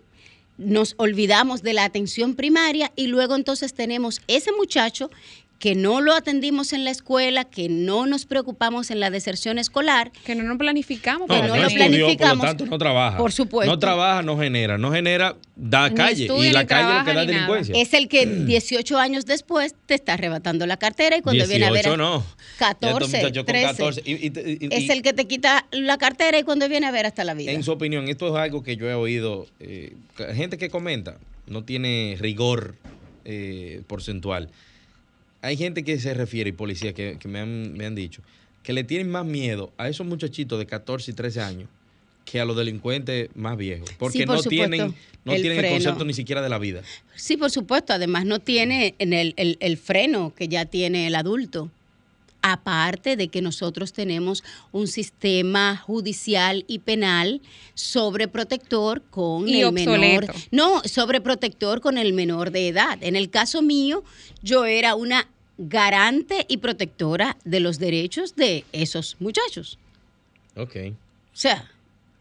nos 0.59 0.95
olvidamos 0.99 1.63
de 1.63 1.73
la 1.73 1.85
atención 1.85 2.35
primaria 2.35 2.93
y 2.97 3.07
luego 3.07 3.37
entonces 3.37 3.73
tenemos 3.73 4.21
ese 4.27 4.53
muchacho 4.53 5.11
que 5.59 5.75
no 5.75 6.01
lo 6.01 6.15
atendimos 6.15 6.73
en 6.73 6.85
la 6.85 6.91
escuela, 6.91 7.45
que 7.45 7.69
no 7.69 8.07
nos 8.07 8.27
preocupamos 8.27 8.91
en 8.93 9.01
la 9.01 9.11
deserción 9.11 9.59
escolar. 9.59 10.13
Que 10.25 10.37
no 10.37 10.45
nos 10.45 10.57
planificamos. 10.57 11.29
que 11.29 11.43
no, 11.43 11.57
lo 11.57 11.69
planificamos. 11.69 12.37
Por 12.37 12.37
lo 12.37 12.43
tanto, 12.43 12.67
no 12.67 12.79
trabaja. 12.79 13.19
Por 13.19 13.33
supuesto. 13.33 13.73
No 13.73 13.79
trabaja, 13.79 14.23
no 14.23 14.39
genera. 14.39 14.79
No 14.79 14.93
genera, 14.93 15.37
da 15.57 15.93
calle. 15.93 16.29
Y 16.33 16.51
la 16.51 16.65
calle 16.65 16.93
es 16.93 16.99
lo 16.99 17.05
que 17.05 17.15
da 17.15 17.27
delincuencia. 17.27 17.75
Es 17.77 17.93
el 17.93 18.09
que 18.09 18.27
18 18.27 18.99
años 18.99 19.27
después 19.27 19.75
te 19.87 19.95
está 19.95 20.15
arrebatando 20.15 20.65
la 20.67 20.77
cartera 20.77 21.17
y 21.17 21.23
cuando 21.23 21.47
viene 21.49 21.67
a 21.67 21.73
ver... 21.73 21.85
18 21.85 21.97
no. 21.97 22.25
14, 22.59 23.31
13. 23.45 24.03
es 24.71 24.91
el 24.91 25.03
que 25.03 25.13
te 25.13 25.27
quita 25.27 25.67
la 25.73 25.99
cartera 25.99 26.39
y 26.39 26.45
cuando 26.45 26.69
viene 26.69 26.87
a 26.87 26.93
ver 26.93 27.07
hasta 27.07 27.25
la 27.25 27.35
vida. 27.35 27.51
En 27.51 27.65
su 27.65 27.73
opinión, 27.73 28.09
esto 28.09 28.29
es 28.29 28.35
algo 28.41 28.63
que 28.63 28.77
yo 28.77 28.89
he 28.89 28.95
oído, 28.95 29.47
eh, 29.59 29.95
gente 30.35 30.57
que 30.57 30.71
comenta, 30.71 31.19
no 31.47 31.65
tiene 31.65 32.17
rigor 32.21 32.77
eh, 33.25 33.83
porcentual 33.87 34.51
hay 35.43 35.57
gente 35.57 35.85
que 35.85 35.99
se 35.99 36.15
refiere, 36.15 36.51
y 36.51 36.53
policías 36.53 36.95
que, 36.95 37.19
me, 37.27 37.41
han, 37.41 37.95
dicho, 37.95 38.23
que 38.63 38.73
le 38.73 38.85
tienen 38.85 39.11
más 39.11 39.25
miedo 39.25 39.73
a 39.77 39.89
esos 39.89 40.07
muchachitos 40.07 40.59
de 40.59 40.67
14 40.67 41.11
y 41.11 41.15
13 41.15 41.41
años 41.41 41.69
que 42.25 42.41
a 42.41 42.45
los 42.45 42.57
delincuentes 42.57 43.31
más 43.35 43.57
viejos, 43.57 43.91
porque 43.99 44.27
no 44.27 44.43
tienen, 44.43 44.95
no 45.25 45.33
el 45.33 45.41
tienen 45.41 45.65
el 45.65 45.71
concepto 45.73 46.05
ni 46.05 46.13
siquiera 46.13 46.43
de 46.43 46.51
la 46.51 46.59
vida. 46.59 46.83
Sí, 47.15 47.39
por 47.39 47.51
supuesto, 47.51 47.95
además 47.95 48.27
no 48.27 48.39
tiene 48.39 48.95
el, 48.99 49.57
el, 49.61 49.77
freno 49.79 50.35
que 50.35 50.47
ya 50.47 50.67
tiene 50.67 51.07
el 51.07 51.15
adulto. 51.15 51.71
Aparte 52.41 53.17
de 53.17 53.29
que 53.29 53.43
nosotros 53.43 53.93
tenemos 53.93 54.45
un 54.71 54.87
sistema 54.87 55.77
judicial 55.77 56.65
y 56.69 56.79
penal 56.79 57.41
sobreprotector 57.75 59.03
con 59.11 59.49
el 59.49 59.73
menor. 59.73 60.27
No, 60.51 60.81
sobreprotector 60.85 61.81
con 61.81 61.99
el 61.99 62.13
menor 62.13 62.51
de 62.53 62.69
edad. 62.69 62.99
En 63.03 63.17
el 63.17 63.31
caso 63.31 63.61
mío, 63.61 64.05
yo 64.43 64.67
era 64.67 64.95
una 64.95 65.29
garante 65.59 66.47
y 66.49 66.59
protectora 66.59 67.37
de 67.45 67.61
los 67.61 67.79
derechos 67.79 68.37
de 68.37 68.65
esos 68.73 69.17
muchachos. 69.19 69.79
Ok. 70.57 70.77
O 71.33 71.37
sea, 71.41 71.71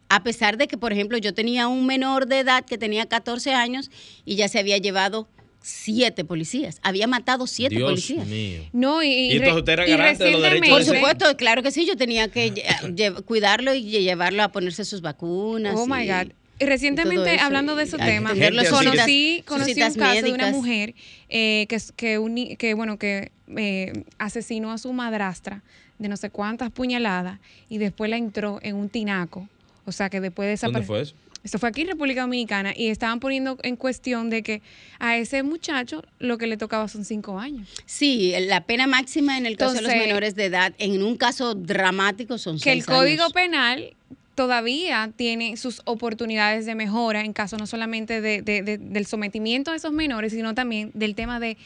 a 0.09 0.23
pesar 0.23 0.57
de 0.57 0.67
que, 0.67 0.77
por 0.77 0.93
ejemplo, 0.93 1.17
yo 1.17 1.33
tenía 1.33 1.67
un 1.67 1.85
menor 1.85 2.27
de 2.27 2.39
edad 2.39 2.65
que 2.65 2.77
tenía 2.77 3.05
14 3.05 3.53
años 3.53 3.91
y 4.25 4.35
ya 4.35 4.47
se 4.47 4.59
había 4.59 4.77
llevado 4.77 5.27
siete 5.67 6.23
policías. 6.23 6.79
Había 6.81 7.07
matado 7.07 7.45
siete 7.45 7.75
Dios 7.75 7.89
policías. 7.89 8.25
Mío. 8.25 8.61
No, 8.71 9.03
y, 9.03 9.31
entonces 9.31 9.57
usted 9.57 9.73
era 9.73 9.85
garante 9.85 10.23
de 10.23 10.31
los 10.31 10.41
derechos. 10.41 10.69
Por 10.69 10.83
supuesto, 10.83 11.37
claro 11.37 11.61
que 11.61 11.71
sí. 11.71 11.85
Yo 11.85 11.97
tenía 11.97 12.29
que 12.29 12.53
cuidarlo 13.25 13.73
y 13.73 13.83
llevarlo 13.83 14.43
a 14.43 14.51
ponerse 14.51 14.85
sus 14.85 15.01
vacunas. 15.01 15.75
Oh 15.77 15.85
my 15.85 16.07
God. 16.07 16.31
Y 16.59 16.65
recientemente, 16.65 17.37
hablando 17.39 17.75
de 17.75 17.83
ese 17.83 17.97
tema, 17.97 18.33
conocí, 18.69 19.43
conocí 19.45 19.81
un 19.81 19.93
caso 19.93 20.21
de 20.21 20.31
una 20.31 20.51
mujer 20.51 20.95
eh, 21.29 21.67
que, 21.69 21.77
que, 21.95 22.55
que, 22.57 22.73
bueno, 22.73 22.97
que 22.97 23.31
eh, 23.55 24.03
asesinó 24.17 24.71
a 24.71 24.77
su 24.77 24.91
madrastra 24.93 25.61
de 25.99 26.07
no 26.07 26.17
sé 26.17 26.29
cuántas 26.29 26.71
puñaladas 26.71 27.39
y 27.69 27.77
después 27.77 28.09
la 28.09 28.17
entró 28.17 28.59
en 28.63 28.75
un 28.75 28.89
tinaco. 28.89 29.47
O 29.85 29.91
sea, 29.91 30.09
que 30.09 30.19
después 30.19 30.47
de 30.47 30.53
esa... 30.53 30.67
¿Dónde 30.67 30.81
fue 30.81 31.01
eso? 31.01 31.15
Esto 31.43 31.59
fue 31.59 31.69
aquí 31.69 31.81
en 31.81 31.87
República 31.87 32.21
Dominicana 32.21 32.73
y 32.75 32.87
estaban 32.87 33.19
poniendo 33.19 33.57
en 33.63 33.75
cuestión 33.75 34.29
de 34.29 34.43
que 34.43 34.61
a 34.99 35.17
ese 35.17 35.43
muchacho 35.43 36.03
lo 36.19 36.37
que 36.37 36.47
le 36.47 36.57
tocaba 36.57 36.87
son 36.87 37.05
cinco 37.05 37.39
años. 37.39 37.69
Sí, 37.85 38.33
la 38.41 38.61
pena 38.61 38.87
máxima 38.87 39.37
en 39.37 39.45
el 39.45 39.55
caso 39.55 39.73
de 39.73 39.81
los 39.81 39.91
menores 39.91 40.35
de 40.35 40.45
edad, 40.45 40.73
en 40.77 41.03
un 41.03 41.15
caso 41.15 41.55
dramático 41.55 42.37
son 42.37 42.57
que 42.57 42.63
seis 42.63 42.85
Que 42.85 42.91
el 42.91 42.97
Código 42.97 43.29
Penal 43.29 43.95
todavía 44.35 45.11
tiene 45.15 45.57
sus 45.57 45.81
oportunidades 45.85 46.65
de 46.65 46.75
mejora 46.75 47.21
en 47.21 47.33
caso 47.33 47.57
no 47.57 47.65
solamente 47.65 48.21
de, 48.21 48.41
del 48.79 49.05
sometimiento 49.05 49.71
de 49.71 49.77
esos 49.77 49.91
menores, 49.91 50.33
sino 50.33 50.53
también 50.53 50.91
del 50.93 51.15
tema 51.15 51.39
de 51.39 51.57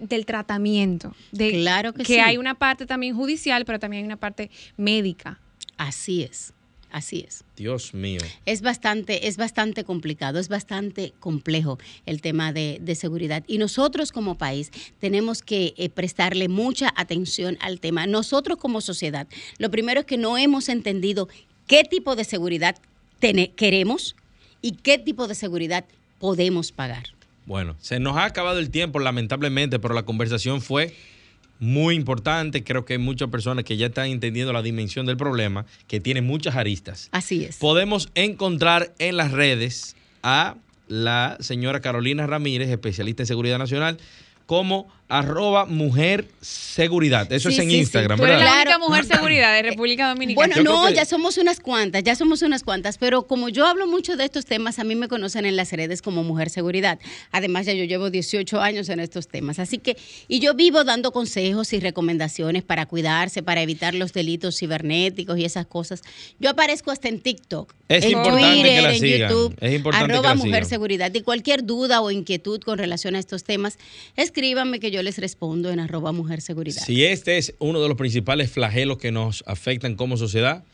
del 0.00 0.24
tratamiento. 0.24 1.14
De, 1.30 1.50
claro 1.50 1.92
que, 1.92 2.04
que 2.04 2.22
hay 2.22 2.38
una 2.38 2.54
parte 2.54 2.86
también 2.86 3.14
judicial, 3.14 3.66
pero 3.66 3.78
también 3.78 4.02
hay 4.02 4.06
una 4.06 4.16
parte 4.16 4.50
médica. 4.78 5.38
Así 5.76 6.22
es. 6.22 6.54
Así 6.90 7.24
es. 7.26 7.44
Dios 7.56 7.94
mío. 7.94 8.20
Es 8.46 8.62
bastante, 8.62 9.28
es 9.28 9.36
bastante 9.36 9.84
complicado, 9.84 10.38
es 10.38 10.48
bastante 10.48 11.12
complejo 11.20 11.78
el 12.06 12.20
tema 12.20 12.52
de, 12.52 12.80
seguridad. 12.94 13.44
Y 13.46 13.58
nosotros 13.58 14.12
como 14.12 14.36
país 14.36 14.70
tenemos 14.98 15.42
que 15.42 15.74
eh, 15.76 15.88
prestarle 15.88 16.48
mucha 16.48 16.92
atención 16.96 17.56
al 17.60 17.80
tema. 17.80 18.06
Nosotros 18.06 18.58
como 18.58 18.80
sociedad, 18.80 19.28
lo 19.58 19.70
primero 19.70 20.00
es 20.00 20.06
que 20.06 20.18
no 20.18 20.36
hemos 20.36 20.68
entendido 20.68 21.28
qué 21.66 21.84
tipo 21.84 22.16
de 22.16 22.24
seguridad 22.24 22.76
queremos 23.20 24.16
y 24.60 24.72
qué 24.72 24.98
tipo 24.98 25.28
de 25.28 25.34
seguridad 25.34 25.84
podemos 26.18 26.72
pagar. 26.72 27.04
Bueno, 27.46 27.76
se 27.80 28.00
nos 28.00 28.16
ha 28.16 28.24
acabado 28.24 28.58
el 28.58 28.70
tiempo, 28.70 28.98
lamentablemente, 28.98 29.78
pero 29.78 29.94
la 29.94 30.04
conversación 30.04 30.60
fue 30.60 30.94
muy 31.60 31.94
importante. 31.94 32.64
Creo 32.64 32.84
que 32.84 32.94
hay 32.94 32.98
muchas 32.98 33.28
personas 33.28 33.64
que 33.64 33.76
ya 33.76 33.86
están 33.86 34.06
entendiendo 34.06 34.52
la 34.52 34.62
dimensión 34.62 35.06
del 35.06 35.16
problema, 35.16 35.66
que 35.86 36.00
tiene 36.00 36.22
muchas 36.22 36.56
aristas. 36.56 37.08
Así 37.12 37.44
es. 37.44 37.58
Podemos 37.58 38.10
encontrar 38.14 38.92
en 38.98 39.16
las 39.16 39.30
redes 39.30 39.94
a 40.22 40.56
la 40.88 41.36
señora 41.38 41.80
Carolina 41.80 42.26
Ramírez, 42.26 42.68
especialista 42.68 43.22
en 43.22 43.28
seguridad 43.28 43.58
nacional, 43.58 43.98
como 44.46 44.88
arroba 45.10 45.66
mujer 45.66 46.26
seguridad. 46.40 47.30
Eso 47.32 47.50
Sí, 47.50 47.56
es 47.56 47.60
en 47.62 47.68
sí, 47.68 47.70
sí. 47.72 47.80
Instagram, 47.80 48.18
Tú 48.18 48.24
eres 48.24 48.38
¿verdad? 48.38 48.50
la 48.50 48.56
única 48.60 48.76
Claro. 48.76 48.88
mujer 48.88 49.04
seguridad 49.04 49.54
de 49.54 49.62
República 49.62 50.08
Dominicana. 50.08 50.34
Bueno, 50.54 50.56
Yo 50.56 50.62
no, 50.82 50.86
que- 50.88 50.94
ya 50.94 51.04
somos 51.04 51.36
unas 51.38 51.60
cuantas, 51.60 52.02
ya 52.02 52.14
somos 52.16 52.42
unas 52.42 52.62
cuantas, 52.62 52.96
pero 52.98 53.26
como 53.26 53.48
yo 53.48 53.66
hablo 53.66 53.86
mucho 53.86 54.16
de 54.16 54.24
estos 54.24 54.46
temas, 54.46 54.78
a 54.78 54.84
mí 54.84 54.94
me 54.94 55.08
conocen 55.08 55.46
en 55.46 55.56
las 55.56 55.72
redes 55.72 56.00
como 56.02 56.22
Mujer 56.22 56.48
Seguridad. 56.50 56.98
Además, 57.32 57.66
ya 57.66 57.72
yo 57.74 57.84
llevo 57.84 58.10
18 58.10 58.60
años 58.60 58.88
en 58.88 59.00
estos 59.00 59.28
temas, 59.28 59.58
así 59.58 59.78
que, 59.78 59.96
y 60.28 60.40
yo 60.40 60.54
vivo 60.54 60.84
dando 60.84 61.12
consejos 61.12 61.72
y 61.72 61.80
recomendaciones 61.80 62.62
para 62.62 62.86
cuidarse, 62.86 63.42
para 63.42 63.62
evitar 63.62 63.94
los 63.94 64.12
delitos 64.12 64.58
cibernéticos 64.58 65.38
y 65.38 65.44
esas 65.44 65.66
cosas. 65.66 66.02
Yo 66.38 66.50
aparezco 66.50 66.90
hasta 66.90 67.08
en 67.08 67.20
TikTok. 67.20 67.74
Es 67.88 68.04
en 68.04 68.12
importante 68.12 68.46
Twitter, 68.52 68.74
que 68.76 68.82
la 68.82 68.92
en 68.94 69.00
sigan, 69.00 69.30
YouTube, 69.30 69.56
es 69.60 69.74
importante 69.74 70.06
que 70.06 70.12
arroba 70.14 70.28
la 70.28 70.34
Mujer 70.36 70.52
sigan. 70.64 70.68
Seguridad. 70.68 71.12
Y 71.14 71.22
cualquier 71.22 71.64
duda 71.64 72.00
o 72.00 72.10
inquietud 72.12 72.60
con 72.62 72.78
relación 72.78 73.16
a 73.16 73.18
estos 73.18 73.42
temas, 73.42 73.78
escríbanme 74.16 74.78
que 74.78 74.90
yo 74.92 74.99
les 75.02 75.18
respondo 75.18 75.70
en 75.70 75.80
arroba 75.80 76.12
Mujer 76.12 76.40
Seguridad. 76.40 76.82
Si 76.82 77.04
este 77.04 77.38
es 77.38 77.54
uno 77.58 77.80
de 77.80 77.88
los 77.88 77.96
principales 77.96 78.50
flagelos 78.50 78.98
que 78.98 79.12
nos 79.12 79.44
afectan 79.46 79.94
como 79.94 80.16
sociedad, 80.16 80.64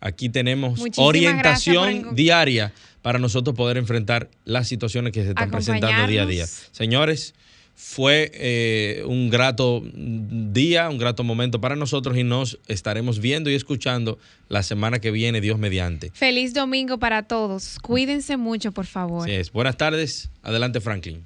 aquí 0.00 0.28
tenemos 0.28 0.78
Muchísimas 0.78 1.08
orientación 1.08 2.02
por 2.02 2.14
diaria 2.14 2.72
para 3.02 3.18
nosotros 3.18 3.54
poder 3.54 3.76
enfrentar 3.76 4.28
las 4.44 4.68
situaciones 4.68 5.12
que 5.12 5.22
se 5.22 5.28
están 5.30 5.50
presentando 5.50 6.06
día 6.06 6.22
a 6.22 6.26
día. 6.26 6.46
Señores, 6.46 7.34
fue 7.76 8.32
eh, 8.34 9.04
un 9.06 9.28
grato 9.28 9.82
día, 9.94 10.88
un 10.88 10.96
grato 10.96 11.22
momento 11.22 11.60
para 11.60 11.76
nosotros 11.76 12.16
y 12.16 12.24
nos 12.24 12.58
estaremos 12.68 13.20
viendo 13.20 13.50
y 13.50 13.54
escuchando 13.54 14.18
la 14.48 14.62
semana 14.62 14.98
que 14.98 15.10
viene, 15.10 15.42
Dios 15.42 15.58
mediante. 15.58 16.10
Feliz 16.14 16.54
domingo 16.54 16.98
para 16.98 17.24
todos. 17.24 17.78
Cuídense 17.82 18.38
mucho, 18.38 18.72
por 18.72 18.86
favor. 18.86 19.28
Es. 19.28 19.52
Buenas 19.52 19.76
tardes. 19.76 20.30
Adelante, 20.42 20.80
Franklin. 20.80 21.22